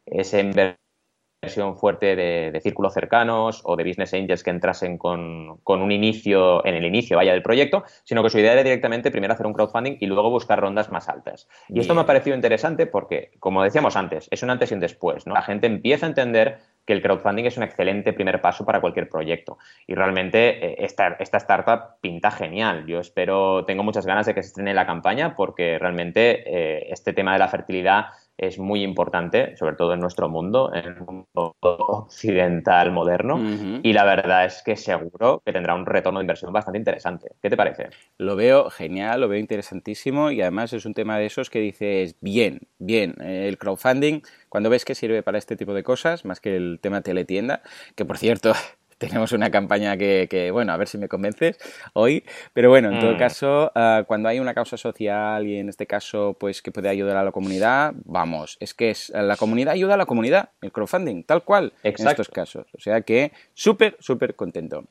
ese 0.07 0.40
inversión 0.40 1.77
fuerte 1.77 2.16
de, 2.16 2.61
círculos 2.62 2.94
cercanos 2.94 3.61
o 3.64 3.77
de 3.77 3.85
business 3.85 4.14
angels 4.14 4.42
que 4.42 4.51
entrasen 4.51 4.99
con, 4.99 5.59
con, 5.59 5.83
un 5.83 5.92
inicio, 5.92 6.64
en 6.66 6.75
el 6.75 6.85
inicio, 6.85 7.16
vaya, 7.16 7.33
del 7.33 7.42
proyecto, 7.42 7.85
sino 8.05 8.22
que 8.22 8.31
su 8.31 8.38
idea 8.38 8.55
era 8.55 8.62
directamente 8.62 9.11
primero 9.11 9.35
hacer 9.35 9.46
un 9.46 9.53
crowdfunding 9.53 9.99
y 10.01 10.07
luego 10.07 10.31
buscar 10.31 10.59
rondas 10.61 10.90
más 10.90 11.09
altas. 11.09 11.49
Y 11.68 11.79
esto 11.81 11.94
me 11.94 12.01
ha 12.01 12.07
parecido 12.07 12.35
interesante 12.35 12.87
porque, 12.87 13.33
como 13.38 13.62
decíamos 13.62 13.96
antes, 13.96 14.29
es 14.31 14.42
un 14.42 14.51
antes 14.51 14.70
y 14.70 14.75
un 14.75 14.81
después, 14.81 15.27
¿no? 15.27 15.35
La 15.35 15.42
gente 15.42 15.66
empieza 15.66 16.07
a 16.07 16.09
entender 16.09 16.59
que 16.88 16.94
el 16.94 17.03
crowdfunding 17.03 17.44
es 17.44 17.59
un 17.59 17.64
excelente 17.64 18.14
primer 18.14 18.40
paso 18.40 18.64
para 18.64 18.81
cualquier 18.81 19.11
proyecto. 19.11 19.59
Y 19.87 19.94
realmente 19.94 20.38
eh, 20.64 20.77
esta, 20.79 21.16
esta 21.20 21.37
startup 21.37 22.01
pinta 22.01 22.31
genial. 22.31 22.87
Yo 22.87 22.98
espero, 22.98 23.66
tengo 23.66 23.83
muchas 23.83 24.07
ganas 24.07 24.24
de 24.24 24.35
que 24.35 24.42
se 24.42 24.48
estrene 24.48 24.72
la 24.72 24.87
campaña 24.87 25.37
porque 25.37 25.79
realmente 25.79 26.44
eh, 26.46 26.88
este 26.90 27.12
tema 27.12 27.35
de 27.35 27.40
la 27.40 27.48
fertilidad 27.48 28.07
es 28.38 28.59
muy 28.59 28.83
importante, 28.85 29.57
sobre 29.57 29.74
todo 29.74 29.92
en 29.94 30.01
nuestro 30.01 30.29
mundo, 30.29 30.72
en 30.72 30.85
el 30.87 30.96
mundo 31.01 31.55
occidental 31.61 32.92
moderno. 32.92 33.40
Y 33.83 33.92
la 33.92 34.05
verdad 34.05 34.44
es 34.44 34.62
que 34.64 34.77
seguro 34.77 35.42
que 35.44 35.53
tendrá 35.53 35.74
un 35.74 35.85
retorno 35.85 36.20
de 36.20 36.22
inversión 36.22 36.53
bastante 36.53 36.79
interesante. 36.79 37.33
¿Qué 37.42 37.51
te 37.51 37.57
parece? 37.57 37.88
Lo 38.16 38.37
veo 38.37 38.70
genial, 38.70 39.20
lo 39.20 39.29
veo 39.29 39.40
interesantísimo 39.40 40.31
y 40.31 40.40
además 40.40 40.72
es 40.72 40.87
un 40.87 40.94
tema 40.94 41.18
de 41.18 41.27
esos 41.27 41.51
que 41.51 41.59
dices, 41.59 42.14
bien, 42.20 42.61
bien, 42.79 43.16
el 43.20 43.59
crowdfunding, 43.59 44.22
cuando 44.48 44.70
ves 44.70 44.85
que 44.85 44.94
sirve 44.94 45.22
para 45.22 45.38
este 45.38 45.57
tipo 45.57 45.74
de 45.74 45.83
cosas, 45.83 46.24
más 46.24 46.40
que 46.40 46.57
el 46.57 46.79
tema 46.81 47.01
teletienda, 47.01 47.62
que 47.96 48.05
por 48.05 48.18
cierto, 48.18 48.53
tenemos 48.98 49.32
una 49.32 49.50
campaña 49.50 49.96
que, 49.96 50.50
bueno, 50.52 50.72
a 50.72 50.76
ver 50.76 50.88
si 50.88 50.98
me 50.98 51.08
convences 51.08 51.58
hoy, 51.94 52.24
pero 52.52 52.68
bueno, 52.68 52.92
en 52.92 53.00
todo 53.00 53.14
mm. 53.14 53.18
caso, 53.18 53.72
ah, 53.74 54.04
cuando 54.06 54.28
hay 54.28 54.40
una 54.40 54.54
causa 54.54 54.76
social 54.76 55.46
y 55.46 55.58
en 55.58 55.68
este 55.68 55.87
caso, 55.87 56.37
pues 56.38 56.62
que 56.62 56.72
puede 56.72 56.88
ayudar 56.88 57.16
a 57.16 57.24
la 57.24 57.32
comunidad, 57.32 57.94
vamos, 58.04 58.56
es 58.61 58.74
que 58.74 58.90
es, 58.90 59.11
la 59.11 59.37
comunidad 59.37 59.74
ayuda 59.74 59.94
a 59.94 59.96
la 59.96 60.06
comunidad, 60.06 60.50
el 60.61 60.72
crowdfunding, 60.72 61.24
tal 61.24 61.44
cual, 61.44 61.72
en 61.82 61.94
estos 61.94 62.28
casos. 62.28 62.66
O 62.76 62.80
sea 62.80 63.00
que 63.02 63.32
súper, 63.54 63.96
súper 64.00 64.34
contento. 64.34 64.84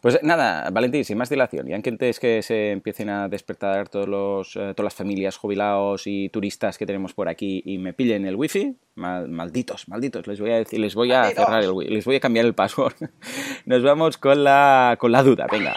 Pues 0.00 0.18
nada, 0.22 0.70
Valentín, 0.70 1.04
sin 1.04 1.18
más 1.18 1.28
dilación, 1.28 1.68
y 1.68 1.74
antes 1.74 2.18
que 2.18 2.42
se 2.42 2.70
empiecen 2.70 3.10
a 3.10 3.28
despertar 3.28 3.88
todos 3.90 4.08
los, 4.08 4.56
eh, 4.56 4.72
todas 4.74 4.84
las 4.84 4.94
familias 4.94 5.36
jubilados 5.36 6.06
y 6.06 6.30
turistas 6.30 6.78
que 6.78 6.86
tenemos 6.86 7.12
por 7.12 7.28
aquí 7.28 7.62
y 7.66 7.76
me 7.76 7.92
pillen 7.92 8.24
el 8.24 8.34
wifi, 8.34 8.76
malditos, 8.94 9.88
malditos, 9.88 10.26
les 10.26 10.40
voy 10.40 10.52
a 10.52 10.56
decir, 10.56 10.80
les 10.80 10.94
voy 10.94 11.12
a 11.12 11.24
cerrar 11.30 11.62
el 11.62 11.72
wifi, 11.72 11.90
les 11.92 12.04
voy 12.06 12.16
a 12.16 12.20
cambiar 12.20 12.46
el 12.46 12.54
password. 12.54 12.94
Nos 13.66 13.82
vamos 13.82 14.16
con 14.16 14.42
la, 14.42 14.96
con 14.98 15.12
la 15.12 15.22
duda, 15.22 15.46
venga. 15.50 15.74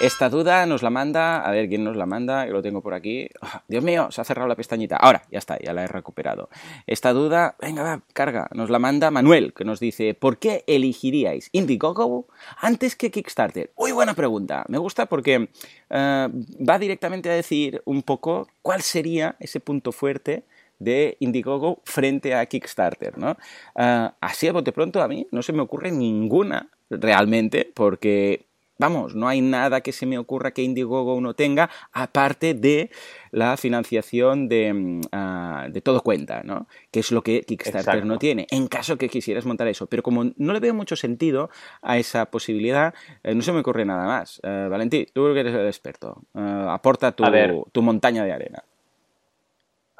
Esta 0.00 0.28
duda 0.28 0.64
nos 0.66 0.84
la 0.84 0.90
manda, 0.90 1.44
a 1.44 1.50
ver 1.50 1.68
quién 1.68 1.82
nos 1.82 1.96
la 1.96 2.06
manda, 2.06 2.46
que 2.46 2.52
lo 2.52 2.62
tengo 2.62 2.80
por 2.82 2.94
aquí. 2.94 3.28
Ah, 3.40 3.64
Dios 3.66 3.82
mío, 3.82 4.12
se 4.12 4.20
ha 4.20 4.24
cerrado 4.24 4.46
la 4.46 4.54
pestañita. 4.54 4.96
Ahora, 4.96 5.22
ya 5.28 5.38
está, 5.38 5.58
ya 5.58 5.72
la 5.72 5.82
he 5.82 5.88
recuperado. 5.88 6.50
Esta 6.86 7.12
duda, 7.12 7.56
venga, 7.60 7.82
va, 7.82 8.02
carga, 8.12 8.48
nos 8.54 8.70
la 8.70 8.78
manda 8.78 9.10
Manuel, 9.10 9.52
que 9.52 9.64
nos 9.64 9.80
dice, 9.80 10.14
¿por 10.14 10.38
qué 10.38 10.62
elegiríais 10.68 11.48
Indiegogo 11.50 12.28
antes 12.60 12.94
que 12.94 13.10
Kickstarter? 13.10 13.72
Muy 13.76 13.90
buena 13.90 14.14
pregunta. 14.14 14.64
Me 14.68 14.78
gusta 14.78 15.06
porque 15.06 15.48
eh, 15.90 16.28
va 16.30 16.78
directamente 16.78 17.28
a 17.28 17.34
decir 17.34 17.82
un 17.84 18.04
poco 18.04 18.46
cuál 18.62 18.82
sería 18.82 19.34
ese 19.40 19.58
punto 19.58 19.90
fuerte 19.90 20.44
de 20.78 21.16
Indiegogo 21.18 21.80
frente 21.84 22.36
a 22.36 22.46
Kickstarter, 22.46 23.18
¿no? 23.18 23.36
Eh, 23.74 24.10
así 24.20 24.46
a 24.46 24.52
bote 24.52 24.70
pronto 24.70 25.02
a 25.02 25.08
mí 25.08 25.26
no 25.32 25.42
se 25.42 25.52
me 25.52 25.62
ocurre 25.62 25.90
ninguna 25.90 26.68
realmente 26.88 27.70
porque 27.74 28.47
vamos, 28.78 29.14
no 29.14 29.28
hay 29.28 29.40
nada 29.40 29.80
que 29.80 29.92
se 29.92 30.06
me 30.06 30.18
ocurra 30.18 30.52
que 30.52 30.62
Indiegogo 30.62 31.20
no 31.20 31.34
tenga, 31.34 31.68
aparte 31.92 32.54
de 32.54 32.90
la 33.30 33.56
financiación 33.56 34.48
de, 34.48 34.72
mm, 34.72 35.00
ah, 35.12 35.66
de 35.70 35.80
todo 35.80 36.00
cuenta, 36.02 36.42
¿no? 36.44 36.66
Que 36.90 37.00
es 37.00 37.12
lo 37.12 37.22
que 37.22 37.42
Kickstarter 37.42 38.06
no 38.06 38.18
tiene, 38.18 38.46
en 38.50 38.68
caso 38.68 38.96
que 38.96 39.08
quisieras 39.08 39.44
montar 39.44 39.68
eso. 39.68 39.86
Pero 39.86 40.02
como 40.02 40.24
no 40.36 40.52
le 40.52 40.60
veo 40.60 40.74
mucho 40.74 40.96
sentido 40.96 41.50
a 41.82 41.98
esa 41.98 42.26
posibilidad, 42.26 42.94
eh, 43.22 43.34
no 43.34 43.42
se 43.42 43.52
me 43.52 43.60
ocurre 43.60 43.84
nada 43.84 44.06
más. 44.06 44.40
Uh, 44.42 44.70
Valentí, 44.70 45.06
tú 45.12 45.32
que 45.34 45.40
eres 45.40 45.54
el 45.54 45.66
experto, 45.66 46.22
aporta 46.34 47.12
tu, 47.12 47.24
tu 47.72 47.82
montaña 47.82 48.24
de 48.24 48.32
arena. 48.32 48.62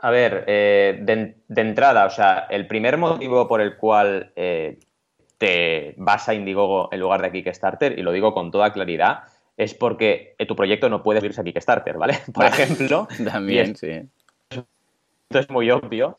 A 0.01 0.11
ver, 0.11 0.45
eh, 0.47 0.97
de, 1.01 1.61
entrada, 1.61 2.07
o 2.07 2.11
sea, 2.11 2.47
el 2.51 2.69
primer 2.69 2.99
motivo 2.99 3.49
por 3.49 3.61
el 3.61 3.77
cual 3.77 4.33
eh, 4.37 4.79
te 5.39 5.95
vas 5.97 6.29
a 6.29 6.35
Indiegogo 6.35 6.89
en 6.93 7.01
lugar 7.01 7.23
de 7.23 7.33
Kickstarter, 7.33 7.99
y 7.99 8.03
lo 8.03 8.13
digo 8.13 8.35
con 8.35 8.51
toda 8.51 8.73
claridad, 8.73 9.23
es 9.57 9.75
porque 9.75 10.37
tu 10.47 10.55
proyecto 10.55 10.89
no 10.89 11.03
puede 11.03 11.25
irse 11.25 11.41
a 11.41 11.45
Kickstarter, 11.45 11.97
¿vale? 11.97 12.19
Por 12.35 12.45
ejemplo. 12.45 13.09
También, 13.31 13.77
sí. 13.77 14.03
Esto 14.51 15.39
es 15.39 15.51
muy 15.51 15.71
obvio. 15.71 16.17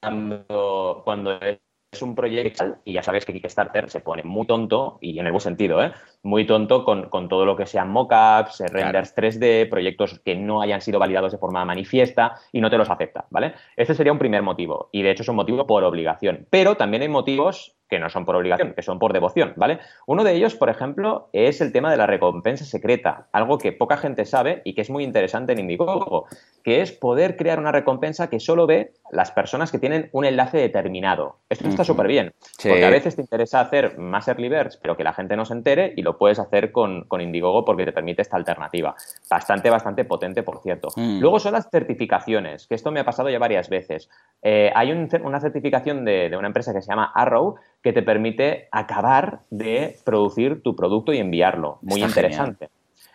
Cuando, 0.00 1.02
cuando 1.04 1.38
es 1.40 2.02
un 2.02 2.14
proyecto 2.14 2.76
y 2.84 2.92
ya 2.92 3.02
sabes 3.02 3.24
que 3.24 3.32
Kickstarter 3.32 3.90
se 3.90 4.00
pone 4.00 4.22
muy 4.22 4.46
tonto, 4.46 4.98
y 5.00 5.18
en 5.18 5.26
el 5.26 5.32
buen 5.32 5.40
sentido, 5.40 5.82
¿eh? 5.82 5.92
muy 6.22 6.46
tonto 6.46 6.84
con, 6.84 7.28
todo 7.28 7.44
lo 7.44 7.56
que 7.56 7.66
sean 7.66 7.90
mockups, 7.90 8.60
renders 8.70 9.16
3D, 9.16 9.68
proyectos 9.68 10.20
que 10.20 10.36
no 10.36 10.60
hayan 10.60 10.80
sido 10.80 10.98
validados 10.98 11.32
de 11.32 11.38
forma 11.38 11.64
manifiesta 11.64 12.38
y 12.52 12.60
no 12.60 12.70
te 12.70 12.78
los 12.78 12.90
acepta, 12.90 13.26
¿vale? 13.30 13.54
Este 13.76 13.94
sería 13.94 14.12
un 14.12 14.18
primer 14.18 14.42
motivo 14.42 14.90
y 14.92 15.02
de 15.02 15.10
hecho 15.10 15.22
es 15.22 15.28
un 15.28 15.36
motivo 15.36 15.66
por 15.66 15.82
obligación. 15.84 16.46
Pero 16.50 16.76
también 16.76 17.02
hay 17.02 17.08
motivos 17.08 17.75
que 17.88 17.98
no 17.98 18.10
son 18.10 18.24
por 18.24 18.36
obligación, 18.36 18.74
que 18.74 18.82
son 18.82 18.98
por 18.98 19.12
devoción, 19.12 19.52
¿vale? 19.56 19.78
Uno 20.06 20.24
de 20.24 20.34
ellos, 20.34 20.54
por 20.54 20.68
ejemplo, 20.68 21.28
es 21.32 21.60
el 21.60 21.72
tema 21.72 21.90
de 21.90 21.96
la 21.96 22.06
recompensa 22.06 22.64
secreta, 22.64 23.28
algo 23.32 23.58
que 23.58 23.72
poca 23.72 23.96
gente 23.96 24.24
sabe 24.24 24.62
y 24.64 24.74
que 24.74 24.80
es 24.80 24.90
muy 24.90 25.04
interesante 25.04 25.52
en 25.52 25.60
Indiegogo, 25.60 26.26
que 26.64 26.80
es 26.80 26.92
poder 26.92 27.36
crear 27.36 27.58
una 27.58 27.72
recompensa 27.72 28.28
que 28.28 28.40
solo 28.40 28.66
ve 28.66 28.92
las 29.10 29.30
personas 29.30 29.70
que 29.70 29.78
tienen 29.78 30.08
un 30.12 30.24
enlace 30.24 30.58
determinado. 30.58 31.36
Esto 31.48 31.68
está 31.68 31.84
súper 31.84 32.08
bien, 32.08 32.34
porque 32.62 32.84
a 32.84 32.90
veces 32.90 33.14
te 33.14 33.22
interesa 33.22 33.60
hacer 33.60 33.98
más 33.98 34.26
early 34.26 34.48
birds, 34.48 34.76
pero 34.76 34.96
que 34.96 35.04
la 35.04 35.12
gente 35.12 35.36
no 35.36 35.44
se 35.44 35.54
entere 35.54 35.92
y 35.96 36.02
lo 36.02 36.18
puedes 36.18 36.38
hacer 36.38 36.72
con, 36.72 37.04
con 37.04 37.20
Indiegogo 37.20 37.64
porque 37.64 37.84
te 37.84 37.92
permite 37.92 38.22
esta 38.22 38.36
alternativa. 38.36 38.96
Bastante, 39.30 39.70
bastante 39.70 40.04
potente, 40.04 40.42
por 40.42 40.60
cierto. 40.60 40.88
Mm. 40.96 41.20
Luego 41.20 41.38
son 41.38 41.52
las 41.52 41.68
certificaciones, 41.70 42.66
que 42.66 42.74
esto 42.74 42.90
me 42.90 43.00
ha 43.00 43.04
pasado 43.04 43.30
ya 43.30 43.38
varias 43.38 43.68
veces. 43.68 44.10
Eh, 44.42 44.72
hay 44.74 44.90
una 44.92 45.40
certificación 45.40 46.04
de, 46.04 46.28
de 46.28 46.36
una 46.36 46.48
empresa 46.48 46.72
que 46.72 46.82
se 46.82 46.88
llama 46.88 47.12
Arrow, 47.14 47.56
que 47.82 47.92
te 47.92 48.02
permite 48.02 48.68
acabar 48.72 49.40
de 49.50 49.96
producir 50.04 50.62
tu 50.62 50.74
producto 50.74 51.12
y 51.12 51.18
enviarlo. 51.18 51.78
Muy 51.82 52.02
interesante. 52.02 52.68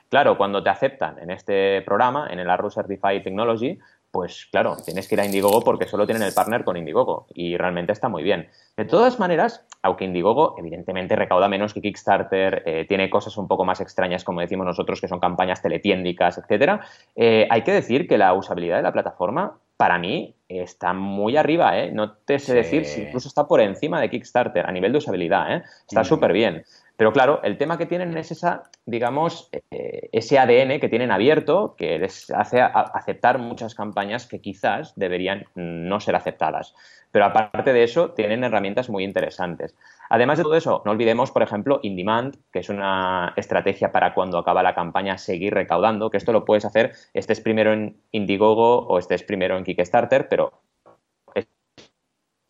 Claro, 0.09 0.37
cuando 0.37 0.61
te 0.61 0.69
aceptan 0.69 1.19
en 1.19 1.31
este 1.31 1.81
programa, 1.83 2.27
en 2.29 2.39
el 2.39 2.49
Arrow 2.49 2.69
Certified 2.69 3.23
Technology, 3.23 3.79
pues 4.11 4.47
claro, 4.51 4.75
tienes 4.83 5.07
que 5.07 5.15
ir 5.15 5.21
a 5.21 5.25
Indiegogo 5.25 5.61
porque 5.61 5.87
solo 5.87 6.05
tienen 6.05 6.23
el 6.23 6.33
partner 6.33 6.65
con 6.65 6.75
Indiegogo 6.75 7.27
y 7.33 7.55
realmente 7.55 7.93
está 7.93 8.09
muy 8.09 8.21
bien. 8.21 8.49
De 8.75 8.83
todas 8.83 9.19
maneras, 9.19 9.65
aunque 9.81 10.03
Indiegogo 10.03 10.55
evidentemente 10.57 11.15
recauda 11.15 11.47
menos 11.47 11.73
que 11.73 11.81
Kickstarter, 11.81 12.63
eh, 12.65 12.85
tiene 12.87 13.09
cosas 13.09 13.37
un 13.37 13.47
poco 13.47 13.63
más 13.63 13.79
extrañas, 13.79 14.25
como 14.25 14.41
decimos 14.41 14.65
nosotros, 14.65 14.99
que 14.99 15.07
son 15.07 15.21
campañas 15.21 15.61
teletiéndicas, 15.61 16.37
etcétera, 16.37 16.81
eh, 17.15 17.47
hay 17.49 17.61
que 17.63 17.71
decir 17.71 18.07
que 18.07 18.17
la 18.17 18.33
usabilidad 18.33 18.77
de 18.77 18.83
la 18.83 18.91
plataforma 18.91 19.59
para 19.81 19.97
mí 19.97 20.35
está 20.47 20.93
muy 20.93 21.37
arriba, 21.37 21.79
¿eh? 21.79 21.91
No 21.91 22.11
te 22.11 22.37
sé 22.37 22.53
decir 22.53 22.85
si 22.85 23.01
incluso 23.01 23.27
está 23.27 23.47
por 23.47 23.59
encima 23.61 23.99
de 23.99 24.11
Kickstarter 24.11 24.63
a 24.67 24.71
nivel 24.71 24.91
de 24.91 24.99
usabilidad, 24.99 25.55
¿eh? 25.55 25.63
Está 25.87 26.03
súper 26.03 26.33
bien. 26.33 26.63
Pero 27.01 27.13
claro, 27.13 27.39
el 27.41 27.57
tema 27.57 27.79
que 27.79 27.87
tienen 27.87 28.15
es 28.15 28.29
esa, 28.29 28.61
digamos, 28.85 29.49
eh, 29.71 30.09
ese 30.11 30.37
ADN 30.37 30.79
que 30.79 30.87
tienen 30.87 31.09
abierto 31.09 31.73
que 31.75 31.97
les 31.97 32.29
hace 32.29 32.61
aceptar 32.61 33.39
muchas 33.39 33.73
campañas 33.73 34.27
que 34.27 34.39
quizás 34.39 34.93
deberían 34.95 35.45
no 35.55 35.99
ser 35.99 36.15
aceptadas. 36.15 36.75
Pero 37.11 37.25
aparte 37.25 37.73
de 37.73 37.81
eso, 37.81 38.11
tienen 38.11 38.43
herramientas 38.43 38.87
muy 38.91 39.03
interesantes. 39.03 39.75
Además 40.11 40.37
de 40.37 40.43
todo 40.43 40.55
eso, 40.55 40.83
no 40.85 40.91
olvidemos, 40.91 41.31
por 41.31 41.41
ejemplo, 41.41 41.79
InDemand, 41.81 42.35
que 42.53 42.59
es 42.59 42.69
una 42.69 43.33
estrategia 43.35 43.91
para 43.91 44.13
cuando 44.13 44.37
acaba 44.37 44.61
la 44.61 44.75
campaña 44.75 45.17
seguir 45.17 45.55
recaudando, 45.55 46.11
que 46.11 46.17
esto 46.17 46.31
lo 46.31 46.45
puedes 46.45 46.65
hacer, 46.65 46.91
estés 47.15 47.41
primero 47.41 47.73
en 47.73 47.97
Indiegogo 48.11 48.85
o 48.85 48.99
estés 48.99 49.23
primero 49.23 49.57
en 49.57 49.63
Kickstarter, 49.63 50.29
pero 50.29 50.61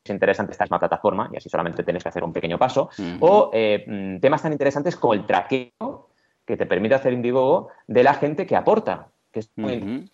interesante 0.09 0.53
esta 0.53 0.63
misma 0.63 0.79
plataforma 0.79 1.29
y 1.31 1.37
así 1.37 1.49
solamente 1.49 1.83
tienes 1.83 2.03
que 2.03 2.09
hacer 2.09 2.23
un 2.23 2.33
pequeño 2.33 2.57
paso. 2.57 2.89
O 3.19 3.51
eh, 3.53 3.85
mm, 3.87 4.19
temas 4.19 4.41
tan 4.41 4.51
interesantes 4.51 4.95
como 4.95 5.13
el 5.13 5.25
traqueo 5.25 6.09
que 6.45 6.57
te 6.57 6.65
permite 6.65 6.95
hacer 6.95 7.13
Indiegogo 7.13 7.69
de 7.87 8.03
la 8.03 8.15
gente 8.15 8.45
que 8.45 8.55
aporta, 8.55 9.07
que 9.31 9.41
es 9.41 9.51
muy, 9.55 10.09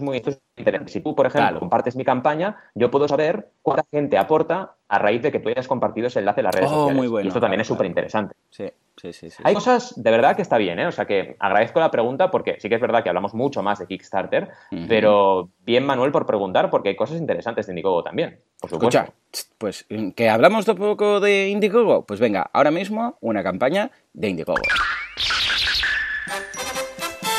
muy, 0.00 0.22
interesante. 0.56 0.92
Si 0.92 1.00
tú, 1.00 1.14
por 1.14 1.26
ejemplo, 1.26 1.60
compartes 1.60 1.96
mi 1.96 2.04
campaña, 2.04 2.56
yo 2.74 2.90
puedo 2.90 3.08
saber 3.08 3.50
cuánta 3.62 3.84
gente 3.90 4.16
aporta 4.18 4.76
a 4.88 4.98
raíz 4.98 5.22
de 5.22 5.32
que 5.32 5.40
tú 5.40 5.48
hayas 5.48 5.68
compartido 5.68 6.06
ese 6.06 6.20
enlace 6.20 6.40
en 6.40 6.44
las 6.44 6.54
redes 6.54 6.70
oh, 6.70 6.74
sociales. 6.74 6.96
Muy 6.96 7.08
bueno, 7.08 7.24
y 7.24 7.28
esto 7.28 7.40
también 7.40 7.60
es 7.60 7.66
súper 7.66 7.86
interesante. 7.86 8.34
Sí, 8.50 8.70
sí, 8.96 9.12
sí, 9.12 9.28
Hay 9.42 9.54
cosas 9.54 9.94
de 9.96 10.10
verdad 10.10 10.36
que 10.36 10.42
está 10.42 10.58
bien, 10.58 10.78
¿eh? 10.78 10.86
O 10.86 10.92
sea 10.92 11.06
que 11.06 11.36
agradezco 11.38 11.80
la 11.80 11.90
pregunta 11.90 12.30
porque 12.30 12.56
sí 12.60 12.68
que 12.68 12.76
es 12.76 12.80
verdad 12.80 13.02
que 13.02 13.08
hablamos 13.08 13.34
mucho 13.34 13.62
más 13.62 13.78
de 13.78 13.86
Kickstarter, 13.86 14.50
pero 14.88 15.50
bien, 15.64 15.84
Manuel, 15.84 16.12
por 16.12 16.26
preguntar, 16.26 16.70
porque 16.70 16.90
hay 16.90 16.96
cosas 16.96 17.18
interesantes 17.18 17.66
de 17.66 17.72
Indiegogo 17.72 18.02
también, 18.02 18.40
por 18.60 18.70
supuesto. 18.70 18.98
Escucha, 18.98 19.14
pues 19.58 19.86
que 20.14 20.28
hablamos 20.28 20.66
de 20.66 20.74
poco 20.74 21.20
de 21.20 21.48
Indiegogo, 21.48 22.04
pues 22.04 22.20
venga, 22.20 22.48
ahora 22.52 22.70
mismo 22.70 23.18
una 23.20 23.42
campaña 23.42 23.90
de 24.12 24.28
Indiegogo. 24.28 24.62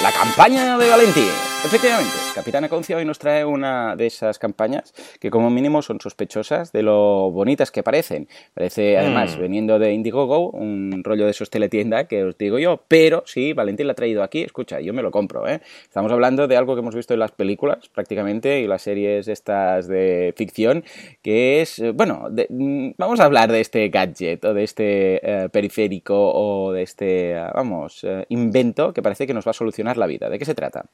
La 0.01 0.11
campaña 0.11 0.77
de 0.77 0.89
Valentín. 0.89 1.54
Efectivamente, 1.63 2.13
Capitán 2.35 2.63
Aconcia 2.63 2.95
hoy 2.95 3.05
nos 3.05 3.17
trae 3.17 3.43
una 3.43 3.95
de 3.95 4.05
esas 4.05 4.37
campañas 4.37 4.93
que 5.19 5.31
como 5.31 5.49
mínimo 5.49 5.81
son 5.81 5.99
sospechosas 5.99 6.71
de 6.71 6.83
lo 6.83 7.31
bonitas 7.31 7.71
que 7.71 7.81
parecen. 7.81 8.27
Parece 8.53 8.97
además, 8.97 9.35
mm. 9.35 9.41
veniendo 9.41 9.79
de 9.79 9.91
Indiegogo, 9.93 10.51
un 10.51 11.01
rollo 11.03 11.25
de 11.25 11.31
esos 11.31 11.49
teletienda 11.49 12.07
que 12.07 12.23
os 12.23 12.37
digo 12.37 12.59
yo, 12.59 12.83
pero 12.87 13.23
sí, 13.25 13.53
Valentín 13.53 13.87
la 13.87 13.93
ha 13.93 13.95
traído 13.95 14.21
aquí, 14.21 14.43
escucha, 14.43 14.79
yo 14.79 14.93
me 14.93 15.01
lo 15.01 15.09
compro. 15.09 15.47
¿eh? 15.47 15.61
Estamos 15.83 16.11
hablando 16.11 16.47
de 16.47 16.55
algo 16.55 16.75
que 16.75 16.81
hemos 16.81 16.93
visto 16.93 17.13
en 17.13 17.19
las 17.19 17.31
películas 17.31 17.89
prácticamente 17.89 18.59
y 18.59 18.67
las 18.67 18.83
series 18.83 19.27
estas 19.27 19.87
de 19.87 20.33
ficción, 20.37 20.83
que 21.23 21.61
es, 21.61 21.79
eh, 21.79 21.91
bueno, 21.91 22.29
mm, 22.47 22.91
vamos 22.97 23.19
a 23.19 23.25
hablar 23.25 23.51
de 23.51 23.61
este 23.61 23.89
gadget 23.89 24.45
o 24.45 24.53
de 24.53 24.63
este 24.63 25.19
eh, 25.23 25.49
periférico 25.49 26.31
o 26.33 26.71
de 26.73 26.83
este, 26.83 27.33
vamos, 27.53 28.03
eh, 28.03 28.25
invento 28.29 28.93
que 28.93 29.01
parece 29.01 29.25
que 29.25 29.33
nos 29.33 29.47
va 29.47 29.51
a 29.51 29.53
solucionar 29.53 29.97
la 29.97 30.07
vida. 30.07 30.29
¿De 30.29 30.37
qué 30.37 30.45
se 30.45 30.55
trata? 30.55 30.85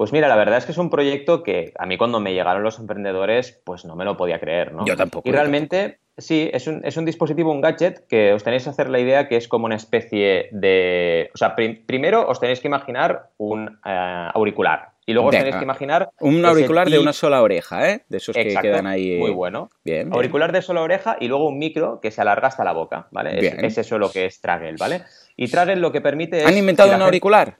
Pues 0.00 0.14
mira, 0.14 0.28
la 0.28 0.36
verdad 0.36 0.56
es 0.56 0.64
que 0.64 0.72
es 0.72 0.78
un 0.78 0.88
proyecto 0.88 1.42
que 1.42 1.74
a 1.78 1.84
mí 1.84 1.98
cuando 1.98 2.20
me 2.20 2.32
llegaron 2.32 2.62
los 2.62 2.78
emprendedores, 2.78 3.60
pues 3.66 3.84
no 3.84 3.96
me 3.96 4.06
lo 4.06 4.16
podía 4.16 4.40
creer, 4.40 4.72
¿no? 4.72 4.86
Yo 4.86 4.96
tampoco. 4.96 5.28
Y 5.28 5.32
realmente, 5.32 5.98
sí, 6.16 6.48
es 6.54 6.66
un, 6.66 6.80
es 6.86 6.96
un, 6.96 7.04
dispositivo, 7.04 7.52
un 7.52 7.60
gadget, 7.60 8.06
que 8.08 8.32
os 8.32 8.42
tenéis 8.42 8.64
que 8.64 8.70
hacer 8.70 8.88
la 8.88 8.98
idea 8.98 9.28
que 9.28 9.36
es 9.36 9.46
como 9.46 9.66
una 9.66 9.74
especie 9.74 10.48
de... 10.52 11.28
O 11.34 11.36
sea, 11.36 11.54
primero 11.54 12.26
os 12.26 12.40
tenéis 12.40 12.60
que 12.60 12.68
imaginar 12.68 13.28
un 13.36 13.78
eh, 13.84 14.28
auricular. 14.32 14.92
Y 15.04 15.12
luego 15.12 15.28
os 15.28 15.36
tenéis 15.36 15.56
que 15.56 15.64
imaginar... 15.64 16.08
Un 16.18 16.46
auricular 16.46 16.88
de 16.88 16.98
una 16.98 17.12
sola 17.12 17.42
oreja, 17.42 17.90
¿eh? 17.90 18.02
De 18.08 18.16
esos 18.16 18.34
que 18.34 18.54
quedan 18.54 18.86
ahí... 18.86 19.18
Muy 19.18 19.32
bueno. 19.32 19.68
Bien, 19.84 20.14
Auricular 20.14 20.50
de 20.50 20.62
sola 20.62 20.80
oreja 20.80 21.18
y 21.20 21.28
luego 21.28 21.46
un 21.46 21.58
micro 21.58 22.00
que 22.00 22.10
se 22.10 22.22
alarga 22.22 22.48
hasta 22.48 22.64
la 22.64 22.72
boca, 22.72 23.08
¿vale? 23.10 23.38
Es, 23.38 23.52
es, 23.52 23.76
eso 23.76 23.98
lo 23.98 24.10
que 24.10 24.24
es 24.24 24.40
Traggle, 24.40 24.76
¿vale? 24.78 25.02
Y 25.36 25.48
Traggle 25.48 25.76
lo 25.76 25.92
que 25.92 26.00
permite 26.00 26.38
es... 26.38 26.46
¿Han 26.46 26.56
inventado 26.56 26.96
un 26.96 27.02
auricular? 27.02 27.58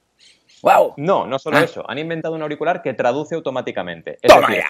¡Wow! 0.62 0.94
No, 0.96 1.26
no 1.26 1.38
solo 1.38 1.58
ah. 1.58 1.62
eso. 1.62 1.84
Han 1.88 1.98
inventado 1.98 2.34
un 2.34 2.42
auricular 2.42 2.82
que 2.82 2.94
traduce 2.94 3.34
automáticamente. 3.34 4.18
¡Toma 4.22 4.54
ya! 4.54 4.66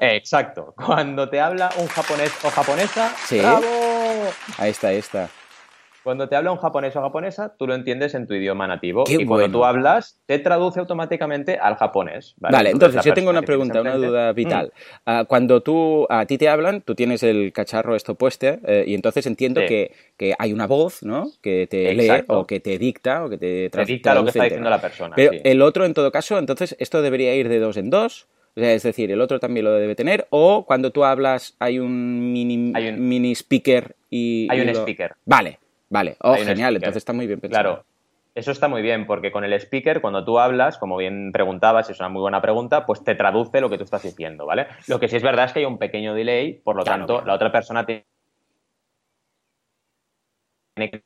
exacto. 0.00 0.74
Cuando 0.76 1.28
te 1.28 1.40
habla 1.40 1.70
un 1.78 1.86
japonés 1.86 2.32
o 2.44 2.50
japonesa, 2.50 3.14
¿Sí? 3.26 3.40
Ahí 4.58 4.70
está, 4.70 4.88
ahí 4.88 4.96
está. 4.96 5.28
Cuando 6.02 6.28
te 6.28 6.36
habla 6.36 6.50
un 6.50 6.58
japonés 6.58 6.96
o 6.96 7.02
japonesa, 7.02 7.54
tú 7.58 7.66
lo 7.66 7.74
entiendes 7.74 8.14
en 8.14 8.26
tu 8.26 8.34
idioma 8.34 8.66
nativo. 8.66 9.04
y 9.06 9.24
cuando 9.26 9.58
tú 9.58 9.64
hablas, 9.64 10.20
te 10.26 10.38
traduce 10.38 10.80
automáticamente 10.80 11.58
al 11.58 11.76
japonés. 11.76 12.34
Vale, 12.38 12.70
entonces, 12.70 13.04
yo 13.04 13.12
tengo 13.12 13.30
una 13.30 13.42
pregunta, 13.42 13.80
una 13.80 13.96
duda 13.96 14.32
vital. 14.32 14.66
Mm. 14.66 15.00
Ah, 15.06 15.24
cuando 15.28 15.62
tú, 15.62 16.06
a 16.08 16.24
ti 16.26 16.38
te 16.38 16.48
hablan, 16.48 16.80
tú 16.80 16.94
tienes 16.94 17.22
el 17.22 17.52
cacharro 17.52 17.94
esto 17.94 18.14
puesto 18.14 18.30
eh, 18.40 18.84
y 18.86 18.94
entonces 18.94 19.26
entiendo 19.26 19.60
que, 19.66 19.92
hay 20.38 20.52
una 20.52 20.66
voz, 20.66 21.02
¿no? 21.02 21.30
Que 21.42 21.66
te 21.66 21.94
lee 21.94 22.24
o 22.28 22.46
que 22.46 22.60
te 22.60 22.78
dicta 22.78 23.24
o 23.24 23.30
que 23.30 23.38
te, 23.38 23.70
te 23.70 23.84
dicta 23.84 24.14
lo 24.14 24.24
que 24.24 24.30
está 24.30 24.44
diciendo 24.44 24.70
la 24.70 24.80
persona. 24.80 25.16
Pero 25.16 25.32
el 25.32 25.62
otro, 25.62 25.84
en 25.84 25.94
todo 25.94 26.10
caso, 26.12 26.38
entonces, 26.38 26.76
esto 26.78 27.02
debería 27.02 27.34
ir 27.34 27.48
de 27.48 27.58
dos 27.58 27.76
en 27.76 27.90
dos. 27.90 28.28
es 28.54 28.82
decir, 28.82 29.10
el 29.10 29.20
otro 29.20 29.40
también 29.40 29.64
lo 29.64 29.72
debe 29.72 29.94
tener. 29.94 30.26
O 30.30 30.64
cuando 30.66 30.90
tú 30.90 31.04
hablas 31.04 31.56
hay 31.58 31.78
un 31.78 32.32
mini, 32.32 32.56
mini 32.56 33.32
speaker 33.32 33.96
y... 34.08 34.48
Hay 34.50 34.60
un 34.60 34.68
speaker. 34.70 35.14
Vale, 35.24 35.58
Vale, 35.90 36.16
oh, 36.20 36.36
genial, 36.36 36.76
entonces 36.76 36.98
está 36.98 37.12
muy 37.12 37.26
bien 37.26 37.40
pensado. 37.40 37.62
Claro, 37.62 37.84
eso 38.34 38.52
está 38.52 38.68
muy 38.68 38.80
bien, 38.80 39.06
porque 39.06 39.32
con 39.32 39.44
el 39.44 39.52
speaker, 39.54 40.00
cuando 40.00 40.24
tú 40.24 40.38
hablas, 40.38 40.78
como 40.78 40.96
bien 40.96 41.32
preguntabas, 41.32 41.90
es 41.90 41.98
una 41.98 42.08
muy 42.08 42.20
buena 42.20 42.40
pregunta, 42.40 42.86
pues 42.86 43.02
te 43.02 43.16
traduce 43.16 43.60
lo 43.60 43.68
que 43.68 43.76
tú 43.76 43.84
estás 43.84 44.04
diciendo, 44.04 44.46
¿vale? 44.46 44.68
Lo 44.86 45.00
que 45.00 45.08
sí 45.08 45.16
es 45.16 45.22
verdad 45.22 45.46
es 45.46 45.52
que 45.52 45.58
hay 45.58 45.64
un 45.64 45.78
pequeño 45.78 46.14
delay, 46.14 46.54
por 46.54 46.76
lo 46.76 46.84
tanto, 46.84 47.22
la 47.22 47.34
otra 47.34 47.50
persona 47.50 47.84
tiene 47.84 48.04
que 50.76 51.02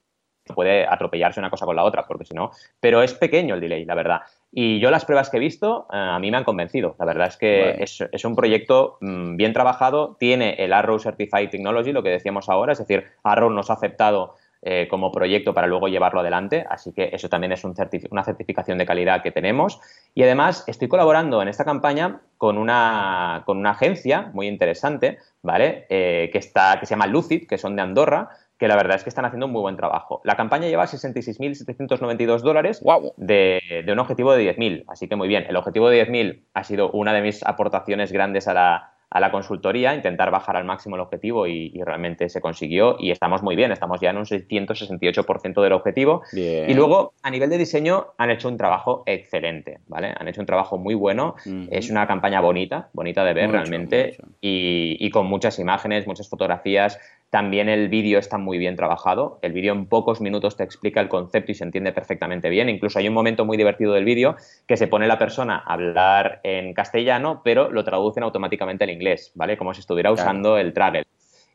puede 0.52 0.86
atropellarse 0.86 1.40
una 1.40 1.48
cosa 1.48 1.64
con 1.64 1.76
la 1.76 1.84
otra, 1.84 2.06
porque 2.06 2.26
si 2.26 2.34
no, 2.34 2.50
pero 2.78 3.02
es 3.02 3.14
pequeño 3.14 3.54
el 3.54 3.62
delay, 3.62 3.86
la 3.86 3.94
verdad. 3.94 4.20
Y 4.52 4.78
yo 4.78 4.90
las 4.90 5.06
pruebas 5.06 5.30
que 5.30 5.38
he 5.38 5.40
visto, 5.40 5.86
eh, 5.90 5.96
a 5.96 6.18
mí 6.18 6.30
me 6.30 6.36
han 6.36 6.44
convencido. 6.44 6.96
La 6.98 7.06
verdad 7.06 7.28
es 7.28 7.36
que 7.38 7.82
es, 7.82 8.24
un 8.24 8.36
proyecto 8.36 8.98
mm, 9.00 9.36
bien 9.36 9.54
trabajado, 9.54 10.16
tiene 10.20 10.54
el 10.58 10.74
Arrow 10.74 10.98
Certified 10.98 11.48
Technology, 11.48 11.92
lo 11.92 12.02
que 12.02 12.10
decíamos 12.10 12.50
ahora, 12.50 12.72
es 12.72 12.78
decir, 12.78 13.04
Arrow 13.22 13.48
nos 13.48 13.70
ha 13.70 13.74
aceptado 13.74 14.34
eh, 14.66 14.88
como 14.88 15.12
proyecto 15.12 15.52
para 15.52 15.66
luego 15.66 15.88
llevarlo 15.88 16.20
adelante, 16.20 16.64
así 16.70 16.90
que 16.94 17.10
eso 17.12 17.28
también 17.28 17.52
es 17.52 17.64
una 17.64 18.24
certificación 18.24 18.78
de 18.78 18.86
calidad 18.86 19.22
que 19.22 19.30
tenemos. 19.30 19.78
Y 20.14 20.22
además 20.22 20.64
estoy 20.66 20.88
colaborando 20.88 21.42
en 21.42 21.48
esta 21.48 21.66
campaña 21.66 22.22
con 22.38 22.56
una, 22.56 23.42
con 23.44 23.58
una 23.58 23.72
agencia 23.72 24.30
muy 24.32 24.48
interesante, 24.48 25.18
¿vale? 25.42 25.84
Eh, 25.90 26.30
que, 26.32 26.38
está, 26.38 26.80
que 26.80 26.86
se 26.86 26.94
llama 26.94 27.06
Lucid, 27.06 27.46
que 27.46 27.58
son 27.58 27.76
de 27.76 27.82
Andorra, 27.82 28.30
que 28.58 28.66
la 28.66 28.76
verdad 28.76 28.96
es 28.96 29.02
que 29.02 29.10
están 29.10 29.26
haciendo 29.26 29.44
un 29.44 29.52
muy 29.52 29.60
buen 29.60 29.76
trabajo. 29.76 30.22
La 30.24 30.34
campaña 30.34 30.66
lleva 30.66 30.86
66.792 30.86 32.40
dólares 32.40 32.82
de, 33.18 33.82
de, 33.84 33.92
un 33.92 33.98
objetivo 33.98 34.32
de 34.32 34.56
10.000, 34.56 34.84
así 34.88 35.08
que 35.08 35.16
muy 35.16 35.28
bien. 35.28 35.44
El 35.46 35.56
objetivo 35.56 35.90
de 35.90 36.08
10.000 36.08 36.40
ha 36.54 36.64
sido 36.64 36.90
una 36.92 37.12
de 37.12 37.20
mis 37.20 37.44
aportaciones 37.44 38.12
grandes 38.12 38.48
a 38.48 38.54
la, 38.54 38.93
a 39.14 39.20
la 39.20 39.30
consultoría, 39.30 39.94
intentar 39.94 40.32
bajar 40.32 40.56
al 40.56 40.64
máximo 40.64 40.96
el 40.96 41.02
objetivo 41.02 41.46
y, 41.46 41.72
realmente 41.84 42.28
se 42.28 42.40
consiguió 42.40 42.96
y 42.98 43.10
estamos 43.10 43.42
muy 43.42 43.54
bien, 43.54 43.70
estamos 43.70 44.00
ya 44.00 44.10
en 44.10 44.16
un 44.16 44.24
668% 44.24 45.62
del 45.62 45.72
objetivo. 45.72 46.22
Y 46.32 46.74
luego, 46.74 47.12
a 47.22 47.30
nivel 47.30 47.48
de 47.50 47.58
diseño, 47.58 48.08
han 48.18 48.30
hecho 48.30 48.48
un 48.48 48.56
trabajo 48.56 49.04
excelente, 49.06 49.78
¿vale? 49.86 50.14
Han 50.18 50.26
hecho 50.26 50.40
un 50.40 50.46
trabajo 50.46 50.78
muy 50.78 50.94
bueno, 50.94 51.36
es 51.70 51.90
una 51.90 52.08
campaña 52.08 52.40
bonita, 52.40 52.88
bonita 52.92 53.24
de 53.24 53.34
ver 53.34 53.50
realmente 53.52 54.16
Y, 54.40 54.96
y 54.98 55.10
con 55.10 55.26
muchas 55.26 55.60
imágenes, 55.60 56.08
muchas 56.08 56.28
fotografías, 56.28 56.98
también 57.30 57.68
el 57.68 57.88
vídeo 57.88 58.18
está 58.18 58.38
muy 58.38 58.58
bien 58.58 58.76
trabajado. 58.76 59.38
El 59.42 59.52
vídeo 59.52 59.72
en 59.72 59.86
pocos 59.86 60.20
minutos 60.20 60.56
te 60.56 60.62
explica 60.62 61.00
el 61.00 61.08
concepto 61.08 61.50
y 61.50 61.54
se 61.54 61.64
entiende 61.64 61.92
perfectamente 61.92 62.48
bien. 62.48 62.68
Incluso 62.68 62.98
hay 62.98 63.08
un 63.08 63.14
momento 63.14 63.44
muy 63.44 63.56
divertido 63.56 63.92
del 63.92 64.04
vídeo 64.04 64.36
que 64.66 64.76
se 64.76 64.86
pone 64.86 65.08
la 65.08 65.18
persona 65.18 65.56
a 65.56 65.72
hablar 65.72 66.40
en 66.44 66.74
castellano, 66.74 67.42
pero 67.42 67.70
lo 67.70 67.82
traducen 67.82 68.22
automáticamente 68.22 68.84
al 68.84 68.90
inglés, 68.90 69.32
¿vale? 69.34 69.56
Como 69.56 69.74
si 69.74 69.80
estuviera 69.80 70.12
usando 70.12 70.58
el 70.58 70.72
Traggle. 70.72 71.04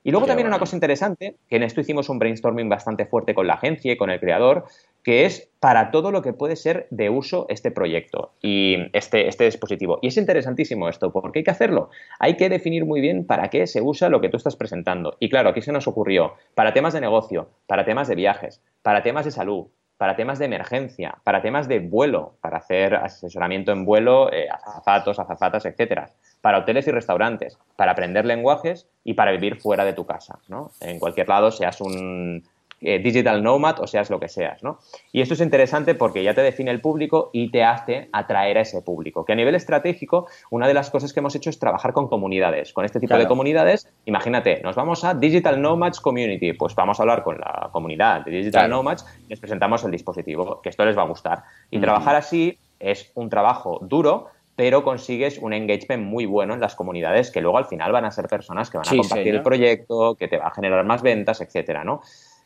Y 0.04 0.12
luego 0.12 0.28
también 0.28 0.48
una 0.48 0.60
cosa 0.60 0.76
interesante, 0.76 1.36
que 1.50 1.58
en 1.58 1.64
esto 1.64 1.82
hicimos 1.82 2.08
un 2.08 2.20
brainstorming 2.20 2.70
bastante 2.70 3.06
fuerte 3.06 3.34
con 3.34 3.48
la 3.48 3.56
agencia 3.56 3.92
y 3.92 3.98
con 3.98 4.10
el 4.10 4.20
creador, 4.20 4.66
que 5.04 5.26
es 5.26 5.50
para 5.60 5.92
todo 5.92 6.12
lo 6.12 6.22
que 6.22 6.34
puede 6.34 6.56
ser 6.56 6.88
de 6.90 7.10
uso 7.10 7.46
este 7.50 7.70
proyecto 7.70 8.32
y 8.42 8.78
este, 8.94 9.28
este 9.28 9.46
dispositivo. 9.46 10.00
Y 10.02 10.08
es 10.08 10.18
interesantísimo 10.18 10.88
esto, 10.88 11.12
porque 11.12 11.40
hay 11.40 11.44
que 11.44 11.52
hacerlo. 11.52 11.90
Hay 12.20 12.38
que 12.38 12.48
definir 12.48 12.86
muy 12.86 13.02
bien 13.02 13.26
para 13.26 13.50
qué 13.50 13.68
se 13.68 13.82
usa 13.82 14.10
lo 14.10 14.22
que 14.22 14.30
tú 14.30 14.38
estás 14.38 14.56
presentando. 14.56 15.18
Y 15.20 15.30
claro, 15.30 15.50
aquí 15.50 15.62
se 15.62 15.74
nos 15.74 15.88
ocurrió 15.88 16.36
para 16.56 16.74
temas 16.74 16.94
de 16.94 17.02
negocio, 17.02 17.50
para 17.68 17.84
temas 17.84 18.08
de 18.08 18.16
viajes, 18.16 18.62
para 18.82 19.04
temas 19.04 19.26
de 19.26 19.32
salud, 19.32 19.68
para 20.00 20.16
temas 20.16 20.40
de 20.40 20.46
emergencia, 20.46 21.18
para 21.26 21.42
temas 21.42 21.68
de 21.68 21.80
vuelo, 21.80 22.38
para 22.40 22.60
hacer 22.60 22.96
asesoramiento 22.96 23.74
en 23.74 23.84
vuelo, 23.84 24.32
eh, 24.32 24.48
azafatos, 24.50 25.20
azafatas, 25.20 25.66
etcétera, 25.66 26.10
para 26.42 26.60
hoteles 26.60 26.88
y 26.88 26.92
restaurantes, 26.92 27.58
para 27.76 27.92
aprender 27.92 28.26
lenguajes 28.26 28.88
y 29.04 29.14
para 29.14 29.32
vivir 29.32 29.60
fuera 29.60 29.86
de 29.86 29.94
tu 29.94 30.06
casa, 30.06 30.40
¿no? 30.48 30.72
En 30.80 31.00
cualquier 31.00 31.28
lado, 31.28 31.52
seas 31.52 31.82
un 31.82 32.44
eh, 32.82 33.00
digital 33.00 33.44
nomad 33.44 33.82
o 33.82 33.88
seas 33.88 34.10
lo 34.10 34.22
que 34.22 34.30
seas, 34.30 34.64
¿no? 34.64 34.80
Y 35.12 35.20
esto 35.20 35.34
es 35.34 35.42
interesante 35.42 35.96
porque 35.96 36.24
ya 36.24 36.34
te 36.34 36.42
define 36.42 36.72
el 36.72 36.80
público 36.80 37.30
y 37.34 37.52
te 37.52 37.62
hace 37.62 38.08
atraer 38.14 38.58
a 38.58 38.62
ese 38.62 38.82
público. 38.82 39.26
Que 39.26 39.34
a 39.34 39.36
nivel 39.36 39.56
estratégico, 39.56 40.28
una 40.50 40.66
de 40.66 40.74
las 40.74 40.90
cosas 40.90 41.12
que 41.12 41.20
hemos 41.20 41.36
hecho 41.36 41.50
es 41.50 41.60
trabajar 41.60 41.92
con 41.92 42.08
comunidades. 42.08 42.72
Con 42.72 42.86
este 42.86 43.02
tipo 43.02 43.18
de 43.18 43.28
comunidades, 43.28 43.92
imagínate, 44.06 44.62
nos 44.64 44.78
vamos 44.78 45.04
a 45.04 45.14
Digital 45.14 45.62
Nomads 45.62 46.00
Community, 46.00 46.54
pues 46.54 46.74
vamos 46.74 47.00
a 47.00 47.04
hablar 47.04 47.22
con 47.22 47.38
la 47.38 47.70
comunidad 47.74 48.24
de 48.24 48.32
Digital 48.32 48.70
Nomads 48.70 49.06
y 49.26 49.30
les 49.30 49.42
presentamos 49.42 49.84
el 49.84 49.92
dispositivo, 49.92 50.62
que 50.62 50.70
esto 50.70 50.86
les 50.86 50.98
va 50.98 51.02
a 51.02 51.08
gustar. 51.08 51.44
Y 51.70 51.80
trabajar 51.80 52.16
así 52.16 52.58
es 52.80 53.12
un 53.14 53.30
trabajo 53.30 53.80
duro, 53.82 54.28
pero 54.60 54.84
consigues 54.84 55.38
un 55.38 55.54
engagement 55.54 56.06
muy 56.06 56.26
bueno 56.26 56.54
en 56.54 56.60
las 56.60 56.76
comunidades 56.76 57.32
que 57.32 57.40
luego 57.40 57.58
al 57.58 57.64
final 57.64 57.94
van 57.94 58.04
a 58.04 58.12
ser 58.12 58.28
personas 58.28 58.70
que 58.70 58.78
van 58.78 58.86
a 58.86 58.90
compartir 58.90 59.34
el 59.34 59.42
proyecto, 59.42 60.16
que 60.16 60.28
te 60.28 60.38
va 60.38 60.48
a 60.48 60.52
generar 60.52 60.84
más 60.84 61.02
ventas, 61.02 61.40
etcétera, 61.40 61.86
¿no? 61.86 62.02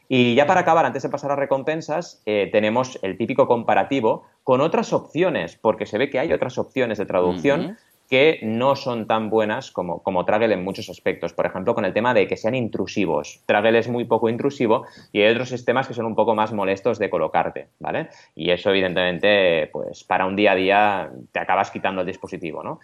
Y 0.07 0.35
ya 0.35 0.45
para 0.45 0.59
acabar, 0.59 0.85
antes 0.85 1.01
de 1.01 1.09
pasar 1.09 1.31
a 1.31 1.35
recompensas, 1.35 2.21
eh, 2.27 2.49
tenemos 2.51 2.99
el 3.01 3.17
típico 3.17 3.47
comparativo 3.47 4.25
con 4.43 4.61
otras 4.61 4.93
opciones, 4.93 5.57
porque 5.59 5.87
se 5.87 5.97
ve 5.97 6.11
que 6.11 6.19
hay 6.19 6.31
otras 6.31 6.59
opciones 6.59 6.99
de 6.99 7.07
traducción 7.07 7.79
que 8.09 8.39
no 8.43 8.75
son 8.75 9.07
tan 9.07 9.29
buenas 9.29 9.71
como, 9.71 10.03
como 10.03 10.25
en 10.27 10.63
muchos 10.63 10.89
aspectos. 10.89 11.33
Por 11.33 11.45
ejemplo, 11.45 11.73
con 11.73 11.85
el 11.85 11.93
tema 11.93 12.13
de 12.13 12.27
que 12.27 12.37
sean 12.37 12.55
intrusivos. 12.55 13.41
Traggle 13.45 13.79
es 13.79 13.87
muy 13.87 14.05
poco 14.05 14.29
intrusivo 14.29 14.85
y 15.11 15.21
hay 15.21 15.31
otros 15.31 15.49
sistemas 15.49 15.87
que 15.87 15.93
son 15.93 16.05
un 16.05 16.15
poco 16.15 16.35
más 16.35 16.53
molestos 16.53 16.99
de 16.99 17.09
colocarte, 17.09 17.67
¿vale? 17.79 18.09
Y 18.35 18.51
eso, 18.51 18.69
evidentemente, 18.69 19.69
pues 19.71 20.03
para 20.03 20.25
un 20.25 20.35
día 20.35 20.51
a 20.51 20.55
día 20.55 21.11
te 21.31 21.39
acabas 21.39 21.71
quitando 21.71 22.01
el 22.01 22.07
dispositivo, 22.07 22.63
¿no? 22.63 22.79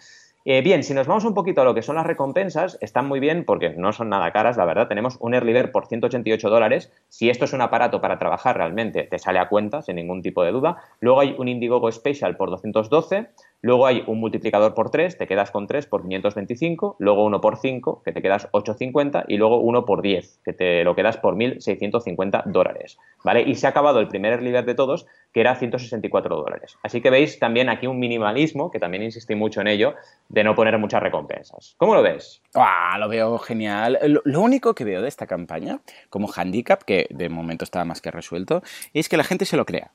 Eh, 0.46 0.62
bien, 0.62 0.82
si 0.82 0.94
nos 0.94 1.06
vamos 1.06 1.26
un 1.26 1.34
poquito 1.34 1.60
a 1.60 1.64
lo 1.64 1.74
que 1.74 1.82
son 1.82 1.96
las 1.96 2.06
recompensas, 2.06 2.78
están 2.80 3.06
muy 3.06 3.20
bien 3.20 3.44
porque 3.44 3.70
no 3.70 3.92
son 3.92 4.08
nada 4.08 4.32
caras, 4.32 4.56
la 4.56 4.64
verdad. 4.64 4.88
Tenemos 4.88 5.18
un 5.20 5.34
Early 5.34 5.68
por 5.70 5.86
188 5.86 6.48
dólares. 6.48 6.90
Si 7.08 7.28
esto 7.28 7.44
es 7.44 7.52
un 7.52 7.60
aparato 7.60 8.00
para 8.00 8.18
trabajar 8.18 8.56
realmente, 8.56 9.04
te 9.04 9.18
sale 9.18 9.38
a 9.38 9.48
cuenta, 9.48 9.82
sin 9.82 9.96
ningún 9.96 10.22
tipo 10.22 10.42
de 10.42 10.52
duda. 10.52 10.78
Luego 11.00 11.20
hay 11.20 11.34
un 11.38 11.48
Indiegogo 11.48 11.92
Special 11.92 12.36
por 12.38 12.48
212. 12.48 13.28
Luego 13.62 13.86
hay 13.86 14.02
un 14.06 14.20
multiplicador 14.20 14.74
por 14.74 14.90
3, 14.90 15.18
te 15.18 15.26
quedas 15.26 15.50
con 15.50 15.66
3 15.66 15.86
por 15.86 16.02
525, 16.02 16.96
luego 16.98 17.24
uno 17.24 17.40
por 17.40 17.58
5, 17.58 18.02
que 18.02 18.12
te 18.12 18.22
quedas 18.22 18.48
850, 18.52 19.24
y 19.28 19.36
luego 19.36 19.58
uno 19.58 19.84
por 19.84 20.00
10, 20.00 20.40
que 20.44 20.52
te 20.52 20.82
lo 20.82 20.94
quedas 20.94 21.18
por 21.18 21.34
1.650 21.36 22.44
dólares, 22.46 22.98
¿vale? 23.22 23.42
Y 23.42 23.56
se 23.56 23.66
ha 23.66 23.70
acabado 23.70 24.00
el 24.00 24.08
primer 24.08 24.42
líder 24.42 24.64
de 24.64 24.74
todos, 24.74 25.06
que 25.32 25.40
era 25.40 25.54
164 25.54 26.36
dólares. 26.36 26.78
Así 26.82 27.00
que 27.00 27.10
veis 27.10 27.38
también 27.38 27.68
aquí 27.68 27.86
un 27.86 27.98
minimalismo, 27.98 28.70
que 28.70 28.78
también 28.78 29.02
insistí 29.02 29.34
mucho 29.34 29.60
en 29.60 29.68
ello, 29.68 29.94
de 30.28 30.42
no 30.42 30.54
poner 30.54 30.78
muchas 30.78 31.02
recompensas. 31.02 31.74
¿Cómo 31.76 31.94
lo 31.94 32.02
ves? 32.02 32.40
Ah, 32.54 32.96
lo 32.98 33.08
veo 33.08 33.38
genial. 33.38 33.98
Lo, 34.24 34.40
único 34.40 34.74
que 34.74 34.84
veo 34.84 35.02
de 35.02 35.08
esta 35.08 35.26
campaña, 35.26 35.80
como 36.08 36.28
handicap, 36.34 36.82
que 36.82 37.06
de 37.10 37.28
momento 37.28 37.64
está 37.64 37.84
más 37.84 38.00
que 38.00 38.10
resuelto, 38.10 38.62
es 38.94 39.08
que 39.08 39.16
la 39.16 39.24
gente 39.24 39.44
se 39.44 39.56
lo 39.56 39.66
crea. 39.66 39.90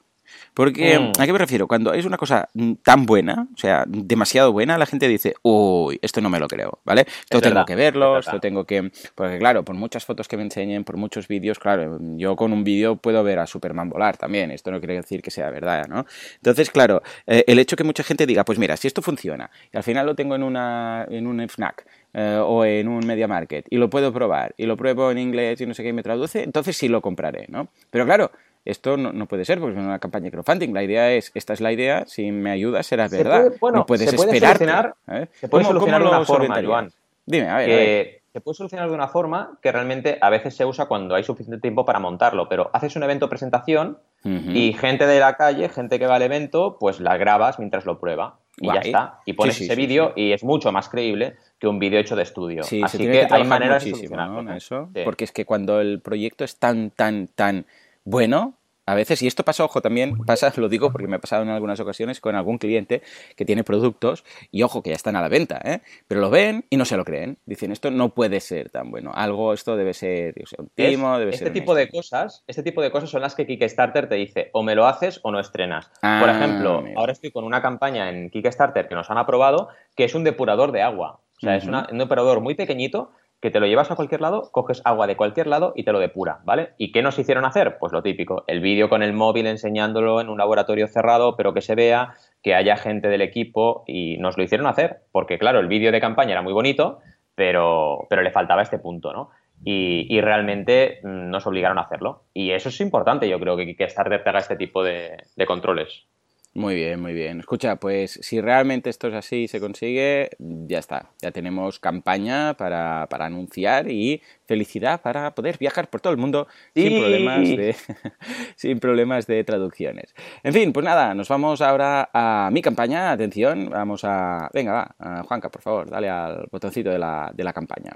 Porque, 0.54 1.00
mm. 1.00 1.22
¿a 1.22 1.26
qué 1.26 1.34
me 1.34 1.40
refiero? 1.40 1.68
Cuando 1.68 1.94
es 1.94 2.06
una 2.06 2.18
cosa 2.18 2.50
tan 2.84 3.06
buena, 3.06 3.48
o 3.54 3.58
sea, 3.58 3.84
demasiado 3.88 4.52
buena, 4.52 4.78
la 4.78 4.86
gente 4.86 5.08
dice, 5.08 5.36
uy, 5.42 6.00
esto 6.02 6.22
no 6.22 6.30
me 6.30 6.40
lo 6.40 6.48
creo, 6.48 6.80
¿vale? 6.86 7.02
Esto 7.02 7.42
tengo 7.42 7.66
que 7.66 7.76
verlo, 7.76 8.20
esto 8.20 8.40
tengo 8.40 8.66
que... 8.66 8.92
Porque 9.16 9.38
claro, 9.38 9.64
por 9.64 9.76
muchas 9.76 10.06
fotos 10.06 10.28
que 10.28 10.38
me 10.38 10.44
enseñen, 10.44 10.84
por 10.84 10.98
muchos 10.98 11.28
vídeos, 11.28 11.60
claro, 11.60 11.98
yo 12.18 12.36
con 12.36 12.54
un 12.54 12.64
vídeo 12.64 12.96
puedo 12.96 13.24
ver 13.24 13.40
a 13.40 13.48
Superman 13.48 13.90
volar 13.90 14.18
también, 14.18 14.52
esto 14.52 14.72
no 14.72 14.80
quiere 14.80 14.96
decir 14.96 15.22
que 15.22 15.32
sea 15.32 15.50
verdad, 15.50 15.88
¿no? 15.88 16.06
Entonces, 16.36 16.70
claro, 16.72 17.02
eh, 17.28 17.44
el 17.48 17.60
hecho 17.60 17.76
que 17.76 17.84
mucha 17.84 18.04
gente 18.04 18.26
diga, 18.26 18.46
pues 18.46 18.60
mira, 18.60 18.78
si 18.78 18.88
esto 18.88 19.02
funciona, 19.02 19.50
y 19.74 19.78
al 19.78 19.84
final 19.84 20.06
lo 20.06 20.16
tengo 20.16 20.36
en, 20.36 20.44
una, 20.44 21.06
en 21.10 21.28
un 21.28 21.42
FNAC, 21.48 21.86
eh, 22.18 22.40
o 22.42 22.64
en 22.64 22.88
un 22.88 23.06
media 23.06 23.28
market 23.28 23.66
y 23.70 23.76
lo 23.76 23.90
puedo 23.90 24.14
probar 24.14 24.56
y 24.56 24.66
lo 24.66 24.78
pruebo 24.78 25.12
en 25.12 25.18
inglés 25.18 25.60
y 25.60 25.66
no 25.66 25.74
sé 25.74 25.84
qué 25.84 25.90
y 25.90 25.94
me 25.94 26.02
traduce, 26.02 26.44
entonces 26.44 26.78
sí 26.78 26.88
lo 26.88 27.02
compraré, 27.02 27.46
¿no? 27.50 27.68
Pero 27.90 28.06
claro, 28.06 28.32
esto 28.66 28.98
no, 28.98 29.28
puede 29.28 29.46
ser 29.46 29.60
porque 29.60 29.80
es 29.80 29.86
una 29.86 30.00
campaña 30.00 30.26
de 30.26 30.32
crowdfunding. 30.32 30.74
La 30.74 30.84
idea 30.84 31.14
es, 31.14 31.32
esta 31.36 31.54
es 31.54 31.62
la 31.62 31.72
idea, 31.72 32.06
si 32.08 32.32
me 32.32 32.50
ayudas 32.50 32.88
será 32.88 33.08
verdad. 33.08 33.52
no 33.62 33.86
puedes 33.86 34.10
se 34.10 34.16
puede 34.16 34.34
esperar. 34.34 34.96
¿eh? 35.08 35.28
Se 35.34 35.48
puede 35.48 35.66
solucionar 35.66 36.02
de 36.02 36.08
una 36.10 36.26
forma, 36.26 36.62
Joan. 36.64 36.92
Dime, 37.28 37.48
a 37.48 37.58
ver, 37.58 38.22
Se 38.34 38.42
puede 38.42 38.56
solucionar 38.56 38.90
de 38.90 38.96
una 38.96 39.08
forma 39.08 39.60
que 39.62 39.72
realmente 39.72 40.18
a 40.20 40.30
veces 40.32 40.56
se 40.56 40.66
usa 40.66 40.88
cuando 40.88 41.14
hay 41.14 41.24
suficiente 41.24 41.62
tiempo 41.62 41.86
para 41.86 42.00
montarlo, 42.00 42.50
pero 42.50 42.72
haces 42.74 42.96
un 42.96 43.04
evento 43.04 43.30
presentación 43.30 44.00
y 44.24 44.74
gente 44.74 45.06
de 45.06 45.20
la 45.20 45.36
calle, 45.36 45.70
gente 45.70 46.00
que 46.00 46.08
va 46.08 46.16
al 46.16 46.24
evento, 46.24 46.78
pues 46.80 47.00
la 47.00 47.16
grabas 47.18 47.60
mientras 47.60 47.86
lo 47.86 48.00
prueba 48.00 48.40
y 48.58 48.68
ya 48.68 48.80
está. 48.80 49.20
Y 49.26 49.34
pones 49.34 49.62
ese 49.62 49.76
vídeo 49.76 50.14
y 50.16 50.32
es 50.32 50.44
mucho 50.44 50.72
más 50.72 50.90
creíble 50.90 51.36
que 51.60 51.68
un 51.68 51.78
vídeo 51.78 52.00
hecho 52.00 52.16
de 52.16 52.24
estudio. 52.24 52.64
Así 52.64 52.98
que, 52.98 53.28
hay 53.30 53.44
maneras 53.44 53.84
de 53.84 53.92
solucionarlo. 53.92 54.54
Eso, 54.54 54.90
Porque 55.04 55.26
es 55.26 55.32
que 55.32 55.46
cuando 55.46 55.80
el 55.80 56.02
proyecto 56.02 56.44
es 56.44 56.58
tan, 56.58 56.90
tan, 56.90 57.28
tan 57.28 57.66
bueno, 58.06 58.58
a 58.88 58.94
veces, 58.94 59.24
y 59.24 59.28
esto 59.28 59.44
pasa, 59.44 59.66
ojo, 59.66 59.82
también 59.82 60.16
pasa, 60.26 60.54
lo 60.58 60.70
digo 60.70 60.92
porque 60.92 61.08
me 61.08 61.16
ha 61.16 61.20
pasado 61.20 61.42
en 61.42 61.50
algunas 61.50 61.80
ocasiones 61.80 62.22
con 62.22 62.36
algún 62.36 62.60
cliente 62.60 63.02
que 63.36 63.44
tiene 63.44 63.64
productos 63.64 64.24
y 64.52 64.62
ojo, 64.62 64.84
que 64.84 64.92
ya 64.92 64.96
están 64.96 65.16
a 65.16 65.22
la 65.22 65.28
venta, 65.28 65.60
¿eh? 65.64 65.82
pero 66.08 66.22
lo 66.22 66.30
ven 66.30 66.66
y 66.70 66.78
no 66.78 66.86
se 66.86 66.96
lo 66.96 67.04
creen. 67.04 67.40
Dicen, 67.48 67.72
esto 67.72 67.90
no 67.90 68.10
puede 68.10 68.40
ser 68.40 68.70
tan 68.70 68.92
bueno, 68.92 69.12
algo, 69.16 69.54
esto 69.54 69.76
debe 69.76 69.96
ser 69.96 70.36
un 70.60 70.70
timo, 70.70 71.18
debe 71.18 71.32
este 71.32 71.46
ser. 71.46 71.54
Tipo 71.54 71.74
de 71.74 71.90
cosas, 71.90 72.44
este 72.46 72.62
tipo 72.62 72.84
de 72.84 72.92
cosas 72.92 73.10
son 73.10 73.24
las 73.24 73.34
que 73.34 73.48
Kickstarter 73.48 74.08
te 74.08 74.16
dice, 74.16 74.52
o 74.54 74.62
me 74.62 74.76
lo 74.76 74.86
haces 74.86 75.20
o 75.24 75.32
no 75.32 75.40
estrenas. 75.40 75.88
Por 76.02 76.30
ah, 76.30 76.38
ejemplo, 76.38 76.84
ahora 76.96 77.12
estoy 77.12 77.32
con 77.32 77.44
una 77.44 77.64
campaña 77.64 78.12
en 78.12 78.30
Kickstarter 78.30 78.88
que 78.88 78.94
nos 78.94 79.10
han 79.10 79.18
aprobado 79.18 79.70
que 79.96 80.04
es 80.04 80.14
un 80.14 80.24
depurador 80.24 80.72
de 80.72 80.84
agua. 80.84 81.22
O 81.38 81.40
sea, 81.40 81.56
es 81.58 81.66
un 81.66 81.98
depurador 81.98 82.40
muy 82.40 82.56
pequeñito 82.56 83.12
que 83.46 83.52
te 83.52 83.60
lo 83.60 83.68
llevas 83.68 83.92
a 83.92 83.96
cualquier 83.96 84.22
lado, 84.22 84.50
coges 84.52 84.82
agua 84.86 85.06
de 85.06 85.16
cualquier 85.16 85.46
lado 85.46 85.72
y 85.76 85.84
te 85.84 85.92
lo 85.92 86.00
depura, 86.00 86.40
¿vale? 86.46 86.72
¿Y 86.80 86.92
qué 86.92 87.04
nos 87.04 87.20
hicieron 87.20 87.46
hacer? 87.46 87.78
Pues 87.78 87.94
lo 87.94 88.02
típico, 88.02 88.44
el 88.48 88.60
vídeo 88.60 88.90
con 88.90 89.04
el 89.04 89.14
móvil 89.14 89.46
enseñándolo 89.46 90.20
en 90.20 90.30
un 90.30 90.40
laboratorio 90.40 90.88
cerrado, 90.88 91.36
pero 91.38 91.54
que 91.54 91.62
se 91.62 91.76
vea, 91.76 92.16
que 92.42 92.56
haya 92.56 92.76
gente 92.76 93.08
del 93.08 93.22
equipo 93.22 93.84
y 93.86 94.18
nos 94.18 94.36
lo 94.36 94.44
hicieron 94.44 94.66
hacer, 94.66 95.02
porque 95.12 95.38
claro, 95.38 95.60
el 95.60 95.68
vídeo 95.68 95.92
de 95.92 96.02
campaña 96.02 96.32
era 96.32 96.42
muy 96.42 96.54
bonito, 96.54 97.02
pero, 97.36 98.08
pero 98.10 98.24
le 98.24 98.32
faltaba 98.32 98.64
este 98.64 98.80
punto, 98.80 99.14
¿no? 99.14 99.30
y, 99.64 100.20
realmente 100.22 101.00
mm, 101.04 101.30
nos 101.30 101.46
obligaron 101.46 101.78
a 101.78 101.82
hacerlo. 101.82 102.24
Y 102.34 102.50
eso 102.50 102.70
es 102.70 102.82
importante, 102.82 103.30
yo 103.30 103.40
creo 103.40 103.56
que, 103.56 103.76
que 103.76 103.84
estar 103.84 104.10
pega 104.10 104.40
este 104.40 104.56
tipo 104.56 104.84
de, 104.84 105.18
controles. 105.46 106.08
Muy 106.56 106.74
bien, 106.74 107.02
muy 107.02 107.12
bien. 107.12 107.42
Escucha, 107.42 107.76
pues 107.76 108.18
si 108.22 108.40
realmente 108.40 108.90
esto 108.90 109.10
es 109.10 109.14
así 109.14 109.44
y 109.44 109.48
se 109.50 109.60
consigue, 109.60 110.30
ya 110.40 110.80
está. 110.80 111.10
Ya 111.22 111.32
tenemos 111.32 111.82
campaña 111.82 112.54
para, 112.54 113.04
anunciar 113.12 113.92
y 113.92 114.22
felicidad 114.46 115.02
para 115.02 115.36
poder 115.36 115.58
viajar 115.58 115.90
por 115.90 116.00
todo 116.00 116.14
el 116.14 116.18
mundo 116.18 116.48
sin, 116.74 116.98
problemas 116.98 117.42
de, 117.42 117.76
sin 118.56 118.80
problemas 118.80 119.28
de 119.28 119.44
traducciones. 119.44 120.16
En 120.44 120.54
fin, 120.54 120.72
pues 120.72 120.86
nada, 120.86 121.14
nos 121.14 121.28
vamos 121.28 121.60
ahora 121.60 122.10
a 122.14 122.50
mi 122.54 122.62
campaña. 122.62 123.12
Atención, 123.12 123.70
vamos 123.70 124.06
a... 124.06 124.50
Venga, 124.54 124.96
va, 124.98 125.24
Juanca, 125.24 125.50
por 125.50 125.62
favor, 125.62 125.90
dale 125.90 126.08
al 126.08 126.48
botoncito 126.50 126.90
de 126.90 127.00
la, 127.00 127.34
de 127.36 127.44
la 127.44 127.52
campaña. 127.52 127.92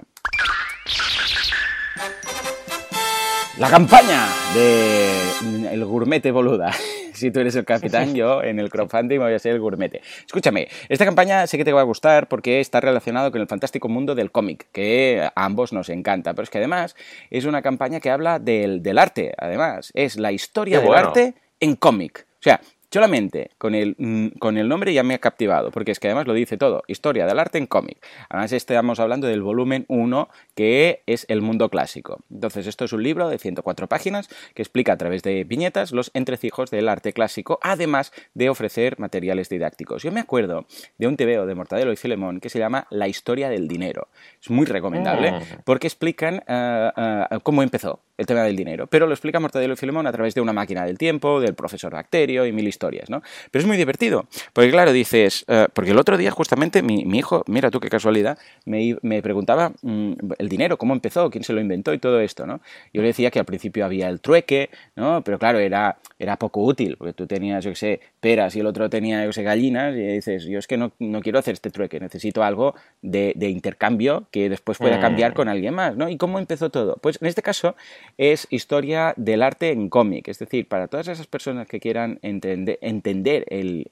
La 3.56 3.70
campaña 3.70 4.26
de 4.52 5.72
el 5.72 5.82
gourmete 5.86 6.30
boluda. 6.30 6.72
Si 7.20 7.30
tú 7.30 7.40
eres 7.40 7.54
el 7.54 7.64
capitán, 7.64 8.14
yo 8.14 8.42
en 8.42 8.58
el 8.58 8.70
crowdfunding 8.70 9.18
voy 9.18 9.34
a 9.34 9.38
ser 9.38 9.52
el 9.52 9.60
gourmete. 9.60 10.00
Escúchame, 10.24 10.68
esta 10.88 11.04
campaña 11.04 11.46
sé 11.46 11.58
que 11.58 11.64
te 11.64 11.72
va 11.72 11.82
a 11.82 11.84
gustar 11.84 12.28
porque 12.28 12.60
está 12.60 12.80
relacionado 12.80 13.30
con 13.30 13.40
el 13.40 13.46
fantástico 13.46 13.88
mundo 13.88 14.14
del 14.14 14.30
cómic, 14.30 14.68
que 14.72 15.28
a 15.34 15.44
ambos 15.44 15.72
nos 15.72 15.90
encanta. 15.90 16.32
Pero 16.32 16.44
es 16.44 16.50
que 16.50 16.58
además 16.58 16.96
es 17.30 17.44
una 17.44 17.60
campaña 17.60 18.00
que 18.00 18.10
habla 18.10 18.38
del, 18.38 18.98
arte. 18.98 19.34
Además, 19.36 19.90
es 19.94 20.18
la 20.18 20.32
historia 20.32 20.80
del 20.80 20.94
arte 20.94 21.34
en 21.60 21.76
cómic. 21.76 22.26
O 22.40 22.42
sea, 22.42 22.60
Solamente 22.92 23.50
con 23.56 23.76
el, 23.76 23.94
mm, 23.98 24.38
con 24.38 24.58
el 24.58 24.68
nombre 24.68 24.92
ya 24.92 25.04
me 25.04 25.14
ha 25.14 25.18
captivado, 25.18 25.70
porque 25.70 25.92
es 25.92 26.00
que 26.00 26.08
además 26.08 26.26
lo 26.26 26.34
dice 26.34 26.56
todo, 26.56 26.82
historia 26.88 27.24
del 27.24 27.38
arte 27.38 27.58
en 27.58 27.66
cómic. 27.66 28.04
Además 28.28 28.52
estamos 28.52 28.98
hablando 28.98 29.28
del 29.28 29.42
volumen 29.42 29.84
1, 29.88 30.28
que 30.56 31.02
es 31.06 31.24
el 31.28 31.40
mundo 31.40 31.68
clásico. 31.68 32.18
Entonces 32.30 32.66
esto 32.66 32.84
es 32.84 32.92
un 32.92 33.04
libro 33.04 33.28
de 33.28 33.38
104 33.38 33.86
páginas 33.86 34.28
que 34.54 34.62
explica 34.62 34.92
a 34.92 34.96
través 34.96 35.22
de 35.22 35.44
viñetas 35.44 35.92
los 35.92 36.10
entrecijos 36.14 36.70
del 36.72 36.88
arte 36.88 37.12
clásico, 37.12 37.60
además 37.62 38.12
de 38.34 38.50
ofrecer 38.50 38.98
materiales 38.98 39.48
didácticos. 39.48 40.02
Yo 40.02 40.10
me 40.10 40.20
acuerdo 40.20 40.66
de 40.98 41.06
un 41.06 41.16
TVO 41.16 41.46
de 41.46 41.54
Mortadelo 41.54 41.92
y 41.92 41.96
Filemón 41.96 42.40
que 42.40 42.48
se 42.48 42.58
llama 42.58 42.88
La 42.90 43.06
historia 43.06 43.48
del 43.50 43.68
dinero. 43.68 44.08
Es 44.42 44.50
muy 44.50 44.66
recomendable 44.66 45.32
mm. 45.32 45.42
porque 45.64 45.86
explican 45.86 46.42
eh, 46.46 46.90
eh, 46.96 47.38
cómo 47.44 47.62
empezó 47.62 48.00
el 48.20 48.26
tema 48.26 48.42
del 48.42 48.54
dinero, 48.54 48.86
pero 48.86 49.06
lo 49.06 49.14
explica 49.14 49.40
Mortadelo 49.40 49.72
y 49.72 49.76
Filemón 49.78 50.06
a 50.06 50.12
través 50.12 50.34
de 50.34 50.42
una 50.42 50.52
máquina 50.52 50.84
del 50.84 50.98
tiempo, 50.98 51.40
del 51.40 51.54
profesor 51.54 51.90
Bacterio 51.94 52.44
y 52.44 52.52
mil 52.52 52.68
historias, 52.68 53.08
¿no? 53.08 53.22
Pero 53.50 53.62
es 53.62 53.66
muy 53.66 53.78
divertido, 53.78 54.26
porque 54.52 54.70
claro, 54.70 54.92
dices, 54.92 55.46
eh, 55.48 55.68
porque 55.72 55.92
el 55.92 55.98
otro 55.98 56.18
día 56.18 56.30
justamente 56.30 56.82
mi, 56.82 57.00
hijo, 57.18 57.42
mira 57.46 57.70
tú 57.70 57.80
qué 57.80 57.88
casualidad, 57.88 58.38
me, 58.66 59.22
preguntaba 59.22 59.72
mm, 59.80 60.12
el 60.36 60.48
dinero, 60.50 60.76
cómo 60.76 60.92
empezó, 60.92 61.30
quién 61.30 61.44
se 61.44 61.54
lo 61.54 61.62
inventó 61.62 61.94
y 61.94 61.98
todo 61.98 62.20
esto, 62.20 62.46
¿no? 62.46 62.60
Yo 62.92 63.00
le 63.00 63.08
decía 63.08 63.30
que 63.30 63.38
al 63.38 63.46
principio 63.46 63.86
había 63.86 64.10
el 64.10 64.20
trueque, 64.20 64.68
¿no? 64.96 65.22
Pero 65.24 65.38
claro, 65.38 65.58
era, 65.58 65.96
era 66.18 66.36
poco 66.36 66.62
útil, 66.62 66.96
porque 66.98 67.14
tú 67.14 67.26
tenías, 67.26 67.64
yo 67.64 67.70
qué 67.70 67.76
sé, 67.76 68.00
peras 68.20 68.54
y 68.54 68.60
el 68.60 68.66
otro 68.66 68.88
tenía, 68.90 69.24
yo 69.24 69.32
sé, 69.32 69.42
gallinas, 69.42 69.94
y 69.96 70.00
dices, 70.00 70.44
yo 70.44 70.58
es 70.58 70.66
que 70.66 70.76
no, 70.76 70.92
quiero 71.22 71.38
hacer 71.38 71.54
este 71.54 71.70
trueque, 71.70 71.98
necesito 71.98 72.44
algo 72.44 72.74
de, 73.02 73.34
intercambio 73.40 74.26
que 74.30 74.48
después 74.48 74.78
pueda 74.78 74.98
mm. 74.98 75.00
cambiar 75.00 75.34
con 75.34 75.48
alguien 75.48 75.74
más, 75.74 75.96
¿no? 75.96 76.08
¿Y 76.08 76.16
cómo 76.16 76.38
empezó 76.38 76.70
todo? 76.70 76.96
Pues 77.00 77.18
en 77.20 77.28
este 77.28 77.42
caso 77.42 77.74
es 78.18 78.46
historia 78.50 79.14
del 79.16 79.42
arte 79.42 79.70
en 79.70 79.88
cómic, 79.88 80.28
es 80.28 80.38
decir, 80.38 80.68
para 80.68 80.86
todas 80.86 81.08
esas 81.08 81.26
personas 81.26 81.66
que 81.66 81.80
quieran 81.80 82.18
entender, 82.22 82.78
entender 82.82 83.46
el, 83.48 83.88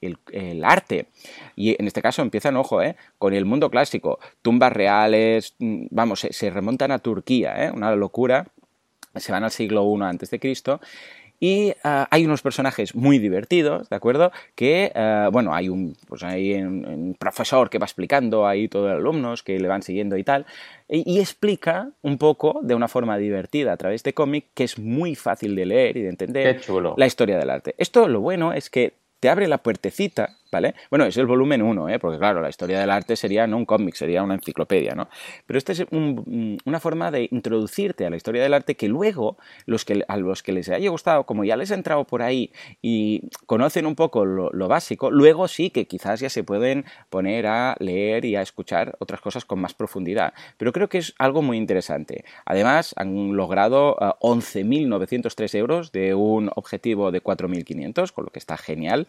arte, 0.63 1.07
y 1.55 1.75
en 1.79 1.87
este 1.87 2.01
caso 2.01 2.21
empiezan, 2.21 2.55
ojo, 2.55 2.81
¿eh? 2.81 2.95
con 3.17 3.33
el 3.33 3.45
mundo 3.45 3.69
clásico, 3.69 4.19
tumbas 4.41 4.71
reales, 4.71 5.55
mm, 5.59 5.87
vamos, 5.89 6.19
se, 6.29 6.49
remontan 6.49 6.91
a 6.91 6.99
Turquía, 6.99 7.65
¿eh? 7.65 7.71
una 7.71 7.95
locura, 7.95 8.47
se 9.15 9.31
van 9.31 9.43
al 9.43 9.51
siglo 9.51 9.83
I 9.83 10.03
antes 10.03 10.29
de 10.29 10.39
Cristo 10.39 10.79
y 11.39 11.73
ah, 11.83 12.07
hay 12.11 12.25
unos 12.25 12.41
personajes 12.41 12.95
muy 12.95 13.17
divertidos, 13.17 13.89
¿de 13.89 13.95
acuerdo? 13.95 14.31
Que, 14.55 14.91
ah, 14.95 15.29
bueno, 15.31 15.53
hay 15.53 15.69
un, 15.69 15.95
pues 16.07 16.23
hay 16.23 16.53
un, 16.53 17.15
profesor 17.17 17.69
que 17.69 17.79
va 17.79 17.85
explicando, 17.85 18.47
ahí 18.47 18.67
todos 18.67 18.89
los 18.89 18.99
alumnos 18.99 19.43
que 19.43 19.59
le 19.59 19.67
van 19.67 19.81
siguiendo 19.81 20.17
y 20.17 20.23
tal, 20.23 20.45
y, 20.87 21.19
explica 21.19 21.89
un 22.01 22.17
poco 22.17 22.59
de 22.63 22.75
una 22.75 22.87
forma 22.87 23.17
divertida 23.17 23.73
a 23.73 23.77
través 23.77 24.03
de 24.03 24.13
cómic 24.13 24.45
que 24.53 24.63
es 24.63 24.79
muy 24.79 25.15
fácil 25.15 25.55
de 25.55 25.65
leer 25.65 25.97
y 25.97 26.01
de 26.01 26.09
entender 26.09 26.61
la 26.97 27.05
historia 27.05 27.37
del 27.37 27.49
arte. 27.49 27.75
Esto 27.77 28.07
lo 28.07 28.21
bueno 28.21 28.53
es 28.53 28.69
que 28.69 28.93
te 29.19 29.29
abre 29.29 29.47
la 29.47 29.59
puertecita 29.59 30.37
¿vale? 30.51 30.75
Bueno, 30.89 31.05
es 31.05 31.17
el 31.17 31.25
volumen 31.25 31.61
1, 31.61 31.89
¿eh? 31.89 31.99
porque 31.99 32.17
claro, 32.17 32.41
la 32.41 32.49
historia 32.49 32.79
del 32.79 32.89
arte 32.89 33.15
sería 33.15 33.47
no 33.47 33.57
un 33.57 33.65
cómic, 33.65 33.95
sería 33.95 34.23
una 34.23 34.35
enciclopedia, 34.35 34.95
¿no? 34.95 35.09
Pero 35.45 35.57
esta 35.57 35.71
es 35.73 35.85
una 35.91 36.79
forma 36.79 37.11
de 37.11 37.27
introducirte 37.31 38.05
a 38.05 38.09
la 38.09 38.15
historia 38.15 38.43
del 38.43 38.53
arte 38.53 38.75
que 38.75 38.87
luego 38.87 39.37
los 39.65 39.85
que, 39.85 40.03
a 40.07 40.17
los 40.17 40.43
que 40.43 40.51
les 40.51 40.69
haya 40.69 40.89
gustado, 40.89 41.25
como 41.25 41.43
ya 41.43 41.55
les 41.55 41.71
ha 41.71 41.75
entrado 41.75 42.05
por 42.05 42.21
ahí 42.21 42.51
y 42.81 43.29
conocen 43.45 43.85
un 43.85 43.95
poco 43.95 44.25
lo, 44.25 44.67
básico, 44.67 45.09
luego 45.09 45.47
sí 45.47 45.69
que 45.69 45.85
quizás 45.85 46.19
ya 46.19 46.29
se 46.29 46.43
pueden 46.43 46.85
poner 47.09 47.47
a 47.47 47.75
leer 47.79 48.25
y 48.25 48.35
a 48.35 48.41
escuchar 48.41 48.95
otras 48.99 49.21
cosas 49.21 49.45
con 49.45 49.59
más 49.59 49.73
profundidad. 49.73 50.33
Pero 50.57 50.71
creo 50.71 50.89
que 50.89 50.99
es 50.99 51.13
algo 51.17 51.41
muy 51.41 51.57
interesante. 51.57 52.23
Además, 52.45 52.93
han 52.97 53.35
logrado 53.35 53.95
11.903 53.97 55.53
eh, 55.53 55.57
euros 55.57 55.91
de 55.91 56.13
un 56.13 56.51
objetivo 56.55 57.11
de 57.11 57.23
4.500, 57.23 58.11
con 58.11 58.25
lo 58.25 58.31
que 58.31 58.39
está 58.39 58.57
genial. 58.57 59.07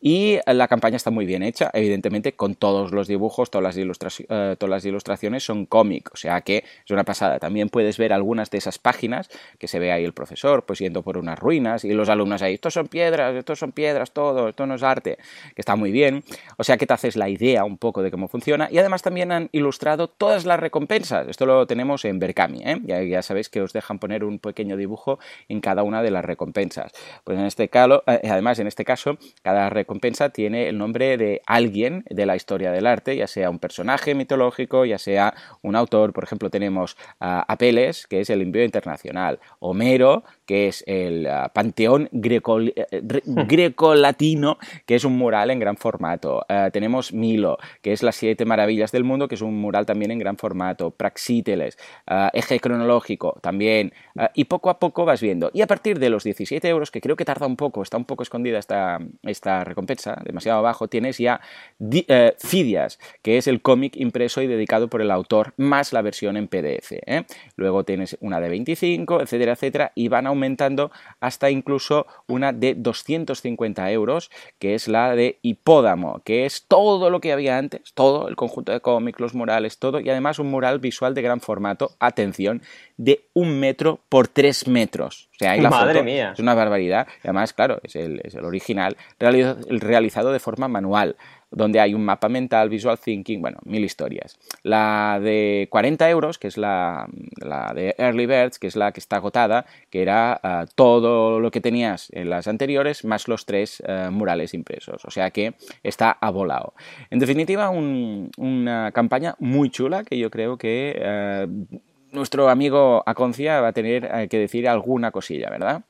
Y 0.00 0.38
la 0.46 0.68
campaña 0.74 0.96
está 0.96 1.12
muy 1.12 1.24
bien 1.24 1.44
hecha, 1.44 1.70
evidentemente 1.72 2.32
con 2.32 2.56
todos 2.56 2.90
los 2.90 3.06
dibujos, 3.06 3.48
todas 3.48 3.76
las, 3.76 4.18
eh, 4.18 4.56
todas 4.58 4.70
las 4.70 4.84
ilustraciones 4.84 5.44
son 5.44 5.66
cómic, 5.66 6.10
o 6.12 6.16
sea 6.16 6.40
que 6.40 6.64
es 6.84 6.90
una 6.90 7.04
pasada. 7.04 7.38
También 7.38 7.68
puedes 7.68 7.96
ver 7.96 8.12
algunas 8.12 8.50
de 8.50 8.58
esas 8.58 8.80
páginas 8.80 9.28
que 9.60 9.68
se 9.68 9.78
ve 9.78 9.92
ahí 9.92 10.04
el 10.04 10.12
profesor 10.12 10.64
pues 10.66 10.80
yendo 10.80 11.02
por 11.02 11.16
unas 11.16 11.38
ruinas 11.38 11.84
y 11.84 11.92
los 11.92 12.08
alumnos 12.08 12.42
ahí, 12.42 12.54
estos 12.54 12.74
son 12.74 12.88
piedras, 12.88 13.36
estos 13.36 13.60
son 13.60 13.70
piedras, 13.70 14.10
todo, 14.10 14.48
esto 14.48 14.66
no 14.66 14.74
es 14.74 14.82
arte, 14.82 15.18
que 15.54 15.60
está 15.60 15.76
muy 15.76 15.92
bien. 15.92 16.24
O 16.56 16.64
sea 16.64 16.76
que 16.76 16.86
te 16.86 16.94
haces 16.94 17.14
la 17.14 17.28
idea 17.28 17.64
un 17.64 17.78
poco 17.78 18.02
de 18.02 18.10
cómo 18.10 18.26
funciona 18.26 18.68
y 18.68 18.78
además 18.78 19.02
también 19.02 19.30
han 19.30 19.48
ilustrado 19.52 20.08
todas 20.08 20.44
las 20.44 20.58
recompensas. 20.58 21.28
Esto 21.28 21.46
lo 21.46 21.68
tenemos 21.68 22.04
en 22.04 22.18
Berkami, 22.18 22.62
¿eh? 22.64 22.80
ya, 22.84 23.22
sabéis 23.22 23.48
que 23.48 23.62
os 23.62 23.72
dejan 23.72 24.00
poner 24.00 24.24
un 24.24 24.40
pequeño 24.40 24.76
dibujo 24.76 25.20
en 25.48 25.60
cada 25.60 25.84
una 25.84 26.02
de 26.02 26.10
las 26.10 26.24
recompensas. 26.24 26.90
Pues 27.22 27.38
en 27.38 27.44
este 27.44 27.68
caso, 27.68 28.02
eh, 28.08 28.28
además 28.28 28.58
en 28.58 28.66
este 28.66 28.84
caso, 28.84 29.18
cada 29.42 29.70
recompensa 29.70 30.30
tiene 30.30 30.63
el 30.68 30.78
nombre 30.78 31.16
de 31.16 31.42
alguien 31.46 32.04
de 32.10 32.26
la 32.26 32.36
historia 32.36 32.72
del 32.72 32.86
arte, 32.86 33.16
ya 33.16 33.26
sea 33.26 33.50
un 33.50 33.58
personaje 33.58 34.14
mitológico, 34.14 34.84
ya 34.84 34.98
sea 34.98 35.34
un 35.62 35.76
autor. 35.76 36.12
Por 36.12 36.24
ejemplo, 36.24 36.50
tenemos 36.50 36.96
Apeles, 37.18 38.06
que 38.06 38.20
es 38.20 38.30
el 38.30 38.42
envío 38.42 38.64
internacional, 38.64 39.40
Homero, 39.60 40.24
que 40.46 40.68
es 40.68 40.84
el 40.86 41.26
ah, 41.26 41.50
Panteón 41.54 42.08
eh, 42.12 42.40
greco-latino, 43.02 44.58
que 44.86 44.94
es 44.94 45.04
un 45.04 45.16
mural 45.16 45.50
en 45.50 45.58
gran 45.58 45.76
formato. 45.76 46.44
Ah, 46.48 46.70
tenemos 46.72 47.12
Milo, 47.12 47.58
que 47.82 47.92
es 47.92 48.02
las 48.02 48.16
siete 48.16 48.44
maravillas 48.44 48.92
del 48.92 49.04
mundo, 49.04 49.28
que 49.28 49.34
es 49.34 49.42
un 49.42 49.58
mural 49.58 49.86
también 49.86 50.10
en 50.10 50.18
gran 50.18 50.36
formato. 50.36 50.90
Praxíteles, 50.90 51.78
ah, 52.06 52.30
eje 52.32 52.60
cronológico 52.60 53.38
también. 53.40 53.92
y 54.34 54.44
poco 54.44 54.70
a 54.70 54.78
poco 54.78 55.04
vas 55.04 55.20
viendo. 55.20 55.50
Y 55.52 55.62
a 55.62 55.66
partir 55.66 55.98
de 55.98 56.10
los 56.10 56.24
17 56.24 56.68
euros, 56.68 56.90
que 56.90 57.00
creo 57.00 57.16
que 57.16 57.24
tarda 57.24 57.46
un 57.46 57.56
poco, 57.56 57.82
está 57.82 57.96
un 57.96 58.04
poco 58.04 58.22
escondida 58.22 58.58
esta, 58.58 58.98
esta 59.22 59.64
recompensa, 59.64 60.20
demasiado 60.24 60.58
abajo, 60.58 60.88
tienes 60.88 61.18
ya 61.18 61.40
eh, 61.80 62.34
Fidias, 62.38 62.98
que 63.22 63.38
es 63.38 63.46
el 63.46 63.62
cómic 63.62 63.96
impreso 63.96 64.42
y 64.42 64.46
dedicado 64.46 64.88
por 64.88 65.00
el 65.00 65.10
autor, 65.10 65.54
más 65.56 65.92
la 65.92 66.02
versión 66.02 66.36
en 66.36 66.48
PDF. 66.48 66.92
¿eh? 67.06 67.24
Luego 67.56 67.84
tienes 67.84 68.16
una 68.20 68.40
de 68.40 68.48
25, 68.48 69.22
etcétera, 69.22 69.52
etcétera, 69.52 69.92
y 69.94 70.08
van 70.08 70.26
a 70.26 70.32
aumentando 70.34 70.90
hasta 71.20 71.50
incluso 71.50 72.06
una 72.26 72.52
de 72.52 72.74
250 72.74 73.90
euros, 73.90 74.30
que 74.58 74.74
es 74.74 74.88
la 74.88 75.14
de 75.14 75.38
Hipódamo, 75.42 76.20
que 76.24 76.44
es 76.44 76.66
todo 76.66 77.10
lo 77.10 77.20
que 77.20 77.32
había 77.32 77.56
antes, 77.56 77.94
todo 77.94 78.28
el 78.28 78.36
conjunto 78.36 78.72
de 78.72 78.80
cómics, 78.80 79.20
los 79.20 79.34
murales, 79.34 79.78
todo, 79.78 80.00
y 80.00 80.10
además 80.10 80.38
un 80.38 80.50
mural 80.50 80.78
visual 80.78 81.14
de 81.14 81.22
gran 81.22 81.40
formato, 81.40 81.92
atención, 81.98 82.62
de 82.96 83.26
un 83.32 83.58
metro 83.58 84.00
por 84.08 84.28
tres 84.28 84.68
metros. 84.68 85.28
O 85.34 85.38
sea, 85.38 85.52
ahí 85.52 85.60
la 85.60 85.70
Madre 85.70 86.02
mía. 86.02 86.32
es 86.34 86.38
una 86.38 86.54
barbaridad. 86.54 87.06
además, 87.22 87.52
claro, 87.52 87.80
es 87.82 87.96
el, 87.96 88.20
es 88.22 88.34
el 88.34 88.44
original, 88.44 88.96
realizado 89.18 90.32
de 90.32 90.38
forma 90.38 90.68
manual 90.68 91.16
donde 91.54 91.80
hay 91.80 91.94
un 91.94 92.04
mapa 92.04 92.28
mental, 92.28 92.68
visual 92.68 92.98
thinking, 92.98 93.40
bueno, 93.40 93.58
mil 93.64 93.84
historias. 93.84 94.38
La 94.62 95.20
de 95.22 95.68
40 95.70 96.10
euros, 96.10 96.38
que 96.38 96.48
es 96.48 96.58
la, 96.58 97.06
de 97.74 97.94
Early 97.98 98.26
Birds, 98.26 98.58
que 98.58 98.66
es 98.66 98.76
la 98.76 98.92
que 98.92 99.00
está 99.00 99.16
agotada, 99.16 99.66
que 99.90 100.02
era 100.02 100.38
ah, 100.42 100.66
todo 100.74 101.40
lo 101.40 101.50
que 101.50 101.60
tenías 101.60 102.08
en 102.12 102.30
las 102.30 102.48
anteriores, 102.48 103.04
más 103.04 103.28
los 103.28 103.46
tres 103.46 103.82
ah, 103.86 104.10
murales 104.10 104.54
impresos. 104.54 105.04
O 105.04 105.10
sea 105.10 105.30
que 105.30 105.54
está 105.82 106.10
abolado. 106.20 106.74
En 107.10 107.18
definitiva, 107.18 107.70
una 107.70 108.92
campaña 108.92 109.36
muy 109.38 109.70
chula 109.70 110.04
que 110.04 110.18
yo 110.18 110.30
creo 110.30 110.58
que 110.58 111.00
ah, 111.04 111.46
nuestro 112.10 112.48
amigo 112.48 113.02
Aconcia 113.06 113.60
va 113.60 113.68
a 113.68 113.72
tener 113.72 114.28
que 114.28 114.38
decir 114.38 114.68
alguna 114.68 115.10
cosilla, 115.10 115.50
¿verdad? 115.50 115.84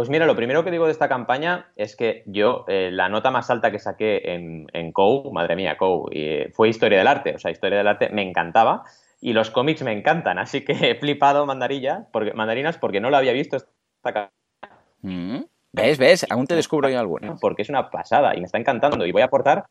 Pues 0.00 0.08
mira, 0.08 0.24
lo 0.24 0.34
primero 0.34 0.64
que 0.64 0.70
digo 0.70 0.86
de 0.86 0.92
esta 0.92 1.10
campaña 1.10 1.72
es 1.76 1.94
que 1.94 2.22
yo, 2.24 2.64
eh, 2.68 2.88
la 2.90 3.10
nota 3.10 3.30
más 3.30 3.50
alta 3.50 3.70
que 3.70 3.78
saqué 3.78 4.32
en, 4.32 4.66
en 4.72 4.92
COU, 4.92 5.30
madre 5.30 5.56
mía, 5.56 5.76
COU, 5.76 6.08
y, 6.10 6.50
fue 6.54 6.70
Historia 6.70 6.96
del 6.96 7.06
Arte. 7.06 7.34
O 7.34 7.38
sea, 7.38 7.50
Historia 7.50 7.76
del 7.76 7.86
Arte 7.86 8.08
me 8.08 8.22
encantaba. 8.22 8.84
y 9.20 9.34
los 9.34 9.50
cómics 9.50 9.82
me 9.82 9.92
encantan, 9.92 10.38
así 10.38 10.64
que 10.64 10.72
he 10.72 10.94
flipado 10.94 11.44
mandarilla, 11.44 12.06
porque, 12.14 12.32
mandarinas 12.32 12.78
porque 12.78 12.98
no 12.98 13.10
lo 13.10 13.18
había 13.18 13.32
visto 13.32 13.58
esta 13.58 14.30
mm. 15.02 15.40
¿Ves? 15.72 15.98
¿Ves? 15.98 16.26
Aún 16.30 16.46
te 16.46 16.56
descubro 16.56 16.88
yo 16.88 16.98
alguna. 16.98 17.36
Porque 17.38 17.60
es 17.60 17.68
una 17.68 17.90
pasada 17.90 18.34
y 18.34 18.38
me 18.38 18.46
está 18.46 18.56
encantando 18.56 19.04
y 19.04 19.12
voy 19.12 19.20
a 19.20 19.26
aportar. 19.26 19.66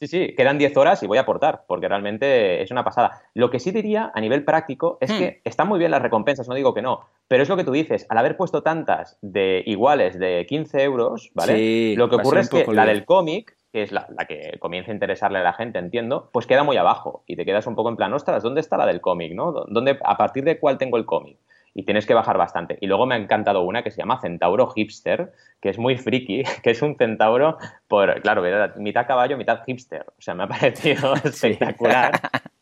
Sí, 0.00 0.06
sí, 0.06 0.34
quedan 0.36 0.58
10 0.58 0.76
horas 0.76 1.02
y 1.02 1.08
voy 1.08 1.18
a 1.18 1.22
aportar, 1.22 1.64
porque 1.66 1.88
realmente 1.88 2.62
es 2.62 2.70
una 2.70 2.84
pasada. 2.84 3.22
Lo 3.34 3.50
que 3.50 3.58
sí 3.58 3.72
diría 3.72 4.12
a 4.14 4.20
nivel 4.20 4.44
práctico 4.44 4.96
es 5.00 5.12
que 5.12 5.40
hmm. 5.44 5.48
están 5.48 5.66
muy 5.66 5.80
bien 5.80 5.90
las 5.90 6.02
recompensas, 6.02 6.48
no 6.48 6.54
digo 6.54 6.72
que 6.72 6.82
no, 6.82 7.00
pero 7.26 7.42
es 7.42 7.48
lo 7.48 7.56
que 7.56 7.64
tú 7.64 7.72
dices, 7.72 8.06
al 8.08 8.18
haber 8.18 8.36
puesto 8.36 8.62
tantas 8.62 9.18
de 9.22 9.64
iguales 9.66 10.16
de 10.16 10.46
15 10.48 10.82
euros, 10.84 11.32
¿vale? 11.34 11.96
lo 11.96 12.08
que 12.08 12.14
ocurre 12.14 12.40
es 12.40 12.48
que 12.48 12.64
la 12.72 12.86
del 12.86 13.04
cómic, 13.04 13.56
que 13.72 13.82
es 13.82 13.90
la, 13.90 14.06
que 14.28 14.58
comienza 14.60 14.92
a 14.92 14.94
interesarle 14.94 15.38
a 15.38 15.42
la 15.42 15.52
gente, 15.52 15.80
entiendo, 15.80 16.30
pues 16.32 16.46
queda 16.46 16.62
muy 16.62 16.76
abajo 16.76 17.24
y 17.26 17.34
te 17.34 17.44
quedas 17.44 17.66
un 17.66 17.74
poco 17.74 17.88
en 17.88 17.96
plan, 17.96 18.12
ostras, 18.12 18.44
¿dónde 18.44 18.60
está 18.60 18.76
la 18.76 18.86
del 18.86 19.00
cómic, 19.00 19.32
no? 19.34 19.50
¿Dónde, 19.50 19.98
¿A 20.04 20.16
partir 20.16 20.44
de 20.44 20.60
cuál 20.60 20.78
tengo 20.78 20.96
el 20.96 21.06
cómic? 21.06 21.38
Y 21.78 21.84
tienes 21.84 22.06
que 22.06 22.14
bajar 22.14 22.36
bastante. 22.36 22.76
Y 22.80 22.88
luego 22.88 23.06
me 23.06 23.14
ha 23.14 23.18
encantado 23.18 23.62
una 23.62 23.84
que 23.84 23.92
se 23.92 23.98
llama 23.98 24.20
Centauro 24.20 24.66
Hipster, 24.66 25.30
que 25.60 25.68
es 25.68 25.78
muy 25.78 25.96
friki, 25.96 26.42
que 26.64 26.70
es 26.70 26.82
un 26.82 26.96
centauro 26.96 27.56
por, 27.86 28.20
claro, 28.20 28.42
mitad 28.78 29.06
caballo, 29.06 29.36
mitad 29.36 29.62
hipster. 29.64 30.04
O 30.08 30.20
sea, 30.20 30.34
me 30.34 30.42
ha 30.42 30.48
parecido 30.48 31.14
espectacular. 31.14 32.20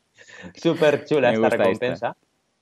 Súper 0.54 1.06
chula 1.06 1.32
esta 1.32 1.48
recompensa. 1.48 2.14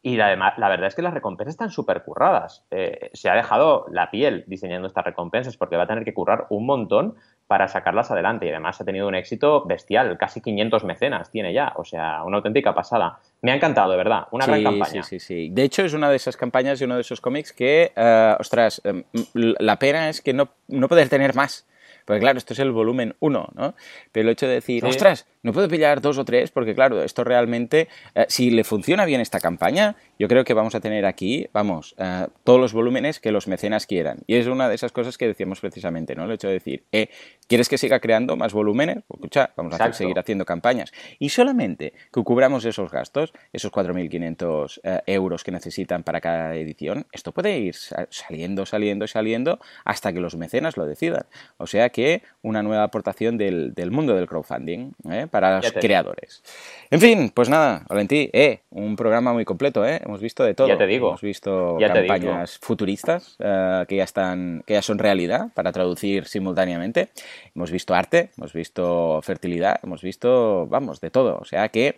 Y 0.07 0.20
además, 0.20 0.52
la 0.59 0.68
verdad 0.68 0.88
es 0.88 0.94
que 0.94 1.00
las 1.00 1.14
recompensas 1.14 1.55
están 1.55 1.70
súper 1.70 2.02
curradas. 2.02 2.62
Eh, 2.70 3.09
se 3.14 3.30
ha 3.30 3.34
dejado 3.34 3.86
la 3.90 4.11
piel 4.11 4.44
diseñando 4.46 4.86
estas 4.86 5.02
recompensas 5.02 5.57
porque 5.57 5.78
va 5.78 5.84
a 5.84 5.86
tener 5.86 6.05
que 6.05 6.12
currar 6.12 6.44
un 6.50 6.66
montón 6.66 7.14
para 7.46 7.68
sacarlas 7.68 8.11
adelante. 8.11 8.44
Y 8.44 8.50
además 8.50 8.78
ha 8.78 8.84
tenido 8.84 9.09
un 9.09 9.14
éxito 9.14 9.64
bestial. 9.64 10.18
Casi 10.18 10.42
500 10.42 10.84
mecenas 10.84 11.30
tiene 11.30 11.55
ya. 11.55 11.72
O 11.76 11.86
sea, 11.86 12.22
una 12.22 12.36
auténtica 12.36 12.74
pasada. 12.74 13.18
Me 13.40 13.52
ha 13.52 13.55
encantado, 13.55 13.92
de 13.92 13.96
verdad. 13.96 14.26
Una 14.30 14.44
gran 14.44 14.62
campaña. 14.62 15.02
Sí, 15.05 15.18
sí, 15.18 15.20
sí. 15.20 15.48
De 15.50 15.62
hecho, 15.62 15.82
es 15.82 15.94
una 15.94 16.11
de 16.11 16.16
esas 16.16 16.36
campañas 16.36 16.78
y 16.82 16.84
uno 16.84 16.96
de 16.96 17.00
esos 17.00 17.22
cómics 17.22 17.55
que, 17.55 17.90
uh, 17.96 18.38
ostras, 18.38 18.82
em, 18.84 19.05
la 19.32 19.78
pena 19.78 20.11
es 20.11 20.20
que 20.20 20.34
no, 20.34 20.50
no 20.68 20.86
poder 20.86 21.09
tener 21.09 21.34
más. 21.34 21.66
Porque 22.05 22.20
claro, 22.20 22.38
esto 22.38 22.52
es 22.52 22.59
el 22.59 22.72
volumen 22.72 23.14
1, 23.20 23.48
¿no? 23.55 23.74
Pero 24.12 24.28
el 24.28 24.32
hecho 24.32 24.46
de 24.46 24.55
decir, 24.55 24.84
ostras, 24.84 25.26
no 25.42 25.52
puedo 25.52 25.68
pillar 25.68 26.00
dos 26.00 26.18
o 26.18 26.24
tres, 26.24 26.50
porque 26.50 26.74
claro, 26.74 27.02
esto 27.02 27.24
realmente, 27.24 27.88
eh, 28.14 28.26
si 28.28 28.50
le 28.50 28.64
funciona 28.64 29.05
bien 29.05 29.20
esta 29.20 29.40
campaña, 29.40 29.96
yo 30.18 30.28
creo 30.28 30.44
que 30.44 30.54
vamos 30.54 30.74
a 30.74 30.80
tener 30.80 31.06
aquí, 31.06 31.48
vamos, 31.52 31.94
eh, 31.98 32.26
todos 32.44 32.60
los 32.60 32.72
volúmenes 32.72 33.20
que 33.20 33.32
los 33.32 33.48
mecenas 33.48 33.86
quieran. 33.86 34.18
Y 34.26 34.36
es 34.36 34.46
una 34.46 34.68
de 34.68 34.74
esas 34.74 34.92
cosas 34.92 35.18
que 35.18 35.26
decíamos 35.26 35.60
precisamente, 35.60 36.14
¿no? 36.14 36.24
El 36.24 36.32
hecho 36.32 36.48
de 36.48 36.54
decir, 36.54 36.84
eh, 36.92 37.08
¿quieres 37.46 37.68
que 37.68 37.78
siga 37.78 38.00
creando 38.00 38.36
más 38.36 38.52
volúmenes? 38.52 38.98
Pues 39.06 39.18
escucha, 39.18 39.52
vamos 39.56 39.80
a 39.80 39.92
seguir 39.92 40.18
haciendo 40.18 40.44
campañas. 40.44 40.92
Y 41.18 41.30
solamente 41.30 41.94
que 42.12 42.22
cubramos 42.22 42.64
esos 42.64 42.90
gastos, 42.90 43.32
esos 43.52 43.72
4.500 43.72 44.80
euros 45.06 45.44
que 45.44 45.50
necesitan 45.50 46.02
para 46.02 46.20
cada 46.20 46.54
edición, 46.54 47.06
esto 47.12 47.32
puede 47.32 47.58
ir 47.58 47.74
saliendo, 48.10 48.66
saliendo, 48.66 49.06
saliendo 49.06 49.58
hasta 49.84 50.12
que 50.12 50.20
los 50.20 50.36
mecenas 50.36 50.76
lo 50.76 50.86
decidan. 50.86 51.26
O 51.56 51.66
sea 51.66 51.90
que 51.90 52.22
una 52.42 52.62
nueva 52.62 52.84
aportación 52.84 53.36
del, 53.38 53.90
mundo 53.90 54.14
del 54.14 54.26
crowdfunding 54.26 54.92
¿eh? 55.10 55.26
para 55.30 55.60
los 55.60 55.72
creadores. 55.72 56.42
En 56.90 57.00
fin, 57.00 57.30
pues 57.34 57.48
nada, 57.48 57.84
Valentí, 57.88 58.30
eh, 58.32 58.60
un 58.70 58.96
programa 58.96 59.32
muy 59.32 59.44
completo, 59.44 59.86
¿eh? 59.86 60.00
Hemos 60.05 60.20
visto 60.20 60.44
de 60.44 60.55
todo. 60.55 60.68
Ya 60.68 60.78
te 60.78 60.86
digo. 60.86 61.09
Hemos 61.09 61.22
visto 61.22 61.76
campañas 61.80 62.59
futuristas 62.59 63.36
eh, 63.38 63.84
que, 63.88 63.96
ya 63.96 64.05
están, 64.05 64.62
que 64.66 64.74
ya 64.74 64.82
son 64.82 64.98
realidad 64.98 65.48
para 65.55 65.72
traducir 65.72 66.26
simultáneamente. 66.26 67.09
Hemos 67.55 67.70
visto 67.70 67.94
arte, 67.94 68.30
hemos 68.36 68.52
visto 68.52 69.20
fertilidad, 69.22 69.80
hemos 69.82 70.02
visto, 70.02 70.66
vamos, 70.66 71.00
de 71.00 71.11
todo. 71.11 71.38
O 71.38 71.44
sea 71.44 71.68
que, 71.68 71.96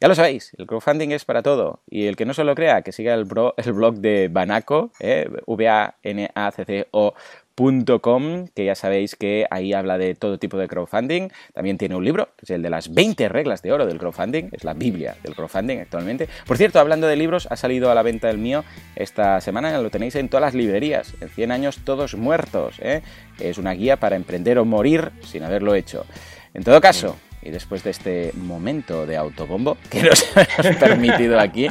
ya 0.00 0.08
lo 0.08 0.14
sabéis, 0.14 0.52
el 0.58 0.66
crowdfunding 0.66 1.10
es 1.10 1.24
para 1.24 1.42
todo. 1.42 1.80
Y 1.90 2.06
el 2.06 2.16
que 2.16 2.24
no 2.24 2.34
se 2.34 2.44
lo 2.44 2.54
crea, 2.54 2.82
que 2.82 2.92
siga 2.92 3.14
el, 3.14 3.26
el 3.56 3.72
blog 3.72 3.96
de 3.96 4.28
Banaco, 4.28 4.90
¿eh? 5.00 5.28
V-A-N-A-C-C-O 5.46 7.14
Que 8.54 8.64
ya 8.64 8.74
sabéis 8.74 9.16
que 9.16 9.46
ahí 9.50 9.72
habla 9.72 9.98
de 9.98 10.14
todo 10.14 10.38
tipo 10.38 10.58
de 10.58 10.68
crowdfunding. 10.68 11.28
También 11.52 11.76
tiene 11.76 11.96
un 11.96 12.04
libro, 12.04 12.28
que 12.36 12.44
es 12.44 12.50
el 12.50 12.62
de 12.62 12.70
las 12.70 12.94
20 12.94 13.28
reglas 13.28 13.62
de 13.62 13.72
oro 13.72 13.84
del 13.84 13.98
crowdfunding, 13.98 14.50
es 14.52 14.62
la 14.62 14.74
Biblia 14.74 15.16
del 15.22 15.34
crowdfunding 15.34 15.78
actualmente. 15.78 16.28
Por 16.46 16.56
cierto, 16.56 16.78
hablando 16.78 17.06
de 17.06 17.16
libros, 17.16 17.48
ha 17.50 17.56
salido 17.56 17.90
a 17.90 17.94
la 17.94 18.02
venta 18.02 18.30
el 18.30 18.38
mío 18.38 18.64
esta 18.94 19.40
semana, 19.40 19.76
lo 19.78 19.90
tenéis 19.90 20.14
en 20.14 20.28
todas 20.28 20.42
las 20.42 20.54
librerías, 20.54 21.14
en 21.20 21.28
100 21.28 21.50
años 21.50 21.80
todos 21.84 22.14
muertos. 22.14 22.76
¿eh? 22.80 23.02
Es 23.40 23.58
una 23.58 23.72
guía 23.72 23.96
para 23.96 24.16
emprender 24.16 24.58
o 24.58 24.64
morir 24.64 25.10
sin 25.24 25.42
haberlo 25.42 25.74
hecho. 25.74 26.06
En 26.54 26.62
todo 26.62 26.80
caso, 26.80 27.16
y 27.42 27.50
después 27.50 27.82
de 27.82 27.90
este 27.90 28.32
momento 28.34 29.06
de 29.06 29.16
autobombo 29.16 29.76
que 29.90 30.02
nos 30.02 30.24
hemos 30.36 30.76
permitido 30.76 31.40
aquí, 31.40 31.68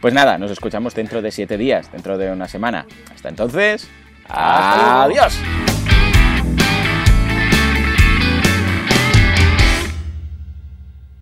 pues 0.00 0.14
nada, 0.14 0.38
nos 0.38 0.50
escuchamos 0.50 0.94
dentro 0.94 1.20
de 1.20 1.30
7 1.30 1.58
días, 1.58 1.90
dentro 1.92 2.16
de 2.16 2.30
una 2.30 2.48
semana. 2.48 2.86
Hasta 3.14 3.28
entonces, 3.28 3.88
Adiós. 4.28 5.34